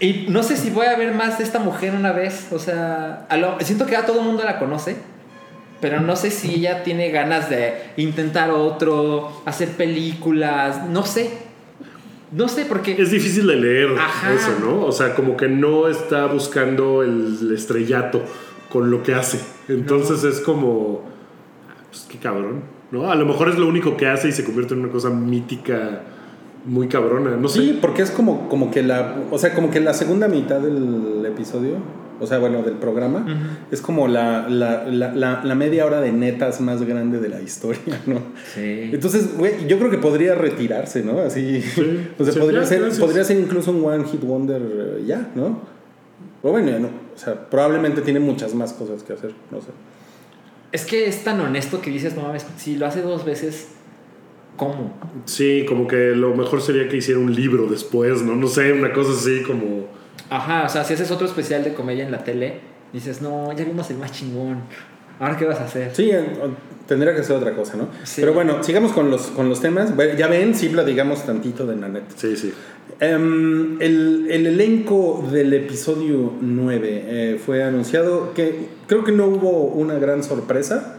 [0.00, 3.26] Y no sé si voy a ver más de esta mujer una vez, o sea,
[3.28, 4.96] a lo- siento que ya todo el mundo la conoce.
[5.80, 11.30] Pero no sé si ella tiene ganas de intentar otro, hacer películas, no sé.
[12.32, 12.96] No sé, porque...
[13.00, 14.32] Es difícil de leer Ajá.
[14.32, 14.84] eso, ¿no?
[14.84, 18.22] O sea, como que no está buscando el estrellato
[18.70, 19.38] con lo que hace.
[19.68, 21.02] Entonces es como.
[21.90, 23.10] Pues qué cabrón, ¿no?
[23.10, 26.00] A lo mejor es lo único que hace y se convierte en una cosa mítica
[26.66, 27.36] muy cabrona.
[27.36, 27.60] No sé.
[27.60, 29.16] Sí, porque es como, como que la.
[29.30, 31.76] O sea, como que la segunda mitad del episodio.
[32.18, 33.26] O sea, bueno, del programa.
[33.70, 37.42] Es como la, la, la, la, la media hora de netas más grande de la
[37.42, 38.20] historia, ¿no?
[38.54, 38.90] Sí.
[38.92, 41.20] Entonces, güey, yo creo que podría retirarse, ¿no?
[41.20, 41.62] Así.
[42.18, 43.00] o sea, Sí, podría, ya, ser, gracias.
[43.00, 45.60] podría ser incluso un One Hit Wonder eh, ya, ¿no?
[46.42, 46.88] O bueno, ya no.
[46.88, 49.68] O sea, probablemente tiene muchas más cosas que hacer, no sé.
[50.72, 53.68] Es que es tan honesto que dices, no mames, si lo hace dos veces,
[54.56, 54.92] ¿cómo?
[55.24, 58.34] Sí, como que lo mejor sería que hiciera un libro después, ¿no?
[58.34, 59.86] No sé, una cosa así como.
[60.30, 62.60] Ajá, o sea, si haces otro especial de comedia en la tele,
[62.92, 64.62] dices, no, ya vimos el más chingón.
[65.18, 65.94] ¿Ahora qué vas a hacer?
[65.94, 66.10] Sí,
[66.86, 67.88] tendría que ser otra cosa, ¿no?
[68.04, 68.20] Sí.
[68.20, 69.94] Pero bueno, sigamos con los, con los temas.
[70.18, 72.12] Ya ven, sí platicamos tantito de Nanette.
[72.16, 72.52] Sí, sí.
[73.00, 79.64] Em, el, el elenco del episodio 9 eh, fue anunciado que creo que no hubo
[79.64, 80.98] una gran sorpresa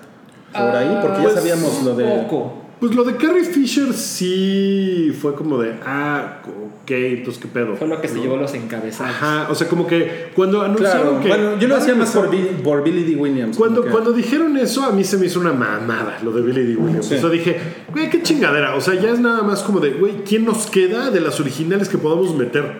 [0.51, 2.05] por ahí, porque ya pues, sabíamos lo de...
[2.05, 2.66] Poco.
[2.79, 7.75] Pues lo de Carrie Fisher sí fue como de, ah, ok, entonces qué pedo.
[7.75, 9.15] Fue lo que se llevó los encabezados.
[9.15, 11.27] Ajá, o sea, como que cuando anunciaron Claro, que.
[11.29, 13.15] bueno, yo lo hacía más por, Billy, por Billy D.
[13.19, 13.57] Williams.
[13.57, 16.65] Cuando, que- cuando dijeron eso, a mí se me hizo una mamada lo de Billy
[16.65, 16.75] D.
[16.75, 17.07] Williams.
[17.07, 17.15] Sí.
[17.15, 17.59] O sea, dije,
[17.91, 18.75] güey, qué chingadera.
[18.75, 21.89] O sea, ya es nada más como de, güey, ¿quién nos queda de las originales
[21.89, 22.73] que podamos meter?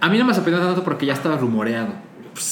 [0.00, 1.92] A mí no me sorprendió tanto porque ya estaba rumoreado.
[2.32, 2.44] Pues,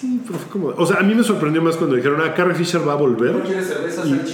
[0.00, 0.68] sí, pero fue como.
[0.68, 3.34] O sea, a mí me sorprendió más cuando dijeron, ah, Carrie Fisher va a volver.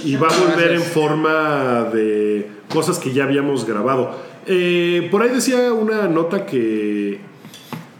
[0.03, 4.15] Y, y va a volver en forma de cosas que ya habíamos grabado.
[4.45, 7.19] Eh, por ahí decía una nota que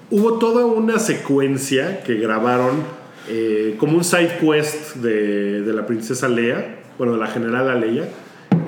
[0.09, 2.83] hubo toda una secuencia que grabaron
[3.27, 8.07] eh, como un side quest de, de la princesa Leia, bueno, de la general Leia,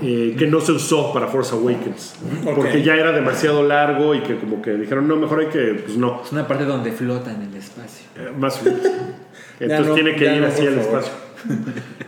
[0.01, 2.15] eh, que no se usó para Force Awakens.
[2.55, 5.97] Porque ya era demasiado largo y que como que dijeron, no, mejor hay que, pues
[5.97, 8.05] no, Es una parte donde flota en el espacio.
[8.15, 8.81] eh, más o menos.
[9.59, 11.11] Entonces no, tiene que ir no, así al espacio.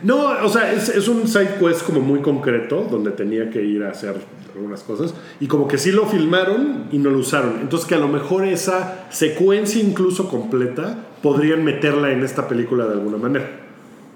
[0.02, 3.82] No, o sea, es, es un side quest como muy concreto donde tenía que ir
[3.84, 4.14] a hacer
[4.54, 7.58] algunas cosas y como que sí lo filmaron y no lo usaron.
[7.60, 12.92] Entonces que a lo mejor esa secuencia incluso completa podrían meterla en esta película de
[12.92, 13.61] alguna manera.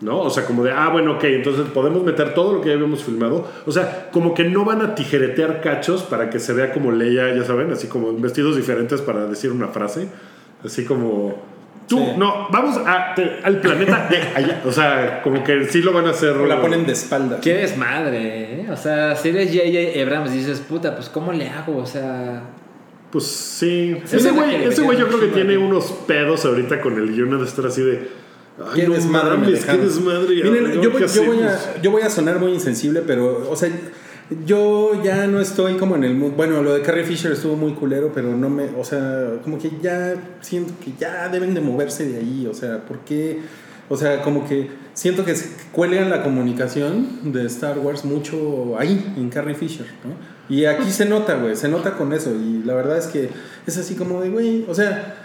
[0.03, 0.21] ¿No?
[0.21, 3.03] O sea, como de, ah, bueno, ok, entonces podemos meter todo lo que ya habíamos
[3.03, 3.49] filmado.
[3.65, 7.35] O sea, como que no van a tijeretear cachos para que se vea como Leia,
[7.35, 10.09] ya saben, así como en vestidos diferentes para decir una frase.
[10.63, 11.43] Así como,
[11.89, 12.05] tú, Sí.
[12.19, 14.61] no, vamos a- te- al planeta de allá.
[14.67, 16.31] O sea, como que sí lo van a hacer.
[16.37, 17.41] O la ponen de espaldas.
[17.41, 18.67] Qué desmadre, ¿eh?
[18.71, 20.03] O sea, si eres J.J.
[20.03, 21.79] Abrams dices, puta, pues ¿cómo le hago?
[21.79, 22.43] O sea,
[23.11, 23.97] Pues sí.
[24.05, 27.45] Ese güey, ese güey yo creo que tiene unos pedos ahorita con el guion de
[27.47, 28.26] estar así de.
[28.59, 30.35] Ay, Qué no desmadre me mames, qué desmadre.
[30.35, 33.51] Miren, ahora, yo, voy- ¿qué yo voy a, yo voy a sonar muy insensible, pero,
[33.51, 33.71] o sea,
[34.45, 36.33] yo ya no estoy como en el mood.
[36.33, 38.65] Bueno, lo de Carrie Fisher estuvo muy culero, pero no me.
[38.79, 42.47] O sea, como que ya siento que ya deben de moverse de ahí.
[42.51, 43.41] O sea, ¿por qué?
[43.89, 49.13] O sea, como que siento que se cuelgan la comunicación de Star Wars mucho ahí,
[49.17, 50.15] en Carrie Fisher, ¿no?
[50.49, 52.33] Y aquí se nota, güey, se nota con eso.
[52.35, 53.29] Y la verdad es que
[53.67, 55.23] es así como de, güey, o sea.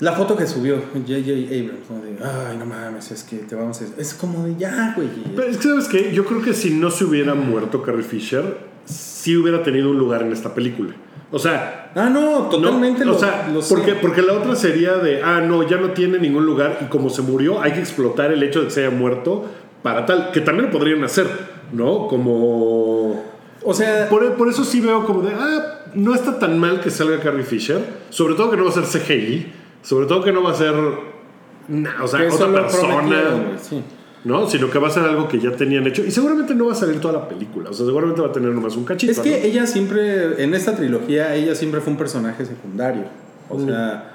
[0.00, 1.30] La foto que subió J.J.
[1.54, 2.02] Abrams, ¿no?
[2.02, 2.16] de,
[2.50, 4.00] ay, no mames, es que te vamos a...
[4.00, 5.08] Es como de, ya, güey.
[5.36, 6.12] Pero es que, ¿sabes qué?
[6.12, 10.22] Yo creo que si no se hubiera muerto Carrie Fisher, sí hubiera tenido un lugar
[10.22, 10.94] en esta película.
[11.30, 13.72] O sea, Ah, no, totalmente no, lo, o sea, lo sé.
[13.72, 17.08] porque, porque la otra sería de, ah, no, ya no tiene ningún lugar y como
[17.08, 19.44] se murió, hay que explotar el hecho de que se haya muerto
[19.82, 21.26] para tal, que también lo podrían hacer,
[21.72, 22.08] ¿no?
[22.08, 23.22] Como...
[23.62, 26.90] O sea, Por, por eso sí veo como de, ah, no está tan mal que
[26.90, 27.80] salga Carrie Fisher,
[28.10, 29.52] sobre todo que no va a ser CGI,
[29.84, 33.56] sobre todo que no va a ser, o sea, otra persona.
[33.62, 33.80] sí.
[34.24, 34.48] ¿no?
[34.48, 36.02] Sino que va a ser algo que ya tenían hecho.
[36.02, 37.68] Y seguramente no va a salir toda la película.
[37.68, 39.12] O sea, seguramente va a tener nomás un cachito.
[39.12, 39.36] Es que ¿no?
[39.44, 43.02] ella siempre, en esta trilogía, ella siempre fue un personaje secundario.
[43.50, 43.66] O Mm.
[43.66, 44.10] sea,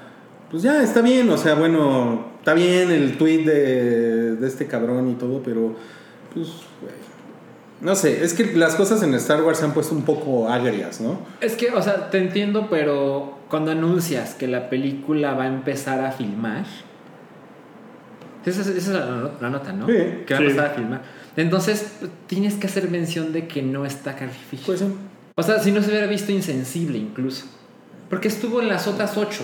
[0.50, 5.08] pues ya está bien, o sea, bueno, está bien el tweet de, de este cabrón
[5.10, 5.76] y todo, pero
[6.34, 6.48] pues,
[6.80, 6.94] güey,
[7.80, 11.00] no sé, es que las cosas en Star Wars se han puesto un poco agrias,
[11.00, 11.20] ¿no?
[11.40, 16.02] es que, o sea, te entiendo, pero cuando anuncias que la película va a empezar
[16.02, 16.64] a filmar,
[18.46, 19.86] esa es, esa es la, la nota, ¿no?
[19.86, 19.92] Sí,
[20.26, 20.44] que va sí.
[20.44, 21.02] a empezar a filmar.
[21.36, 24.64] Entonces, tienes que hacer mención de que no está Carrie Fisher.
[24.66, 24.82] Pues
[25.36, 27.46] o sea, si no se hubiera visto insensible incluso.
[28.08, 29.42] Porque estuvo en las otras ocho.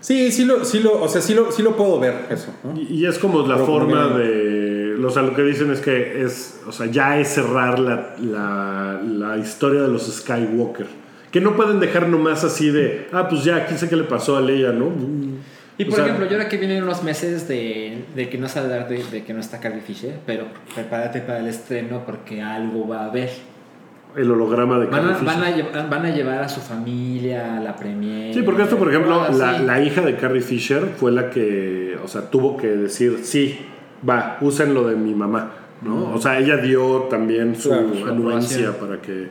[0.00, 2.78] Sí, sí lo, sí lo, o sea, sí lo, sí lo puedo ver eso, ¿no?
[2.80, 5.04] Y, y es como la Pero forma como de.
[5.04, 6.60] O sea, lo que dicen es que es.
[6.66, 10.86] O sea, ya es cerrar la, la, la historia de los Skywalker.
[11.30, 13.06] Que no pueden dejar nomás así de.
[13.12, 14.86] Ah, pues ya, aquí sé qué le pasó a Leia, ¿no?
[15.76, 18.48] Y O por sea, ejemplo, yo ahora que vienen unos meses de, de que no
[18.48, 22.42] se hablar de, de que no está Carrie Fisher, pero prepárate para el estreno porque
[22.42, 23.30] algo va a haber.
[24.16, 25.34] El holograma de Van Carrie a, Fisher.
[25.36, 28.32] van, a, lle- van a llevar a su familia a la premiere.
[28.34, 32.08] Sí, porque esto, por ejemplo, la, la hija de Carrie Fisher fue la que, o
[32.08, 33.58] sea, tuvo que decir, sí,
[34.08, 35.52] va, usen lo de mi mamá,
[35.82, 36.12] ¿no?
[36.14, 38.74] O sea, ella dio también su Claro, su anuencia aprobación.
[38.88, 39.28] para que,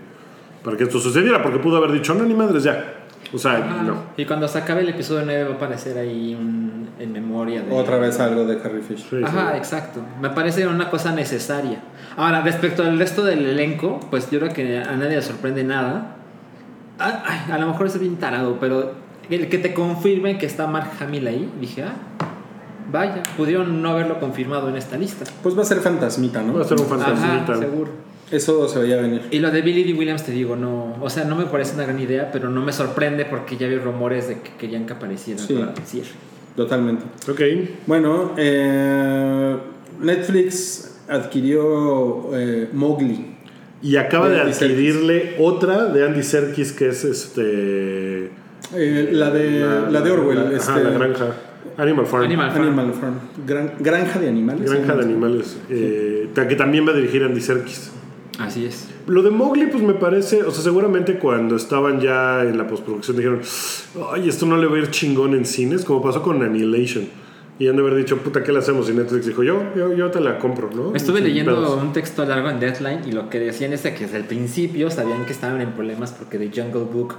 [0.63, 2.93] para que esto sucediera, porque pudo haber dicho, no, ni madres, ya.
[3.33, 3.83] O sea, Ajá.
[3.83, 3.95] no.
[4.15, 7.71] Y cuando se acabe el episodio 9 va a aparecer ahí un- en memoria de...
[7.73, 9.19] Otra vez algo de Carrie Fisher.
[9.19, 9.57] Sí, Ajá, sí.
[9.57, 9.99] exacto.
[10.21, 11.81] Me parece una cosa necesaria.
[12.15, 16.15] Ahora, respecto al resto del elenco, pues yo creo que a nadie le sorprende nada.
[16.99, 18.93] Ah, ay, a lo mejor es bien tarado, pero
[19.29, 21.93] el que te confirme que está Mark Hamill ahí, dije, ah,
[22.91, 25.25] vaya, pudieron no haberlo confirmado en esta lista.
[25.43, 26.53] Pues va a ser fantasmita, ¿no?
[26.53, 27.53] Va a ser un fantasmita.
[27.53, 27.91] Ajá, seguro.
[28.31, 29.21] Eso se veía venir.
[29.31, 29.93] Y lo de Billy D.
[29.97, 32.73] Williams, te digo, no, o sea, no me parece una gran idea, pero no me
[32.73, 35.53] sorprende porque ya vi rumores de que querían que apareciera Sí.
[35.53, 36.09] para cierre.
[36.55, 37.03] Totalmente.
[37.31, 37.41] Ok.
[37.85, 39.55] Bueno, eh,
[40.01, 43.35] Netflix adquirió eh, Mowgli.
[43.81, 48.31] Y acaba de adquirirle otra de Andy Serkis, que es este.
[48.75, 50.49] Eh, la, de, la, de Orwell.
[50.49, 51.25] la- este, ajá, la granja.
[51.77, 52.23] Animal Farm.
[52.25, 52.63] Animal Farm.
[52.67, 53.13] Animal Farm.
[53.45, 54.69] Gran- granja de animales.
[54.71, 55.57] Granja de animales.
[55.69, 57.91] eh, que también va a dirigir Andy Serkis.
[58.39, 58.87] Así es.
[59.07, 63.17] Lo de Mowgli, pues me parece, o sea, seguramente cuando estaban ya en la postproducción
[63.17, 63.41] dijeron,
[64.13, 67.07] ay, esto no le va a ir chingón en cines, como pasó con Annihilation.
[67.59, 68.87] Y han de haber dicho, puta, ¿qué le hacemos?
[68.89, 70.93] Y Netflix dijo, yo, yo, yo te la compro, ¿no?
[70.93, 71.81] Estuve leyendo pedos.
[71.81, 74.91] un texto largo en Deadline y lo que decían es de que desde el principio
[74.91, 77.15] sabían que estaban en problemas porque The Jungle Book.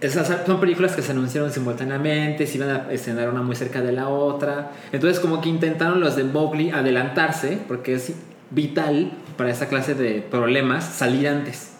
[0.00, 3.90] Esas son películas que se anunciaron simultáneamente, se iban a estrenar una muy cerca de
[3.90, 4.72] la otra.
[4.92, 8.12] Entonces, como que intentaron los de Mowgli adelantarse, porque es
[8.50, 11.72] vital para esa clase de problemas salir antes.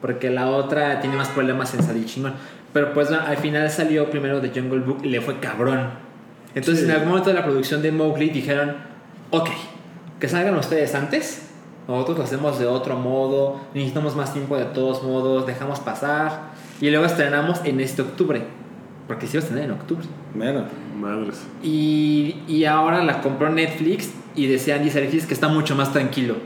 [0.00, 2.34] Porque la otra tiene más problemas en salir chingón.
[2.72, 5.88] Pero pues al final salió primero The Jungle Book y le fue cabrón.
[6.54, 6.90] Entonces, Sí.
[6.90, 8.74] en algún momento de la producción de Mowgli dijeron:
[9.30, 9.48] Ok,
[10.20, 11.48] que salgan ustedes antes.
[11.88, 13.60] Nosotros lo hacemos de otro modo.
[13.74, 15.46] Necesitamos más tiempo de todos modos.
[15.46, 16.52] Dejamos pasar.
[16.80, 18.42] Y luego estrenamos en este octubre.
[19.06, 20.06] Porque sí va a estrenar en octubre.
[20.34, 20.66] Mira.
[20.98, 21.42] Madres.
[21.62, 26.36] Y, y ahora la compró Netflix y decía Andy Serkis que está mucho más tranquilo.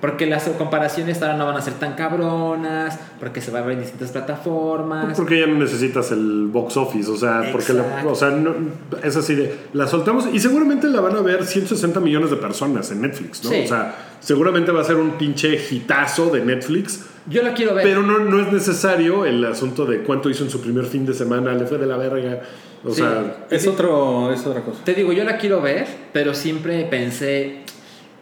[0.00, 3.72] Porque las comparaciones ahora no van a ser tan cabronas, porque se va a ver
[3.74, 5.16] en distintas plataformas.
[5.16, 8.54] Porque ya no necesitas el box office, o sea, porque la- o sea, no-
[9.02, 12.90] es así de, la soltamos y seguramente la van a ver 160 millones de personas
[12.92, 13.50] en Netflix, ¿no?
[13.50, 13.62] Sí.
[13.64, 17.82] O sea, seguramente va a ser un pinche hitazo de Netflix, Yo la quiero ver.
[17.84, 21.12] pero no, no es necesario el asunto de cuánto hizo en su primer fin de
[21.14, 22.40] semana, le fue de la verga,
[22.84, 23.00] o Sí.
[23.00, 24.78] sea, Es, otro, es otra cosa.
[24.84, 27.64] Te digo, yo la quiero ver, pero siempre pensé,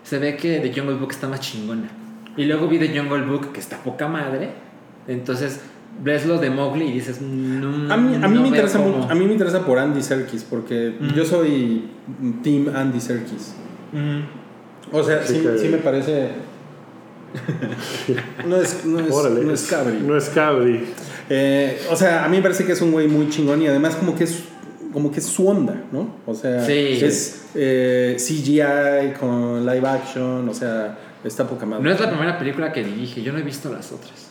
[0.06, 1.88] se ve que The Jungle Book está más chingona.
[2.36, 4.50] Y luego vi The Jungle Book, que está poca madre.
[5.08, 5.60] Entonces,
[6.02, 8.98] ves lo de Mowgli y dices, no, A mí, a mí no me interesa cómo.
[8.98, 11.84] mucho- a mí me interesa por Andy Serkis porque yo soy
[12.42, 13.54] team Andy Serkis.
[13.92, 14.20] Mm.
[14.94, 16.28] O sea, Sí sí, que- sí me parece
[18.46, 19.98] no es no es, órale, no es cabri.
[20.00, 20.84] No es cabri.
[21.28, 23.96] Eh, o sea, a mí me parece que es un güey muy chingón y además
[23.96, 24.44] como que es
[24.96, 26.08] como que es su onda, ¿no?
[26.24, 26.72] O sea, Sí.
[27.02, 31.84] es eh, CGI con live action, o sea, está poca madre.
[31.84, 34.28] No es la primera película que dirige, yo no he visto las otras.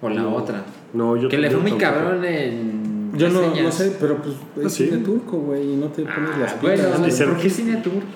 [0.00, 0.36] O la No.
[0.36, 0.62] otra.
[0.92, 3.10] No, yo que le fue muy cabrón en.
[3.16, 4.84] Yo no, no sé, pero pues es Ah, sí.
[4.86, 7.20] cine turco, güey, y no te pones Ah, las bueno, pilas.
[7.20, 8.06] Andy ¿por qué cine turco?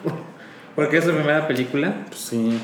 [0.77, 2.05] Porque es su primera película.
[2.07, 2.57] Pues sí.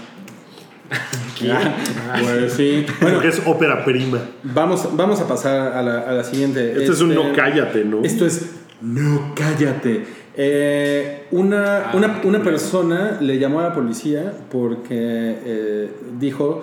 [1.39, 2.87] Pues sí.
[3.01, 4.21] Bueno, Porque es ópera prima.
[4.45, 6.71] vamos, vamos a pasar a la, a la siguiente.
[6.79, 8.03] Este es un Este, no cállate, ¿no?
[8.05, 8.51] Esto es
[8.81, 10.05] no cállate.
[10.39, 16.63] Eh, una, una, una persona le llamó a la policía porque eh, dijo,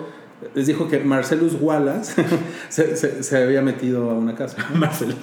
[0.54, 2.24] les dijo que Marcellus Wallace
[2.68, 4.58] se, se- se había metido a una casa.
[4.74, 5.14] Marcelo.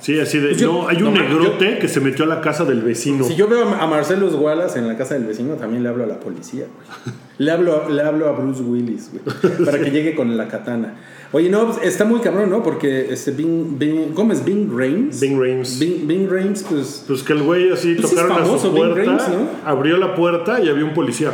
[0.00, 2.40] Sí, así de, Pues yo- no, hay un no, negrote que se metió a la
[2.40, 3.24] casa del vecino.
[3.24, 6.06] Si yo veo a Marcellus Wallace en la casa del vecino, también le hablo a
[6.06, 6.64] la policía.
[7.04, 7.16] güey.
[7.38, 10.94] Le hablo, le hablo a Bruce Willis güey, para que llegue con la katana.
[11.30, 12.62] Oye, no, pues, está muy cabrón, ¿no?
[12.62, 14.42] Porque este Bing, Bing, ¿cómo es?
[14.44, 15.20] Bing Rames.
[15.20, 15.78] Bing Rames.
[15.78, 18.84] Bing, Bing Rames, pues Pues que el güey así Pues tocaron a famoso, su Bing
[18.94, 19.48] puerta, Rames, ¿no?
[19.70, 21.32] abrió la puerta y había un policía.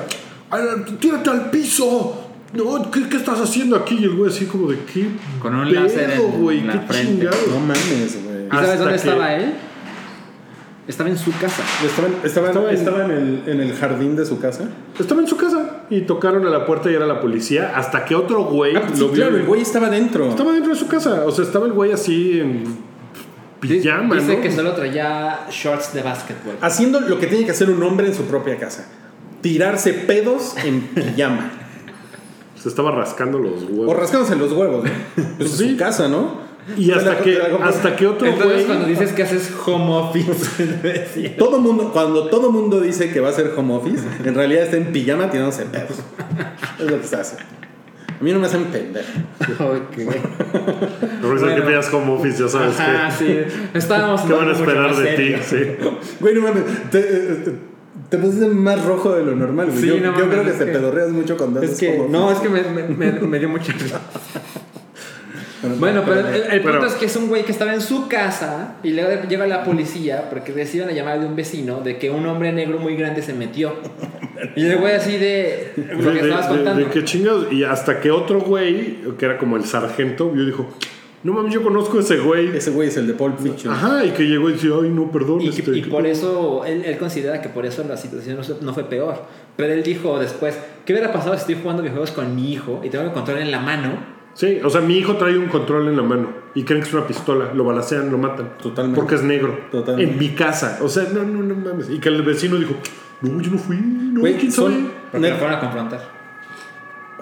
[0.50, 0.62] "Ay,
[0.98, 2.20] ¡Tírate al piso!
[2.54, 3.96] No, ¿qué, qué estás haciendo aquí?
[4.00, 5.06] Y el güey así como de qué
[5.40, 7.12] Con un pedo, láser en güey, la qué frente.
[7.12, 7.36] chingado.
[7.50, 8.46] no mames, güey.
[8.46, 9.54] ¿Y sabes dónde que- estaba él?
[10.86, 11.62] Estaba en su casa.
[11.84, 14.68] Estaba, estaba- Estaba en- estaba en, el, en el jardín de su casa.
[14.98, 18.14] Estaba en su casa y tocaron a la puerta y era la policía hasta que
[18.14, 19.16] otro güey Ah, pues sí, lo vio.
[19.22, 20.28] claro, el güey estaba dentro.
[20.28, 22.64] Estaba dentro de su casa, o sea, estaba el güey así en
[23.60, 24.42] pijama, Dice ¿no?
[24.42, 26.56] que solo traía shorts de básquetbol.
[26.60, 28.86] Haciendo lo que tiene que hacer un hombre en su propia casa.
[29.40, 31.50] Tirarse pedos en pijama.
[32.60, 33.88] Se estaba rascando los huevos.
[33.88, 34.90] O rascándose los huevos, ¿no?
[35.38, 36.43] Pues es su casa, ¿no?
[36.76, 38.66] Y hasta la- que, hasta que otro Entonces, güey...
[38.66, 43.32] cuando dices que haces home office, Todo mundo, cuando todo mundo dice que va a
[43.32, 45.98] ser home office, en realidad está en pijama tirándose pedos.
[46.78, 47.36] Es lo que se hace.
[47.38, 49.06] A mí no me hacen pendejo.
[49.40, 49.96] ok.
[51.20, 51.66] Por eso que Bueno.
[51.66, 53.38] pidas como office, ya sabes Ajá, sí.
[53.74, 55.34] Estábamos que, que van a esperar de ti.
[55.44, 55.56] Sí.
[56.20, 56.62] Güey, no mames.
[56.90, 57.52] Te, te,
[58.08, 59.78] te pusiste más rojo de lo normal, güey.
[59.80, 61.98] Sí, yo no yo creo que es te que- pedorreas mucho cuando Es haces que,
[62.00, 64.00] home no, es que me, me, me- me dio mucha risa.
[65.78, 68.08] Bueno, pero el, el punto Pero- es que es un güey que estaba en su
[68.08, 72.10] casa y luego llega la policía porque reciben la llamada de un vecino de que
[72.10, 73.74] un hombre negro muy grande se metió.
[74.56, 76.84] Y el güey así de lo De, que estabas de- contando.
[76.84, 77.52] de qué chingados.
[77.52, 80.68] Y hasta que otro güey, que era como el sargento, vio y dijo:
[81.22, 82.54] No mames, yo conozco a ese güey.
[82.56, 83.72] Ese güey es el de Pulp Fiction.
[83.72, 85.40] Ajá, y que llegó y dijo: Ay, no, perdón.
[85.40, 86.12] Y, este, y ¿qué por pedo?".
[86.12, 89.22] eso, él, él considera que por eso la situación no fue peor.
[89.56, 92.90] Pero él dijo después, ¿qué hubiera pasado si estoy jugando videojuegos con mi hijo y
[92.90, 94.13] tengo el control en la mano?
[94.34, 96.94] Sí, o sea, mi hijo trae un control en la mano y creen que es
[96.94, 98.58] una pistola, lo balacean, lo matan.
[98.60, 99.00] Totalmente.
[99.00, 99.56] Porque es negro.
[99.70, 100.12] Totalmente.
[100.12, 100.78] En mi casa.
[100.82, 101.88] O sea, no, no, no mames.
[101.88, 102.74] Y que el vecino dijo,
[103.20, 104.84] no, yo no fui, no, Güey, quién son- sabe.
[105.12, 106.00] Porque lo fueron a confrontar.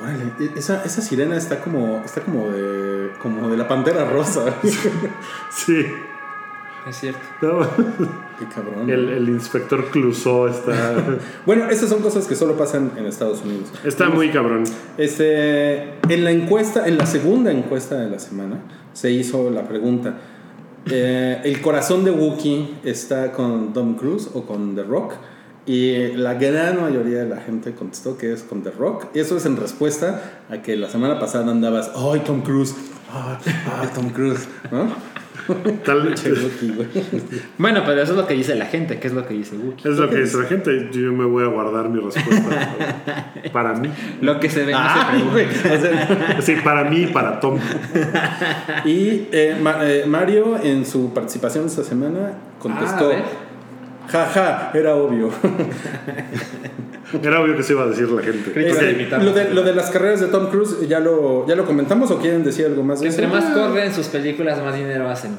[0.01, 4.45] Órale, e- esa, esa sirena está como, está como de, como de la pantera rosa.
[5.51, 5.87] Sí.
[6.89, 7.21] Es cierto.
[7.43, 7.61] No,
[8.39, 8.91] Qué cabrón.
[8.91, 10.95] el, el inspector Clouseau está,
[11.47, 13.73] Bueno, estas son cosas que solo pasan en Estados Unidos.
[13.85, 14.65] está muy cabrón.
[14.99, 18.57] Este, en la encuesta, en la segunda encuesta de la semana,
[18.95, 20.17] se hizo la pregunta:
[20.91, 25.15] eh, ¿el corazón de Wookiee está con Tom Cruise o con The Rock?
[25.65, 29.07] Y la gran mayoría de la gente contestó que es con The Rock.
[29.15, 32.75] Y eso es en respuesta a que la semana pasada andabas, ¡ay, Tom Cruise!
[33.13, 33.37] ¡ay,
[33.81, 34.49] ay, Tom Cruise!
[34.73, 34.89] ¿No?
[35.85, 36.15] Tal.
[37.59, 39.91] Bueno, pero eso es lo que dice la gente, que es lo que dice Wookiee.
[39.93, 40.89] es lo que dice la gente.
[40.93, 42.75] Yo me voy a guardar mi respuesta
[43.53, 43.89] para mí.
[44.21, 47.59] Lo que se ve no se o sea, Sí, para mí y para Tom.
[48.85, 53.23] Y eh, eh, Mario en su participación esta semana contestó, Ah,
[54.15, 54.29] a ver.
[54.29, 55.31] jaja, era obvio.
[57.23, 59.19] Era obvio que se iba a decir la gente.
[59.23, 62.19] Lo, de, lo de las carreras de Tom Cruise, ¿ya lo, ¿ya lo comentamos o
[62.19, 65.37] quieren decir algo más de Que entre más corren sus películas, más dinero hacen.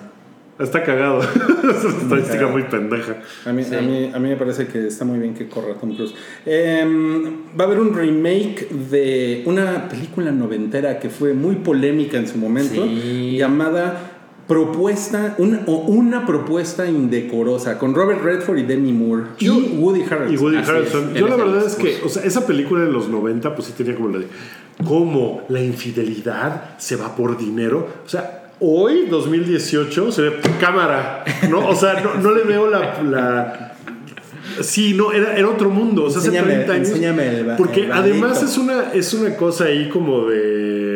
[0.59, 1.19] Está cagado.
[1.23, 2.51] es una estadística cagado.
[2.51, 3.15] muy pendeja.
[3.45, 3.73] A mí, Sí.
[3.75, 6.13] a, mí, a mí me parece que está muy bien que corra Tom Cruise.
[6.45, 7.23] Em,
[7.59, 12.37] va a haber un remake de una película noventera que fue muy polémica en su
[12.37, 13.35] momento, Sí.
[13.39, 14.12] llamada
[14.48, 20.34] Propuesta, un- o una propuesta indecorosa, con Robert Redford y Demi Moore y Woody Harrelson.
[20.34, 21.10] Y Woody Harrelson.
[21.14, 23.74] es, Yo la verdad es que, o sea, esa película de los 90, pues sí
[23.78, 24.28] tenía como la de
[24.86, 27.88] cómo la infidelidad se va por dinero.
[28.06, 31.68] O sea, hoy, 2018, se ve cámara, ¿no?
[31.70, 33.02] O sea, no, no le veo la.
[33.02, 33.70] la-
[34.61, 36.03] Sí, no, era, era otro mundo.
[36.03, 36.90] O sea, hace Enséñame- 30 años.
[36.90, 40.93] enséñame el porque el además es una, es una cosa ahí como de.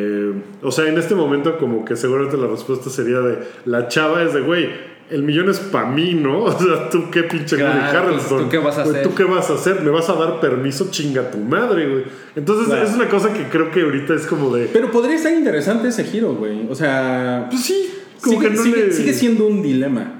[0.61, 4.33] O sea, en este momento, como que seguramente la respuesta sería de la chava es
[4.33, 4.69] de, güey,
[5.09, 6.43] el millón es para mí, ¿no?
[6.43, 8.43] O sea, tú qué pinche Claro, Woody Harrelson.
[8.43, 9.03] ¿tú qué vas a hacer?
[9.03, 9.81] ¿Tú qué vas a hacer?
[9.81, 10.87] ¿Me vas a dar permiso?
[10.91, 12.03] Chinga tu madre, güey.
[12.35, 12.83] Entonces, Claro.
[12.83, 14.65] es una cosa que creo que ahorita es como de.
[14.73, 16.67] Pero podría estar interesante ese giro, güey.
[16.69, 17.89] O sea, Pues sí,
[18.21, 18.91] como sigue, que no sigue- le.
[18.91, 20.13] sigue siendo un dilema.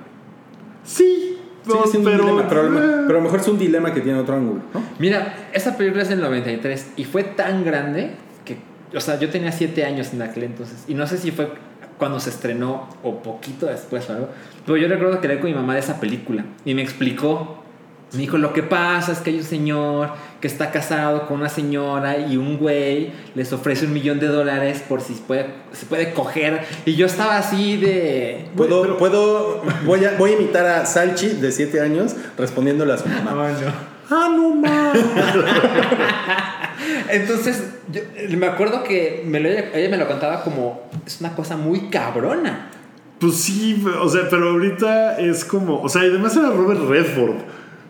[0.84, 2.24] Sí, Sigue siendo pero.
[2.24, 4.36] un dilema, pero, a lo- pero a lo mejor es un dilema que tiene otro
[4.36, 4.82] ángulo, ¿no?
[5.00, 8.12] Mira, esta película es del 93 y fue tan grande
[8.96, 11.50] o sea, yo tenía 7 años en aquel entonces y no sé si fue
[11.98, 14.30] cuando se estrenó o poquito después o algo,
[14.66, 17.64] pero yo recuerdo que hablé con mi mamá de esa película y me explicó,
[18.14, 21.50] me dijo, lo que pasa es que hay un señor que está casado con una
[21.50, 26.14] señora y un güey les ofrece un millón de dólares por si puede, se puede
[26.14, 28.46] coger y yo estaba así de...
[28.56, 33.10] Puedo, puedo, voy a, voy a imitar a Salchi de 7 años respondiéndole a su
[33.10, 33.50] mamá.
[33.52, 33.97] no.
[34.10, 35.04] Ah, no mames.
[37.10, 38.02] Entonces, yo,
[38.38, 42.70] me acuerdo que me lo- ella me lo contaba como es una cosa muy cabrona.
[43.20, 45.82] Pues sí, o sea, pero ahorita es como.
[45.82, 47.36] O sea, y además era Robert Redford.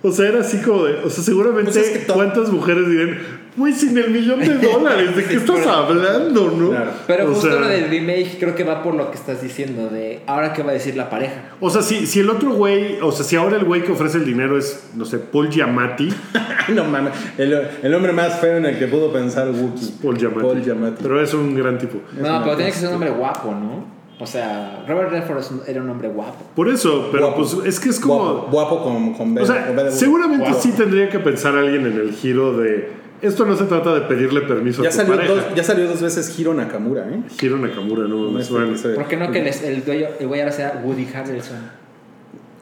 [0.03, 0.99] O sea, era así como de.
[1.03, 1.72] O sea, seguramente.
[1.72, 3.18] Pues es que to- ¿Cuántas mujeres dirían,
[3.58, 5.16] güey, sin el millón de dólares?
[5.16, 6.70] ¿De qué estás hablando, no?
[6.70, 6.92] Claro.
[7.08, 9.90] Pero O justo sea, lo del remake creo que va por lo que estás diciendo,
[9.90, 11.34] de ahora qué va a decir la pareja.
[11.60, 13.00] O sea, si, si el otro güey.
[13.02, 16.10] O sea, si ahora el güey que ofrece el dinero es, no sé, Paul Giamatti.
[16.74, 17.54] no mames, el,
[17.84, 19.92] el hombre más feo en el que pudo pensar Wookiee.
[20.02, 20.42] Paul Giamatti.
[20.42, 21.04] Paul Giamatti.
[21.04, 21.98] Pero es un gran tipo.
[22.20, 23.98] No, pero tiene que ser un hombre guapo, ¿no?
[24.20, 26.44] O sea, Robert Redford era un hombre guapo.
[26.56, 27.42] Por eso, pero Guapo.
[27.54, 28.16] pues es que es como.
[28.18, 30.00] Guapo, guapo con, con B- O sea, con B de burro.
[30.00, 30.60] seguramente Guapo.
[30.60, 32.90] sí tendría que pensar alguien en el giro de.
[33.22, 35.34] Esto no se trata de pedirle permiso Ya a tu salió, pareja.
[35.34, 37.22] dos, ya salió dos veces Hiro Nakamura, ¿eh?
[37.41, 38.73] Hiro Nakamura, no, me suena.
[38.76, 41.57] ese- ¿Por qué no que les- el, dueño, el güey ahora sea Woody Harrelson?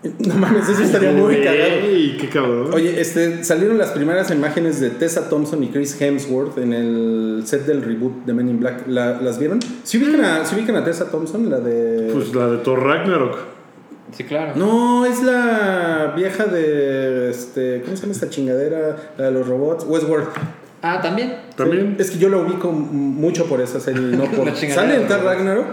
[0.20, 1.56] No mames, eso estaría muy cagado.
[1.84, 2.70] Ey, qué cabrón.
[2.74, 7.66] Oye, este, salieron las primeras imágenes de Tessa Thompson y Chris Hemsworth en el set
[7.66, 8.84] del reboot de Men in Black.
[8.88, 9.60] ¿La- ¿Las vieron?
[9.84, 11.50] ¿Se ubican, a, ¿Se ubican a Tessa Thompson?
[11.50, 12.12] La de...
[12.14, 13.55] Pues la de Thor Ragnarok.
[14.12, 14.54] Sí, claro.
[14.56, 17.30] No, es la vieja de...
[17.30, 18.96] Este, ¿Cómo se llama esta chingadera?
[19.18, 19.86] La de los robots.
[19.88, 20.28] Westworld.
[20.82, 21.34] Ah, también.
[21.56, 21.96] También.
[21.98, 24.56] Sí, Es que yo la ubico mucho por esa serie, no por...
[24.56, 25.24] ¿Sale en Thor.
[25.24, 25.68] Ragnarok?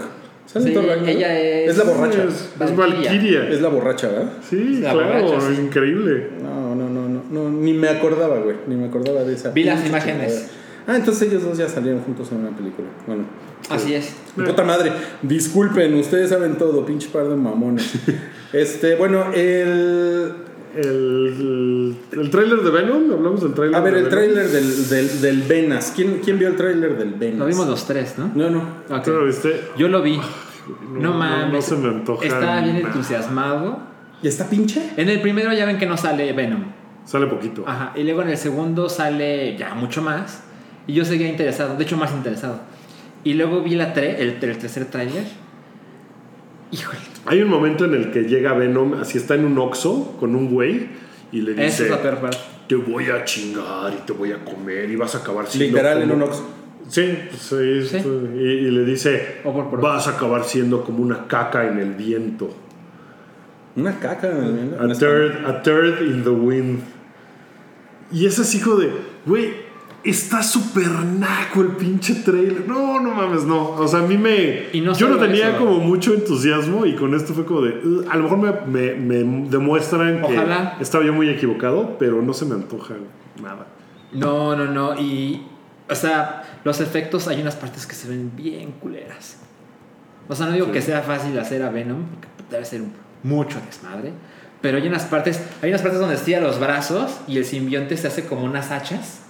[0.45, 1.07] ¿Sale en Thor Ragnarok?
[1.09, 2.23] ella es- Es la borracha.
[2.23, 3.47] Es, es Valkyria.
[3.49, 4.31] Es la borracha, ¿verdad?
[4.49, 5.61] Sí, La claro, borracha, sí.
[5.61, 6.27] increíble.
[6.41, 9.51] No, no, no, no, no, ni me acordaba, güey, ni me acordaba de esa.
[9.51, 10.31] Vi las imágenes.
[10.33, 10.62] chingadera.
[10.87, 12.87] Ah, entonces ellos dos ya salieron juntos en una película.
[13.07, 13.23] Bueno.
[13.69, 14.13] Así es.
[14.35, 14.91] Puta madre,
[15.21, 17.93] disculpen, ustedes saben todo, pinche par de mamones.
[18.53, 20.33] este, bueno, el.
[20.75, 25.21] El, el tráiler de Venom, hablamos del tráiler A ver, de el tráiler del, del,
[25.21, 25.93] del Venas.
[25.95, 27.37] ¿Quién, ¿Quién vio el tráiler del Venas?
[27.39, 28.31] Lo vimos los tres, ¿no?
[28.33, 28.63] No, no.
[28.89, 29.03] Ok.
[29.03, 29.61] ¿Tú lo viste?
[29.77, 30.17] Yo lo vi.
[30.17, 31.53] No, No, no, mames.
[31.53, 32.87] no se me antoja Estaba bien nada.
[32.87, 33.79] entusiasmado.
[34.23, 34.81] ¿Y está pinche?
[34.97, 36.63] En el primero ya ven que no sale Venom.
[37.05, 37.63] Sale poquito.
[37.67, 37.91] Ajá.
[37.95, 40.41] Y luego en el segundo sale ya mucho más.
[40.87, 41.75] Y yo seguía interesado.
[41.77, 42.59] De hecho, más interesado.
[43.23, 45.23] Y luego vi la tre el, el tercer tráiler.
[46.71, 46.99] Híjole.
[47.25, 50.49] Hay un momento en el que llega Venom, así está en un Oxxo con un
[50.49, 50.87] güey
[51.31, 52.37] y le Esa dice: es la peor parte.
[52.67, 55.77] Te voy a chingar y te voy a comer y vas a acabar siendo.
[55.77, 56.49] Literal en como- un Oxxo.
[56.89, 57.97] Sí, sí, Sí.
[58.35, 61.79] Y, y le dice: O por- por- Vas a acabar siendo como una caca en
[61.79, 62.53] el viento.
[63.75, 64.29] Una caca.
[64.29, 66.79] en- en A third, a third in the wind.
[68.11, 68.91] Y es así como de,
[69.25, 69.62] güey,
[70.03, 72.67] está súper naco el pinche trailer.
[72.67, 73.69] No, no mames, no.
[73.71, 74.67] O sea, a mí me.
[74.73, 75.59] Y no yo no tenía eso.
[75.59, 78.05] como mucho entusiasmo y con esto fue como de.
[78.09, 78.51] A lo mejor me,
[78.95, 80.75] me- me demuestran Ojalá.
[80.77, 82.95] que estaba yo muy equivocado, pero no se me antoja
[83.41, 83.67] nada.
[84.11, 84.99] No, no, no.
[84.99, 85.47] Y.
[85.89, 89.37] O sea, los efectos, hay unas partes que se ven bien culeras.
[90.29, 92.81] O sea, no digo que sea fácil hacer a Venom, porque debe ser
[93.23, 94.13] mucho desmadre.
[94.61, 98.07] Pero hay unas partes, hay unas partes donde estira los brazos y el simbionte se
[98.07, 99.22] hace como unas hachas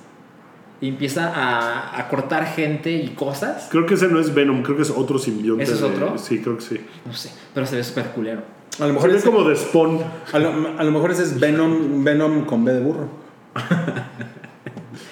[0.82, 3.68] y empieza a, a cortar gente y cosas.
[3.72, 5.64] Creo que ese no es Venom, creo que es otro simbionte.
[5.64, 6.18] ¿Ese es de- otro?
[6.18, 6.80] Sí, creo que sí.
[7.06, 8.42] No sé, pero se ve súper culero.
[8.80, 10.00] A lo Se mejor ve es como de Spawn.
[10.34, 13.08] A lo, a lo mejor ese es Venom, Venom con B de burro.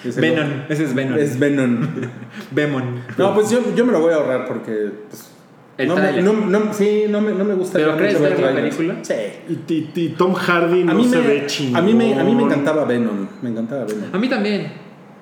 [0.04, 1.18] Ese Venom, no- ese es Venom.
[1.18, 1.88] Es Venom.
[2.50, 2.82] Venom.
[3.16, 4.90] No, pues yo, yo me lo voy a ahorrar porque.
[5.08, 5.30] pues,
[5.78, 7.78] El no, me, no, no- sí, no me, no me gusta.
[7.78, 8.96] ¿Pero crees ver la película?
[9.02, 9.14] Sí.
[9.48, 11.76] Y, y- y Tom Hardy no A mí, se me, ve chingón.
[11.76, 13.26] a, mí me, a mí me encantaba Venom.
[13.42, 14.04] Me encantaba Venom.
[14.12, 14.72] A mí también.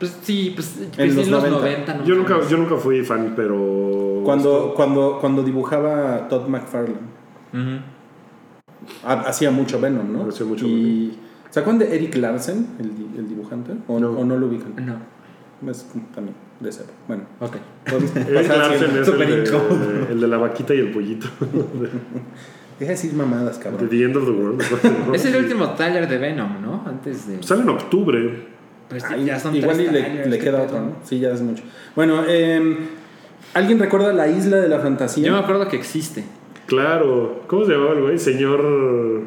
[0.01, 1.61] Pues sí, pues En en los los, 90.
[1.61, 1.95] 90.
[1.95, 4.23] no Yo nunca, yo nunca fui fan, pero.
[4.25, 7.11] Cuando, cuando, cuando dibujaba Todd McFarlane.
[9.05, 10.29] Hacía mucho Venom, ¿no?
[10.29, 11.19] Hacía mucho y,
[11.51, 13.73] ¿Se acuerdan de Eric Larsen, el, el dibujante?
[13.89, 14.13] ¿O no.
[14.13, 14.21] No.
[14.21, 14.75] o no lo ubican?
[14.87, 14.97] No.
[15.71, 16.85] Es también de ese.
[17.07, 17.25] Bueno.
[17.41, 17.57] Ok.
[17.87, 20.07] Eric Larsen es el de, incómodo.
[20.11, 21.27] el de la vaquita y el pollito.
[22.79, 23.91] Deja de decir mamadas, cabrón.
[23.91, 24.63] The End of the World.
[25.15, 26.83] Es el último trailer de Venom, ¿no?
[26.87, 27.43] Antes de.
[27.43, 28.60] Sale en octubre.
[28.91, 30.97] Pues Ay, ya son igual y tres le, trailers, le qué queda otro, ¿no?
[31.05, 31.63] Sí, ya es mucho.
[31.97, 32.77] Bueno, eh,
[33.55, 35.25] ¿alguien recuerda la isla de la fantasía?
[35.27, 36.25] Yo me acuerdo que existe.
[36.67, 37.43] Claro.
[37.47, 38.19] ¿Cómo se llamaba el güey?
[38.19, 39.23] Señor.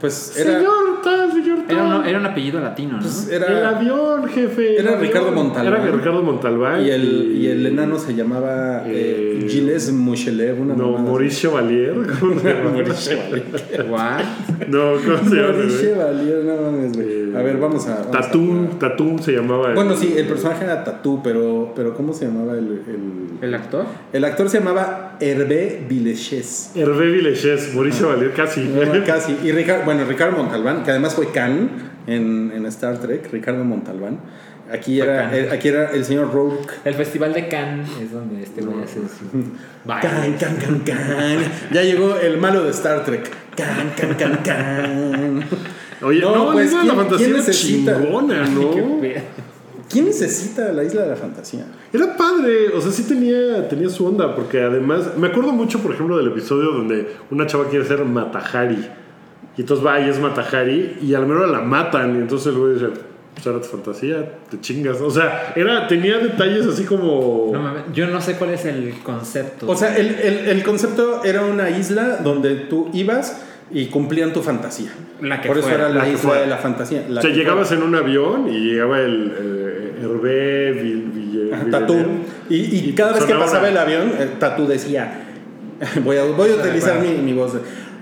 [0.00, 1.76] Pues era, Señor tal, señor tal.
[1.76, 3.00] Era un, era un apellido latino, ¿no?
[3.00, 4.76] pues El era avión, jefe.
[4.76, 5.00] el Era avión.
[5.08, 5.82] Ricardo Montalbán.
[5.82, 6.84] Era Ricardo Montalbán.
[6.84, 10.96] y el, y el enano se llamaba eh, Eh, Gilles Muchelev, una No.
[10.98, 11.94] Maurice Chevalier.
[12.20, 12.70] ¿Cómo se llama?
[12.74, 13.86] Maurice Chevalier.
[13.90, 14.68] What?
[14.68, 15.48] No, ¿cómo se llama?
[15.54, 15.80] Maurice?
[15.82, 17.17] Chevalier, no mames, güey.
[17.36, 17.96] A ver, vamos a.
[17.96, 19.74] vamos a- Tatum, Tatum se llamaba.
[19.74, 23.84] Bueno, sí, el personaje era Tatú, pero, pero ¿cómo se llamaba el, el, ¿El actor?
[24.12, 26.72] el actor se llamaba Hervé Villechés.
[26.74, 28.64] Hervé Villechés, Maurice Chevalier, casi.
[28.64, 29.36] No, casi.
[29.44, 31.68] Y Ricardo, bueno, Ricardo Montalbán, que además fue Khan
[32.06, 34.18] en, en Star Trek, Ricardo Montalbán.
[34.70, 36.74] Aquí era, eh, aquí era el señor Rourke.
[36.84, 39.24] El festival de Cannes es donde este güey hace su.
[39.30, 39.52] Khan,
[39.86, 40.36] baile.
[40.38, 41.38] Khan, Khan, Khan.
[41.72, 43.30] Ya llegó el malo de Star Trek.
[43.56, 45.44] Khan, Khan, Khan, Khan.
[46.02, 48.70] Oye, No, no, pues, la isla de la ¿quién- fantasía era chingona, ¿no?
[49.90, 51.64] ¿Quién necesita la isla de la fantasía?
[51.92, 55.92] Era padre, o sea, sí tenía, tenía su onda, porque además, me acuerdo mucho, por
[55.94, 58.86] ejemplo, del episodio donde una chava quiere ser Matahari,
[59.56, 62.58] y entonces va y es Matahari, y a la mejor la matan, y entonces el
[62.60, 62.88] güey dice,
[63.32, 67.48] pues era tu fantasía, te chingas, o sea, era, tenía detalles así como...
[67.52, 69.66] No mames, yo no sé cuál es el concepto.
[69.70, 74.42] O sea, el, el- el concepto era una isla donde tú ibas y cumplían tu
[74.42, 74.90] fantasía.
[75.20, 76.40] La que Por eso fuera, era la, isla fuera.
[76.42, 77.04] de la fantasía.
[77.08, 81.70] la o sea, llegabas en un avión y llegaba el eh, Hervé Vill- Ville-.
[81.70, 81.94] Tatú.
[82.48, 85.24] Y, y Y cada vez que pasaba una- el avión, eh, Tatú decía,
[86.04, 87.54] voy a, voy a utilizar mi, mi voz.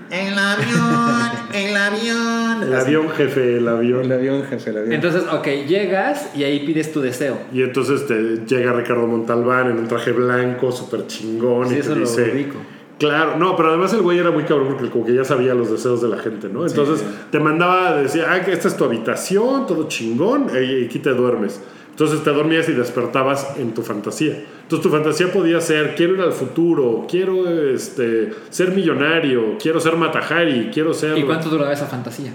[0.09, 2.63] El avión, el avión.
[2.63, 4.05] El avión, jefe, el avión.
[4.05, 4.93] El avión, jefe, el avión.
[4.93, 7.37] Entonces, ok, llegas y ahí pides tu deseo.
[7.51, 11.89] Y entonces te llega Ricardo Montalbán en un traje blanco, súper chingón, Sí, y eso
[11.93, 12.47] te lo dice...
[12.99, 15.69] Claro, no, pero además el güey era muy cabrón porque como que ya sabía los
[15.69, 16.65] deseos de la gente, ¿no?
[16.65, 21.11] Entonces te mandaba, decía, ah, que esta es tu habitación, todo chingón, y aquí te
[21.11, 21.61] duermes.
[21.91, 24.43] Entonces te dormías y despertabas en tu fantasía.
[24.63, 29.95] Entonces tu fantasía podía ser, quiero ir al futuro, quiero este, ser millonario, quiero ser
[29.95, 31.17] Matahari, quiero ser...
[31.17, 32.33] ¿Y cuánto duraba esa fantasía?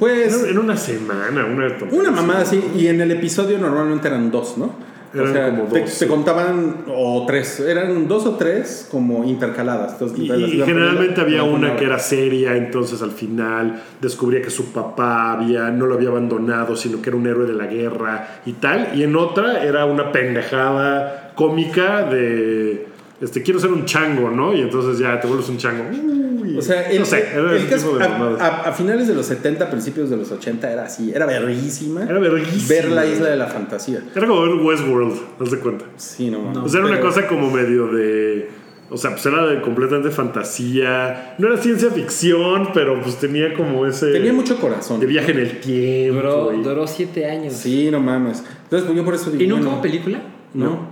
[0.00, 1.68] pues En en una semana, una...
[1.90, 4.89] una mamada así, y en el episodio normalmente eran dos, ¿no?
[5.12, 5.98] Eran o sea, como te, dos.
[5.98, 9.92] te contaban, o tres, eran dos o tres como intercaladas.
[9.94, 15.32] Entonces, Y, generalmente había una que era seria, entonces al final descubría que su papá
[15.32, 18.90] había, no lo había abandonado, sino que era un héroe de la guerra y tal.
[18.94, 22.89] Y en otra era una pendejada cómica de,
[23.20, 24.54] este, quiero ser un chango, ¿no?
[24.54, 25.84] Y entonces ya te vuelves un chango.
[25.90, 29.06] Uy, O sea, el, no sé, era el caso- tipo de a, a- a finales
[29.08, 32.02] de los 70, principios de los 80 era así, era verguísima.
[32.04, 32.68] Era verguísima.
[32.68, 34.02] Ver la isla de la fantasía.
[34.16, 35.84] Era como ver Westworld, haz de cuenta.
[35.96, 36.58] Sí, no, mames.
[36.64, 38.48] O sea, era una cosa como medio de.
[38.92, 41.34] O sea, pues era de completamente fantasía.
[41.38, 44.10] No era ciencia ficción, pero pues tenía como ese.
[44.12, 44.98] Tenía mucho corazón.
[44.98, 46.16] De viaje en el tiempo.
[46.20, 47.52] Duró, y- duró siete años.
[47.54, 48.42] Sí, no mames.
[48.64, 49.42] Entonces, pues yo por eso digo.
[49.44, 50.20] ¿Y nunca hubo película?
[50.54, 50.64] No.
[50.64, 50.89] No,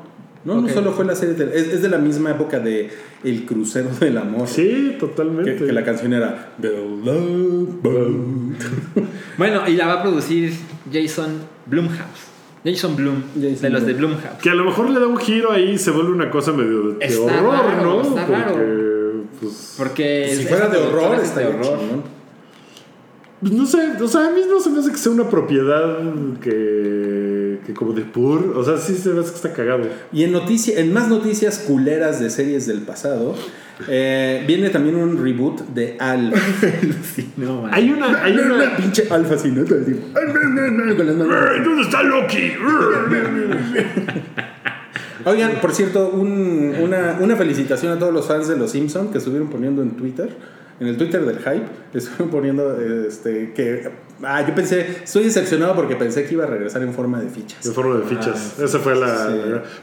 [0.57, 0.63] Ok.
[0.63, 1.35] no solo fue la serie.
[1.35, 2.91] de- es, es de la misma época de
[3.25, 4.47] El Crucero del Amor.
[4.49, 5.57] Sí, totalmente.
[5.57, 6.69] que la canción era The
[7.05, 8.63] Love Boat.
[9.37, 10.53] Bueno, y la va a producir
[10.93, 11.29] Jason
[11.67, 12.27] Blumhouse.
[12.65, 14.11] Jason Blum, Jason de los de Blum.
[14.13, 14.39] Blumhouse.
[14.43, 16.89] Que a lo mejor le da un giro ahí y se vuelve una cosa medio
[16.93, 18.03] de, de Está horror, raro, ¿no?
[18.03, 18.55] está raro.
[18.55, 21.79] Porque, pues, Porque Si es- fuera de productora horror, es de horror.
[23.41, 25.99] pues, no sé, o sea, a mí no se me hace que sea una propiedad
[26.43, 26.51] que,
[27.67, 28.55] que como de pur.
[28.57, 29.83] O sea, sí se hace que está cagado.
[30.13, 33.35] Y en, noticia, en más noticias culeras de series del pasado,
[33.89, 36.35] eh, viene también un reboot de Alf.
[37.15, 37.71] Sí, no, man.
[37.75, 38.23] Hay una.
[38.25, 39.65] Hay una pinche Alf así, ¿no?
[39.65, 41.37] Con las manos.
[41.65, 42.53] ¿Dónde está Loki?
[45.25, 49.19] Oigan, por cierto, un- una, una felicitación a todos los fans de Los Simpson que
[49.19, 50.29] estuvieron poniendo en Twitter,
[50.81, 53.91] en el Twitter del hype, estuvieron poniendo este, que...
[54.23, 57.65] Ah, yo pensé, estoy decepcionado porque pensé que iba a regresar en forma de fichas.
[57.65, 58.59] En forma de fichas.
[58.59, 59.29] Esa fue la.
[59.29, 59.33] Sí.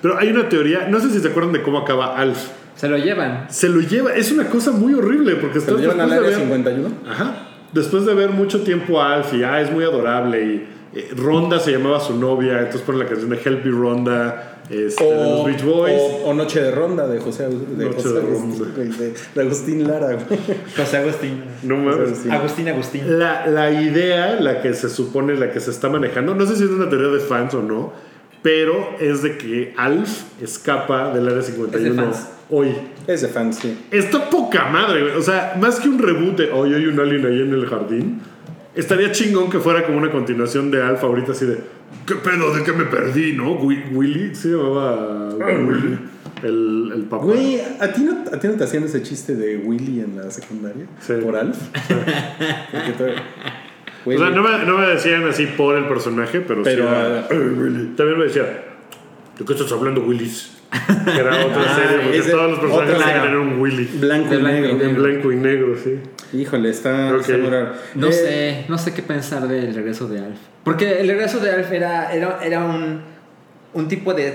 [0.01, 0.89] Pero hay una teoría.
[0.89, 2.49] No sé si se acuerdan de cómo acaba Alf.
[2.76, 3.45] Se lo llevan.
[3.49, 4.13] Se lo lleva.
[4.13, 6.89] Es una cosa muy horrible porque ¿Se lo llevan al área ver- 51?
[7.09, 7.47] Ajá.
[7.72, 10.67] Después de ver mucho tiempo a Alf y ah, es muy adorable y
[10.99, 15.03] eh, Ronda se llamaba su novia, entonces ponen la canción de Help Me Ronda este,
[15.03, 15.93] de los Beach Boys.
[15.99, 19.87] o- o Noche de Ronda de José, de Noche José de Agustín, de, de Agustín
[19.87, 20.07] Lara.
[20.13, 20.39] güey.
[20.75, 21.43] José Agustín.
[21.63, 22.25] no mames.
[22.29, 23.19] Agustín, Agustín.
[23.19, 26.63] La, la idea, la que se supone, la que se está manejando, no sé si
[26.63, 27.93] es una teoría de fans o no,
[28.41, 32.27] pero es de que Alf escapa del área 51 fans.
[32.49, 32.69] hoy.
[33.07, 33.85] Es de fan, sí.
[33.91, 35.15] Está poca madre, güey.
[35.15, 38.21] O sea, más que un reboot de hoy hay un alien ahí en el jardín,
[38.76, 41.60] estaría chingón que fuera como una continuación de Alf ahorita así de
[42.06, 42.53] ¿Qué pedo?
[42.53, 43.34] ¿De qué me perdí?
[43.34, 43.53] ¿No?
[43.53, 45.97] Wi- Willy, se llamaba Willy,
[46.43, 47.23] el, el papá.
[47.26, 50.30] Güey, ¿a ti, no, ¿a ti no te hacían ese chiste de Willy en la
[50.30, 50.85] secundaria?
[50.99, 51.14] Sí.
[51.23, 51.57] ¿Por Alf?
[54.03, 56.89] Porque o sea, no me, no me decían así por el personaje, pero, Pero, sí.
[56.95, 57.93] era, "Eh, Willy".
[57.95, 58.43] También me decía,
[59.39, 60.52] ¿de qué estás hablando, Willis?
[61.06, 63.85] Que era otra Ah, serie, porque todos los personajes tenían un Willy.
[63.99, 64.85] Blanco De y blanco y negro.
[64.85, 65.99] En blanco y negro, sí.
[66.36, 67.22] Híjole, está, Ok.
[67.22, 67.72] está muy raro.
[67.95, 70.38] No Eh, sé, no sé qué pensar del regreso de Alf.
[70.64, 73.02] Porque el regreso de Alf era, era, era un,
[73.74, 74.34] un tipo de,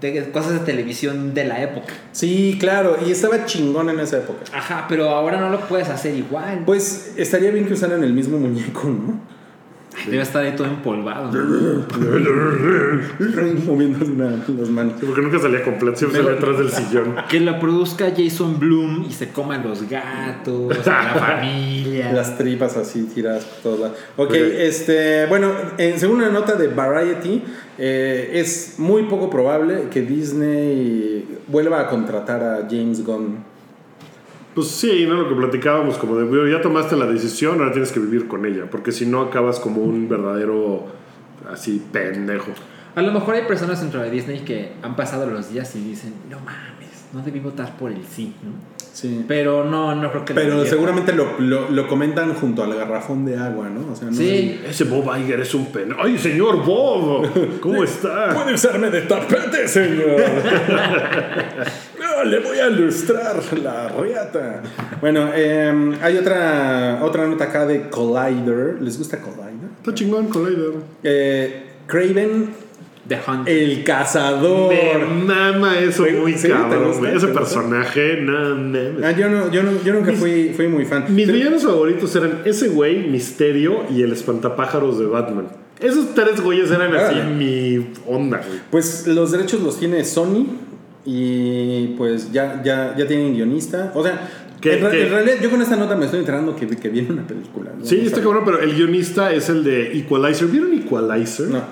[0.00, 1.94] de cosas de televisión de la época.
[2.12, 4.44] Sí, claro, y estaba chingón en esa época.
[4.52, 6.62] Ajá, pero ahora no lo puedes hacer igual.
[6.66, 9.37] Pues estaría bien que usaran el mismo muñeco, ¿no?
[10.06, 11.30] Debe estar ahí todo empolvado.
[13.66, 14.94] Moviendo las manos.
[14.98, 17.16] Sí, porque nunca salía completo, siempre salía atrás del sillón.
[17.28, 22.12] Que lo produzca Jason Bloom y se coman los gatos, la familia.
[22.12, 23.98] Las tripas así tiradas por todos lados.
[24.16, 27.42] Ok, este, bueno, en, según una nota de Variety,
[27.78, 33.47] eh, es muy poco probable que Disney vuelva a contratar a James Gunn.
[34.58, 35.14] Pues sí, ¿no?
[35.14, 38.44] Lo que platicábamos, como de, "Bueno, ya tomaste la decisión, ahora tienes que vivir con
[38.44, 40.86] ella, porque si no acabas como un verdadero,
[41.48, 42.50] así, pendejo.
[42.96, 46.12] A lo mejor hay personas dentro de Disney que han pasado los días y dicen,
[46.28, 48.50] no mames, no debí votar por el sí, ¿no?
[48.92, 49.24] Sí.
[49.28, 53.24] Pero no, no creo que lo Pero seguramente lo, lo- lo comentan junto al garrafón
[53.24, 53.92] de agua, ¿no?
[53.92, 55.94] O sea, no Sí, Ese Bob Iger es un pen.
[55.96, 57.60] ¡Ay, señor Bob!
[57.60, 58.34] ¿Cómo está?
[58.34, 60.20] Puede usarme de tapete, señor.
[62.24, 64.62] Le voy a ilustrar la riata.
[65.00, 68.76] Bueno, eh, hay otra, otra nota acá de Collider.
[68.80, 69.68] ¿Les gusta Collider?
[69.78, 70.72] Está chingón, Collider.
[71.02, 72.50] Eh, Craven,
[73.06, 73.48] The Hunt.
[73.48, 74.68] el cazador.
[74.72, 76.12] Me mama eso ¿Sí?
[76.12, 76.48] muy ¿Sí?
[76.48, 77.00] ¿Te cabrón, gusta?
[77.00, 77.16] güey.
[77.16, 79.02] Ese personaje, no mames.
[79.04, 81.06] Ah, yo, no, yo, no- yo nunca fui, fui muy fan.
[81.08, 85.46] Mis villanos favoritos eran ese güey, Misterio y el espantapájaros de Batman.
[85.80, 87.34] Esos tres güeyes eran así Órale.
[87.36, 88.58] mi onda, güey.
[88.70, 90.44] Pues los derechos los tiene Sony
[91.10, 93.92] y pues ya, ya, ya tienen guionista.
[93.94, 94.28] O sea,
[94.60, 95.06] ¿Qué- en, ra- qué?
[95.06, 97.70] en realidad yo con esta nota me estoy enterando que, que viene una película.
[97.78, 97.84] ¿no?
[97.84, 100.48] Sí, No está cabrón, pero el guionista es el de Equalizer.
[100.48, 101.48] ¿Vieron Equalizer?
[101.48, 101.62] No.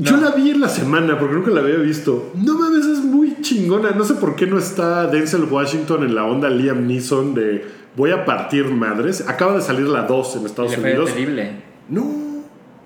[0.00, 2.30] Yo la vi en la semana porque nunca la había visto.
[2.36, 3.90] No mames, es muy chingona.
[3.90, 7.64] No sé por qué no está Denzel Washington en la onda Liam Neeson de
[7.96, 9.24] voy a partir madres.
[9.26, 11.10] Acaba de salir la 2 en Y Estados le fue Unidos.
[11.12, 11.50] terrible.
[11.88, 12.28] No,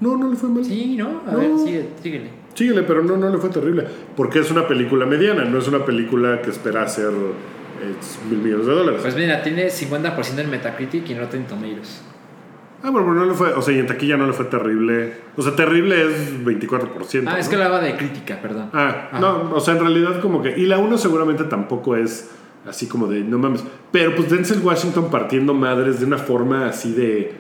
[0.01, 0.65] No, no le fue mal.
[0.65, 1.21] Sí, ¿no?
[1.29, 1.39] A No.
[1.39, 2.31] ver, sigue, síguele.
[2.55, 3.87] Síguele, pero no, no le fue terrible.
[4.17, 7.95] Porque es una película mediana, no es una película que espera hacer eh,
[8.29, 9.01] mil millones de dólares.
[9.03, 12.03] Pues mira, tiene 50% en Metacritic y en Rotten Tomatoes.
[12.83, 13.53] ah, bueno, pero no le fue.
[13.55, 15.15] O sea, y en taquilla no le fue terrible.
[15.37, 17.25] O sea, terrible es 24%.
[17.27, 18.69] Ah, es que hablaba de crítica, perdón.
[18.75, 19.21] Ah, Ajá.
[19.21, 20.57] no, o sea, en realidad como que...
[20.59, 22.31] Y la 1 seguramente tampoco es
[22.69, 23.65] así como de, no mames.
[23.91, 27.33] Pero pues Denzel Washington partiendo madres de una forma así de...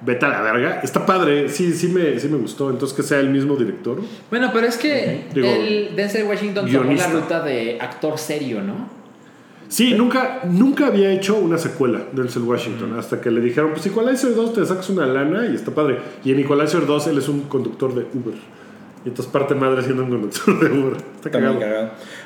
[0.00, 0.80] Vete a la verga.
[0.82, 2.70] Está padre, sí, sí me, sí me gustó.
[2.70, 4.00] Entonces que sea el mismo director.
[4.30, 8.98] Bueno, pero es que Digo, el Denzel Washington tomó la ruta de actor serio, ¿no?
[9.68, 12.98] Sí, nunca, nunca había hecho una secuela de Denzel Washington.
[12.98, 15.98] Hasta que le dijeron, pues Equalizer 2 te sacas una lana y está padre.
[16.24, 18.34] Y en Equalizer 2 él es un conductor de Uber.
[19.04, 20.96] Y entonces parte madre siendo un conductor de Uber.
[21.16, 21.60] Está cagado.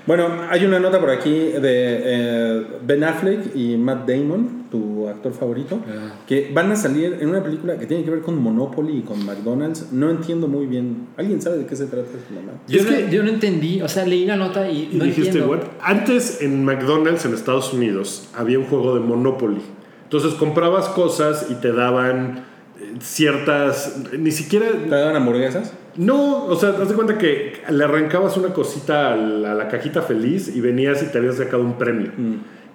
[0.07, 5.33] Bueno, hay una nota por aquí de eh, Ben Affleck y Matt Damon, tu actor
[5.33, 6.15] favorito, Ah.
[6.27, 9.25] que van a salir en una película que tiene que ver con Monopoly y con
[9.25, 9.93] McDonald's.
[9.93, 11.07] No entiendo muy bien.
[11.17, 12.53] ¿Alguien sabe de qué se trata esta mamá?
[12.67, 15.05] Yo, Es no, que- yo no entendí, o sea, leí la nota y, Y no
[15.05, 15.51] dijiste, entiendo.
[15.51, 15.61] "What?".
[15.83, 19.61] Antes en McDonald's en Estados Unidos había un juego de Monopoly.
[20.05, 22.45] Entonces comprabas cosas y te daban
[22.81, 24.01] eh, ciertas.
[24.19, 24.67] Ni siquiera.
[24.73, 25.73] ¿Te dan hamburguesas?
[25.97, 29.69] No, o sea, haz de cuenta que le arrancabas una cosita a la, a la
[29.69, 32.11] cajita feliz y venías y te habías sacado un premio.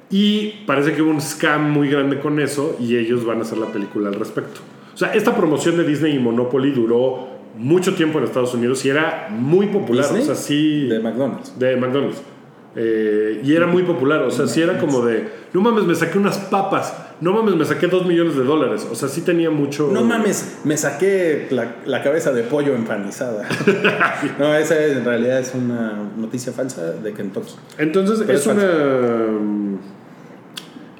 [0.09, 3.57] Y parece que hubo un scam muy grande con eso y ellos van a hacer
[3.57, 4.61] la película al respecto.
[4.93, 7.27] O sea, esta promoción de Disney y Monopoly duró
[7.57, 10.05] mucho tiempo en Estados Unidos y era muy popular.
[10.05, 10.21] ¿Disney?
[10.21, 10.87] O sea, sí.
[10.87, 11.57] De McDonald's.
[11.59, 12.21] De McDonald's.
[12.79, 16.19] Eh, y era muy popular, o sea, sí era como de, no mames, me saqué
[16.19, 19.89] unas papas, no mames, me saqué dos millones de dólares, o sea, sí tenía mucho...
[19.91, 23.47] No mames, me saqué la, la cabeza de pollo empanizada.
[24.39, 27.53] no, esa en realidad es una noticia falsa de Kentucky.
[27.79, 28.63] Entonces Pero es es una...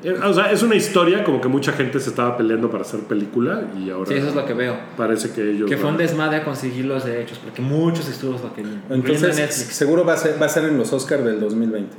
[0.03, 3.01] eh, O sea, es una historia como que mucha gente se estaba peleando para hacer
[3.01, 4.75] película y ahora Sí, eso es lo que veo.
[4.95, 5.69] parece que ellos...
[5.69, 8.81] Que fue un desmadre a conseguir los derechos, porque muchos estudios lo querían.
[8.89, 11.91] Entonces, seguro va a ser, va a ser en los Oscars del 2020.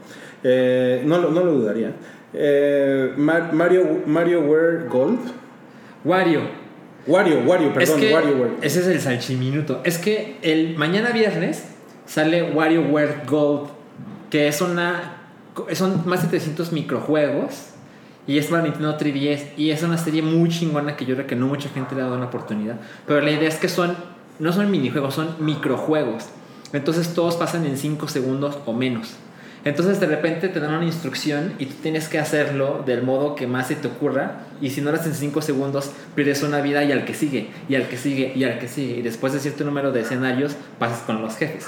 [0.45, 1.93] Eh, no lo dudaría.
[2.35, 5.21] Eh, Mar- Mario, Mario Ware Gold.
[6.05, 6.41] Wario.
[7.07, 8.51] Wario, Wario, perdón, es que WarioWare.
[8.61, 9.81] ese es el salchiminuto.
[9.85, 11.65] Es que el mañana viernes
[12.05, 13.71] sale WarioWare Gold,
[14.31, 15.15] que es una
[15.73, 17.71] son más de 300 microjuegos
[18.27, 21.35] y es para Nintendo 3DS y es una serie muy chingona que yo creo que
[21.35, 22.77] no mucha gente le ha dado una oportunidad,
[23.07, 23.97] pero la idea es que son
[24.39, 26.27] no son minijuegos, son microjuegos.
[26.75, 29.17] Entonces todos pasan en 5 segundos o menos.
[29.65, 33.47] Entonces de repente te dan una instrucción y tú tienes que hacerlo del modo que
[33.47, 36.85] más se te ocurra y si no lo haces en 5 segundos pierdes una vida
[36.85, 39.41] y al que sigue y al que sigue y al que sigue y después de
[39.41, 41.67] cierto número de escenarios pasas con los jefes.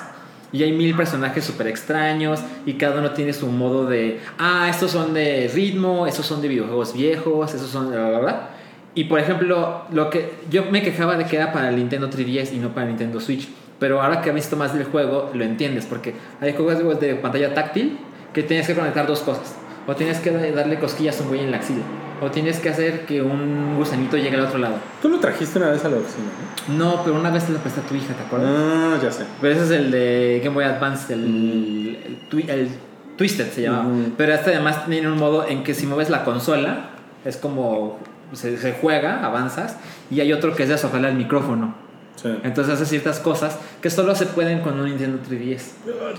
[0.52, 4.90] Y hay mil personajes súper extraños y cada uno tiene su modo de, ah, estos
[4.90, 8.50] son de ritmo, estos son de videojuegos viejos, estos son de bla, bla, bla.
[8.94, 12.52] Y por ejemplo, lo que yo me quejaba de que era para el Nintendo 3DS
[12.52, 13.48] y no para el Nintendo Switch.
[13.80, 15.86] Pero ahora que visto más del juego, lo entiendes.
[15.86, 17.98] Porque hay juegos de pantalla táctil
[18.32, 19.56] que tienes que conectar dos cosas.
[19.88, 21.82] O tienes que darle cosquillas a un güey en la axila.
[22.22, 24.74] O tienes que hacer que un gusanito llegue al otro lado.
[25.00, 26.26] Tú lo trajiste una vez a la oficina,
[26.68, 26.74] ¿no?
[26.96, 28.50] No, pero una vez te lo presté a tu hija, ¿te acuerdas?
[28.54, 29.24] Ah, ya sé.
[29.40, 32.68] Pero ese es el de Game Boy Advance, el, el, twi- el
[33.16, 33.88] Twisted se llama.
[33.88, 34.12] Ujú.
[34.18, 36.90] Pero este además tiene un modo en que si mueves la consola,
[37.24, 37.98] es como
[38.34, 39.78] se, se juega, avanzas,
[40.10, 41.74] y hay otro que es de soplarle al micrófono.
[42.20, 42.28] Sí.
[42.44, 45.60] Entonces hace ciertas cosas que solo se pueden con un Nintendo 3DS.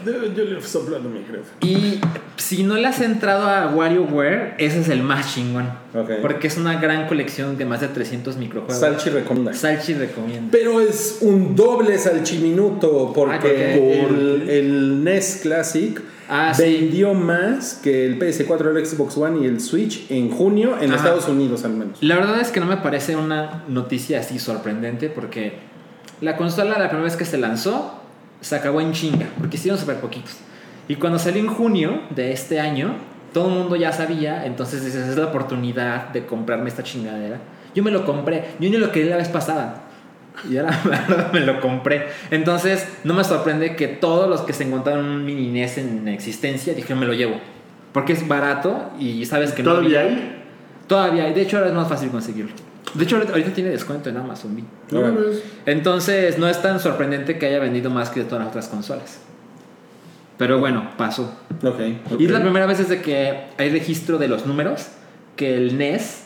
[0.05, 1.41] Yo, yo le soplando mi jefe.
[1.61, 1.99] Y
[2.37, 5.69] si no le has entrado a WarioWare, ese es el más chingón.
[6.21, 8.79] Porque es una gran colección de más de 300 microjuegos.
[8.79, 9.53] Salchi recomienda.
[9.53, 10.47] Salchi recomienda.
[10.51, 11.97] Pero es un doble
[12.41, 14.01] salchiminuto porque Ah, ¿por qué?
[14.01, 16.01] el, el NES Classic
[16.33, 16.63] Ah, sí.
[16.63, 20.95] vendió más que el PS4, el Xbox One y el Switch en junio en Ajá.
[20.95, 22.01] Estados Unidos al menos.
[22.01, 25.55] La verdad es que no me parece una noticia así sorprendente porque
[26.22, 27.99] la consola la primera vez que se lanzó
[28.39, 30.38] se acabó en chinga, porque hicieron súper poquitos.
[30.88, 32.95] Y cuando salió en junio de este año,
[33.34, 37.39] todo el mundo ya sabía, entonces dices, es la oportunidad de comprarme esta chingadera.
[37.73, 39.84] Yo me lo compré, yo ni lo quería la vez pasada.
[40.49, 42.07] Y ahora me lo compré.
[42.30, 46.73] Entonces, no me sorprende que todos los que se encontraron un mini NES en existencia
[46.73, 47.39] dijeron, me lo llevo.
[47.93, 50.43] Porque es barato y sabes que no ¿Todavía hay?
[50.88, 51.34] Todavía hay.
[51.34, 52.53] De hecho, ahora es más fácil conseguirlo.
[52.93, 54.55] De hecho, ahorita tiene descuento en Amazon.
[54.55, 54.63] vi.
[55.65, 59.19] Entonces, no es tan sorprendente que haya vendido más que de todas las otras consolas.
[60.38, 61.34] Pero bueno, pasó.
[61.63, 61.80] ok,
[62.11, 62.19] ok.
[62.19, 64.88] Y es la primera vez desde que hay registro de los números
[65.35, 66.23] que el NES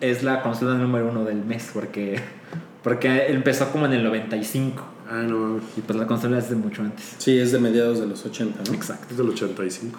[0.00, 1.70] es la consola número uno del mes.
[1.72, 2.20] Porque,
[2.82, 4.82] porque empezó como en el 95.
[5.10, 7.14] Ah, no, Y pues la consola es de mucho antes.
[7.16, 8.74] Sí, es de mediados de los 80, ¿no?
[8.74, 9.06] Exacto.
[9.10, 9.98] es del 85.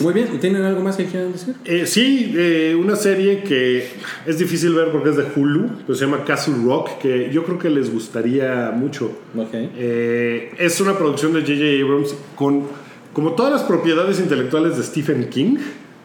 [0.00, 1.54] Muy bien, ¿y tienen algo más que quieran decir?
[1.64, 3.88] Eh, sí, eh, una serie que
[4.26, 7.58] es difícil ver porque es de Hulu, pero se llama Castle Rock, que yo creo
[7.58, 9.06] que les gustaría mucho.
[9.36, 9.50] Ok.
[9.52, 11.84] Eh, es una producción de J.J.
[11.84, 12.66] Abrams con
[13.12, 15.56] como todas las propiedades intelectuales de Stephen King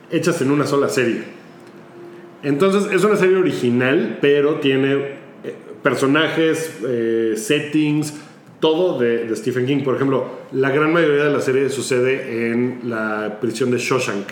[0.10, 1.23] hechas en una sola serie.
[2.41, 5.22] Entonces es una serie original, pero tiene
[5.84, 6.72] personajes,
[7.35, 8.14] settings,
[8.64, 9.84] todo de, de Stephen King.
[9.84, 14.26] Por ejemplo, la gran mayoría de la serie sucede en la prisión de Shawshank.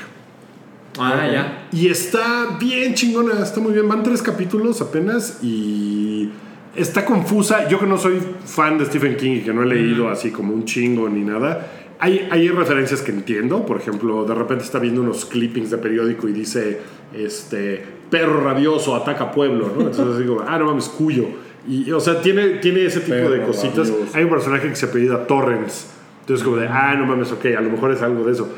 [0.97, 1.67] Ah, ya.
[1.73, 3.89] Y está bien chingona, está muy bien.
[3.89, 6.29] Van tres capítulos apenas y
[6.77, 7.67] está confusa.
[7.67, 10.53] Yo que no soy fan de Stephen King y que no he leído así como
[10.53, 11.69] un chingo ni nada.
[11.99, 13.65] Hay, hay referencias que entiendo.
[13.65, 16.79] Por ejemplo, de repente está viendo unos clippings de periódico y dice,
[17.13, 19.87] este, perro rabioso ataca pueblo, ¿no?
[19.87, 21.50] Entonces digo, ah, no mames, cuyo.
[21.67, 23.89] Y, o sea, tiene, tiene ese tipo de Perro cositas.
[23.89, 24.17] rabioso.
[24.17, 25.87] Hay un personaje que se apellida Torrens.
[26.21, 28.49] Entonces como de, ah, no mames, ok, a lo mejor es algo de eso.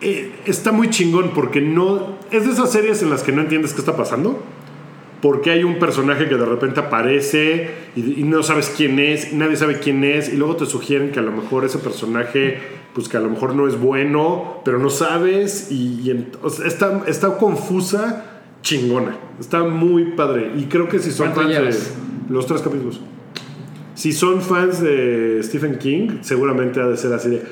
[0.00, 2.18] Eh, está muy chingón porque no.
[2.30, 4.42] Es de esas series en las que no entiendes qué está pasando.
[5.20, 9.54] Porque hay un personaje que de repente aparece y, y no sabes quién es, nadie
[9.56, 12.58] sabe quién es, y luego te sugieren que a lo mejor ese personaje,
[12.92, 16.66] pues que a lo mejor no es bueno, pero no sabes, y, y o sea,
[16.66, 19.16] está, está confusa, chingona.
[19.38, 20.50] Está muy padre.
[20.56, 21.94] Y creo que si son ¿Cuánto fans llevas?
[21.94, 23.00] de los tres capítulos.
[23.94, 27.42] Si son fans de Stephen King, seguramente ha de ser así de.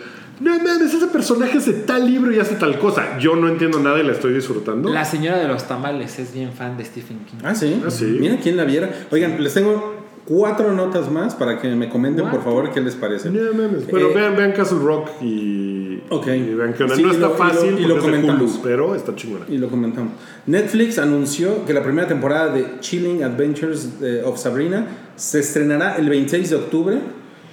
[0.41, 3.19] No mames, ese personaje hace tal libro y hace tal cosa.
[3.19, 4.89] Yo no entiendo nada y la estoy disfrutando.
[4.91, 7.39] La señora de los tamales es bien fan de Stephen King.
[7.45, 7.83] Ah, sí.
[7.87, 8.17] Ah, sí.
[8.19, 8.91] Mira quién la viera.
[9.11, 10.00] Oigan, les tengo
[10.31, 12.51] cuatro notas más para que me comenten, por Cuatro.
[12.53, 13.31] favor, qué les parece.
[13.31, 13.91] No mames.
[13.91, 16.29] Bueno, Eh, vean, vean Castle Rock y, Ok.
[16.29, 16.95] y vean qué onda.
[16.95, 18.53] Sí, no y está lo- y lo- fácil y lo es de comentamos.
[18.53, 19.45] Hulu, pero está chingona.
[19.49, 20.13] Y lo comentamos.
[20.47, 24.87] Netflix anunció que la primera temporada de Chilling Adventures eh, of Sabrina
[25.17, 26.99] se estrenará el 26 de octubre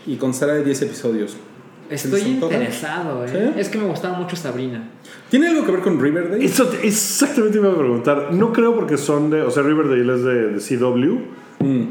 [0.05, 1.35] y constará de 10 episodios.
[1.89, 3.29] Estoy interesado, eh.
[3.55, 3.59] ¿Sí?
[3.59, 4.87] Es que me gustaba mucho Sabrina.
[5.31, 6.43] ¿Tiene algo que ver con Riverdale?
[6.45, 8.27] Eso te- exactamente me iba a preguntar.
[8.33, 9.41] No creo porque son de.
[9.41, 11.17] O sea, Riverdale es de, de CW.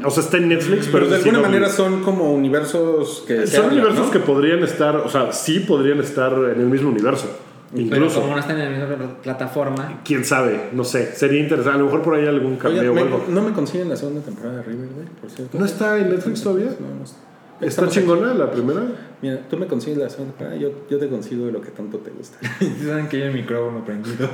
[0.05, 1.09] O sea, está en Netflix, pero, Mm.
[1.09, 4.11] Pero de alguna manera son como universos que se Son hablan, universos ¿no?
[4.11, 4.95] que podrían estar.
[4.97, 7.27] O sea, sí podrían estar en el mismo universo.
[7.69, 8.21] Pero Incluso.
[8.21, 11.13] como no están en la misma plataforma, Quién sabe, no sé.
[11.13, 11.75] Sería interesante.
[11.75, 13.25] A lo mejor por ahí hay algún me- o algo.
[13.27, 15.57] no me consiguen la segunda temporada de Riverdale, por cierto.
[15.59, 16.67] ¿No está en Netflix todavía?
[16.79, 17.17] No, no está.
[17.61, 18.81] ¿Está chingona la primera?
[19.19, 22.37] Mira, tú me consigues la segunda yo, yo te consigo lo que tanto te gusta.
[22.87, 24.29] saben que hay el micrófono prendido.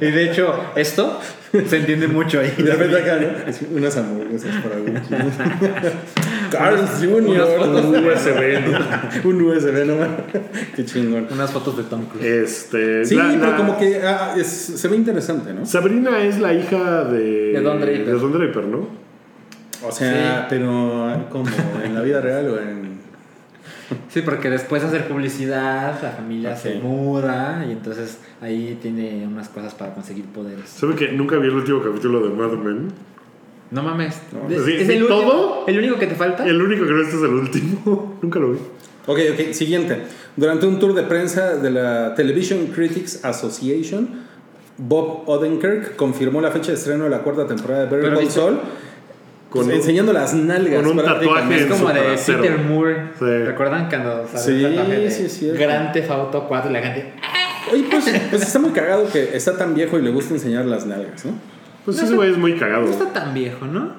[0.00, 1.20] y de hecho, esto
[1.52, 2.52] se entiende mucho ahí.
[2.58, 3.28] De repente acá, ¿no?
[3.78, 5.14] Unas hamburguesas para Gucci.
[6.50, 7.16] Carl's Jr.
[7.60, 9.24] Un USB.
[9.24, 10.20] Un USB, no mames.
[10.74, 11.28] Qué chingón.
[11.30, 12.26] Unas fotos de Tom Cruise.
[12.26, 13.04] Este.
[13.04, 15.64] Sí, la- pero la- como que ah, es- se ve interesante, ¿no?
[15.64, 17.52] Sabrina es la hija de.
[17.52, 18.04] De Don Draper.
[18.06, 18.99] de Don Draper, ¿no?
[19.86, 21.46] O sea, pero como
[21.84, 23.00] en la vida real o en.
[24.08, 26.82] Sí, porque después de hacer publicidad, la familia se Ok.
[26.84, 30.68] muda y entonces ahí tiene unas cosas para conseguir poderes.
[30.68, 32.92] ¿Sabe que nunca vi el último capítulo de Mad Men?
[33.72, 34.20] No mames.
[34.32, 35.20] No, ¿Es, sí, es sí, el último?
[35.20, 35.64] todo.
[35.66, 36.44] ¿El único que te falta?
[36.46, 38.18] El único que no este es el último.
[38.22, 38.58] nunca lo vi.
[39.06, 39.98] Ok, ok, siguiente.
[40.36, 44.08] Durante un tour de prensa de la Television Critics Association,
[44.78, 48.32] Bob Odenkirk confirmó la fecha de estreno de la cuarta temporada de Better Call dice-
[48.40, 48.60] Saul,
[49.50, 50.82] Con un- enseñando las nalgas.
[50.82, 51.64] con un prácticamente.
[51.64, 52.40] Es como de trasero.
[52.42, 52.96] Peter Moore.
[53.18, 53.24] Sí.
[53.24, 55.60] ¿Recuerdan cuando salió Sí, el tatuaje de sí, es cierto.
[55.60, 57.12] Grand Theft Auto 4 y la gente...
[57.72, 60.86] Oye, pues, pues está muy cagado que está tan viejo y le gusta enseñar las
[60.86, 61.32] nalgas, ¿no?
[61.84, 62.84] Pues ese güey es muy cagado.
[62.86, 63.92] No está tan viejo, ¿no?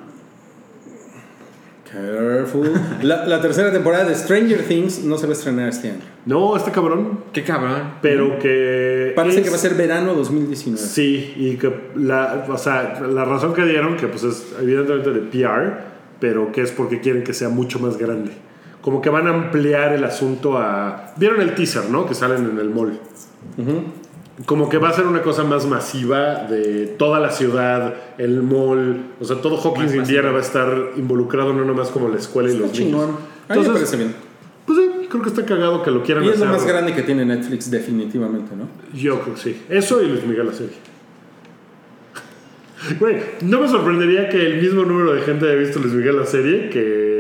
[1.92, 2.72] Careful.
[3.04, 6.00] La, la tercera temporada de Stranger Things no se va a estrenar este año.
[6.26, 7.20] No, está cabrón.
[7.34, 7.96] Qué cabrón.
[8.02, 9.14] Pero que.
[9.16, 10.82] Parece es- que va a ser verano 2019.
[10.82, 15.20] Sí, y que la, o sea, la razón que dieron, que pues es evidentemente de
[15.22, 15.74] PR,
[16.20, 18.32] pero que es porque quieren que sea mucho más grande.
[18.82, 21.14] Como que van a ampliar el asunto a...
[21.18, 22.08] ¿Vieron el teaser, no?
[22.08, 23.00] Que salen en el mall.
[24.46, 28.98] Como que va a ser una cosa más masiva de toda la ciudad, el mall,
[29.20, 32.54] o sea, todo Hawkins, Indiana va a estar involucrado no nomás como la escuela y
[32.54, 32.92] Está los niños.
[32.92, 33.10] chingón.
[33.10, 33.18] A mí
[33.50, 34.16] me Entonces, parece bien.
[34.66, 36.58] pues sí, creo que está cagado que lo quieran Y es lo hacer.
[36.58, 38.68] más grande que tiene Netflix, definitivamente, ¿no?
[38.98, 39.62] Yo creo que sí.
[39.70, 40.76] Eso y Luis Miguel la serie.
[43.00, 46.26] Güey, no me sorprendería que el mismo número de gente haya visto Luis Miguel la
[46.26, 47.11] serie que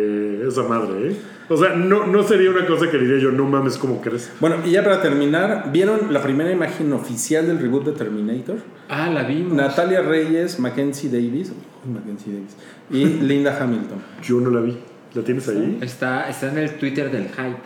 [0.51, 1.15] esa madre, ¿eh?
[1.49, 4.31] O sea, no, no sería una cosa que diría yo, no mames, ¿cómo crees?
[4.39, 8.57] Bueno, y ya para terminar, ¿vieron la primera imagen oficial del reboot de Terminator?
[8.87, 9.53] Ah, la vimos.
[9.53, 11.51] Natalia Reyes, Mackenzie Davis,
[11.85, 12.55] Mackenzie Davis
[12.89, 13.99] y Linda Hamilton.
[14.23, 14.77] Yo no la vi.
[15.13, 15.79] ¿La tienes ahí?
[15.81, 17.59] Está, está en el Twitter del hype.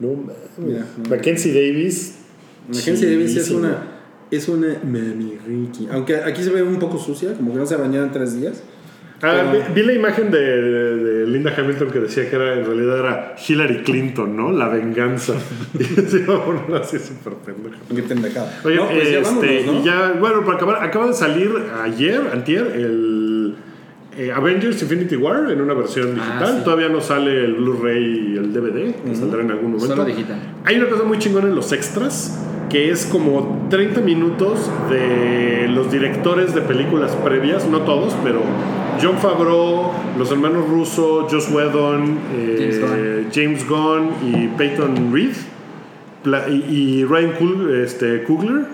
[0.00, 1.08] No mames.
[1.08, 2.18] Mackenzie Davis.
[2.68, 3.98] Mackenzie Davis es una
[4.30, 7.74] es una mami Ricky, aunque aquí se ve un poco sucia, como que no se
[7.74, 8.62] ha bañado en tres días.
[9.22, 12.64] Ah, vi, vi la imagen de, de- de Linda Hamilton que decía que era en
[12.64, 14.52] realidad era Hillary Clinton, ¿no?
[14.52, 15.34] La venganza.
[15.78, 17.76] y se iba a poner así súper pendeja.
[17.94, 18.60] Qué pendejada.
[18.64, 19.84] Oye, no, pues ya este, vámonos, ¿no?
[19.84, 21.50] ya, bueno, para acabar, acaba de salir
[21.82, 23.54] ayer, antier, el
[24.16, 26.42] eh, Avengers Infinity War en una versión digital.
[26.42, 26.64] Ah, sí.
[26.64, 29.88] Todavía no sale el Blu-ray y el DVD, que saldrá en algún momento.
[29.88, 30.38] Solo digital.
[30.64, 32.38] Hay una cosa muy chingona en los extras,
[32.68, 38.40] que es como 30 minutos de los directores de películas previas, no todos, pero
[39.02, 45.32] John Favreau, los hermanos Russo, Joss Whedon, eh, James James, Gunn y Peyton Reed
[46.50, 48.66] y, Ryan Coog- este, Coogler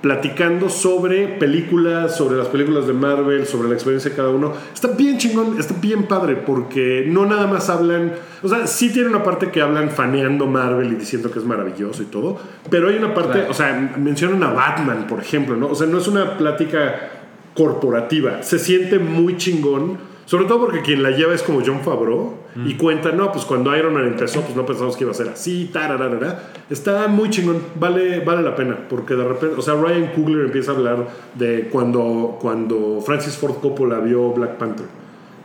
[0.00, 4.52] platicando sobre películas, sobre las películas de Marvel, sobre la experiencia de cada uno.
[4.72, 8.12] Está bien chingón, está bien padre, porque no nada más hablan,
[8.42, 12.02] o sea, sí tiene una parte que hablan faneando Marvel y diciendo que es maravilloso
[12.02, 12.38] y todo,
[12.70, 13.50] pero hay una parte, Claro.
[13.50, 15.68] o sea, mencionan a Batman, por ejemplo, ¿no?
[15.68, 17.10] O sea, no es una plática
[17.54, 20.10] corporativa, se siente muy chingón.
[20.24, 22.34] Sobre todo porque quien la lleva es como John Favreau
[22.66, 25.28] y cuenta, no, pues cuando Iron Man empezó, pues no pensamos que iba a ser
[25.28, 26.50] así, tararara.
[26.68, 30.72] Está muy chingón, vale, vale la pena, porque de repente, o sea, Ryan Coogler empieza
[30.72, 34.86] a hablar de cuando, cuando Francis Ford Coppola vio Black Panther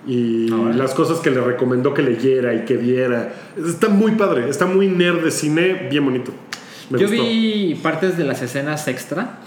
[0.07, 0.73] y Ah, bueno.
[0.77, 3.33] las cosas que le recomendó que leyera y que viera.
[3.57, 6.31] Está muy padre, está muy nerd de cine, bien bonito.
[6.91, 7.23] Me Yo gustó.
[7.23, 9.39] vi partes de las escenas extra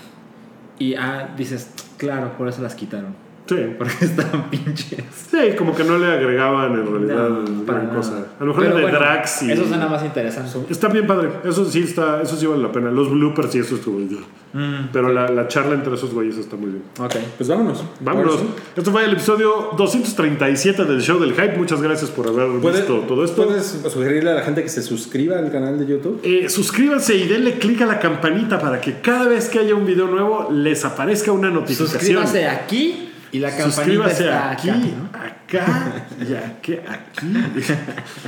[0.81, 3.15] y ah, dices, claro, por eso las quitaron.
[3.49, 3.57] Sí.
[3.79, 5.05] Porque estaban pinches.
[5.31, 7.97] Sí, como que no le agregaban en realidad No, para gran nada.
[8.01, 8.27] cosa.
[8.39, 9.53] A lo mejor Pero el de bueno, Drax y.
[9.53, 10.51] Eso suena más interesante.
[10.71, 12.91] Está bien padre, eso sí está, eso sí vale la pena.
[12.91, 14.25] Los bloopers y eso estuvo bien.
[14.53, 16.83] Mm, Pero la, la charla entre esos güeyes está muy bien.
[16.99, 17.15] Ok.
[17.37, 17.85] Pues vámonos.
[18.01, 18.39] Vámonos.
[18.77, 21.57] Esto fue el episodio 237 del show del hype.
[21.57, 23.45] Muchas gracias por haber ¿Puede- visto todo esto.
[23.45, 26.21] ¿Puedes sugerirle a la gente que se suscriba al canal de YouTube?
[26.23, 29.85] Eh, suscríbanse y denle clic a la campanita para que cada vez que haya un
[29.87, 31.89] video nuevo les aparezca una notificación.
[32.01, 35.09] Suscríbase aquí y la campanita Suscríbase está aquí, acá, ¿no?
[35.19, 37.73] acá y aquí, aquí.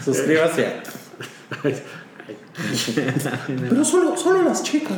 [0.05, 0.67] Suscríbase.
[3.69, 4.97] Pero solo, solo las chicas.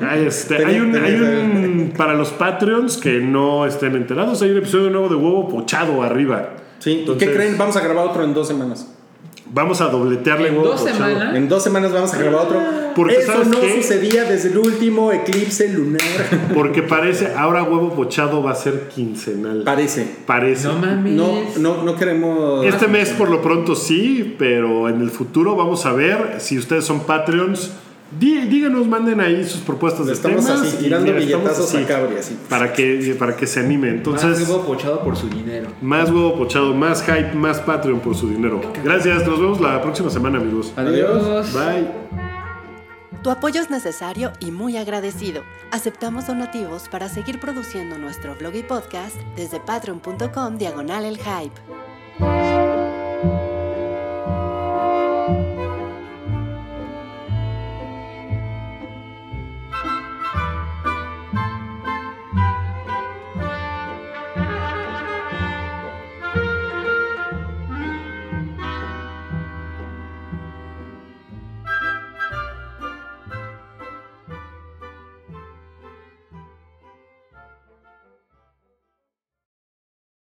[0.00, 5.08] Hay un, hay un- para los Patreons que no estén enterados, hay un episodio nuevo
[5.08, 6.50] de huevo pochado arriba.
[6.78, 7.58] Sí, ¿y Entonces- qué creen?
[7.58, 8.91] Vamos a grabar otro en dos semanas.
[9.54, 10.96] Vamos a dobletearle En huevo dos pochado.
[11.10, 11.36] semanas.
[11.36, 12.60] En dos semanas vamos a grabar otro.
[12.96, 13.82] Porque, Eso ¿sabes no qué?
[13.82, 16.00] sucedía desde el último eclipse lunar.
[16.54, 19.62] Porque parece, ahora huevo pochado va a ser quincenal.
[19.64, 20.06] Parece.
[20.26, 20.68] Parece.
[20.68, 21.12] No mames.
[21.12, 22.64] No, no, no queremos.
[22.64, 26.84] Este mes por lo pronto sí, pero en el futuro vamos a ver si ustedes
[26.84, 27.72] son Patreons.
[28.18, 30.60] Dí- Díganos, manden ahí sus propuestas de Estamos temas.
[30.62, 32.36] así, y tirando mira, estamos billetazos así, a cabri, así.
[32.48, 33.88] Para que, para que se anime.
[33.88, 35.68] Entonces, Más huevo pochado por su dinero.
[35.80, 38.60] más huevo pochado, más hype, más Patreon por su dinero.
[38.84, 40.72] Gracias, nos vemos la próxima semana, amigos.
[40.76, 41.52] Adiós.
[41.52, 41.88] Bye.
[43.22, 45.42] Tu apoyo es necesario y muy agradecido.
[45.70, 51.81] Aceptamos donativos para seguir produciendo nuestro blog y podcast desde patreon.com diagonal el hype.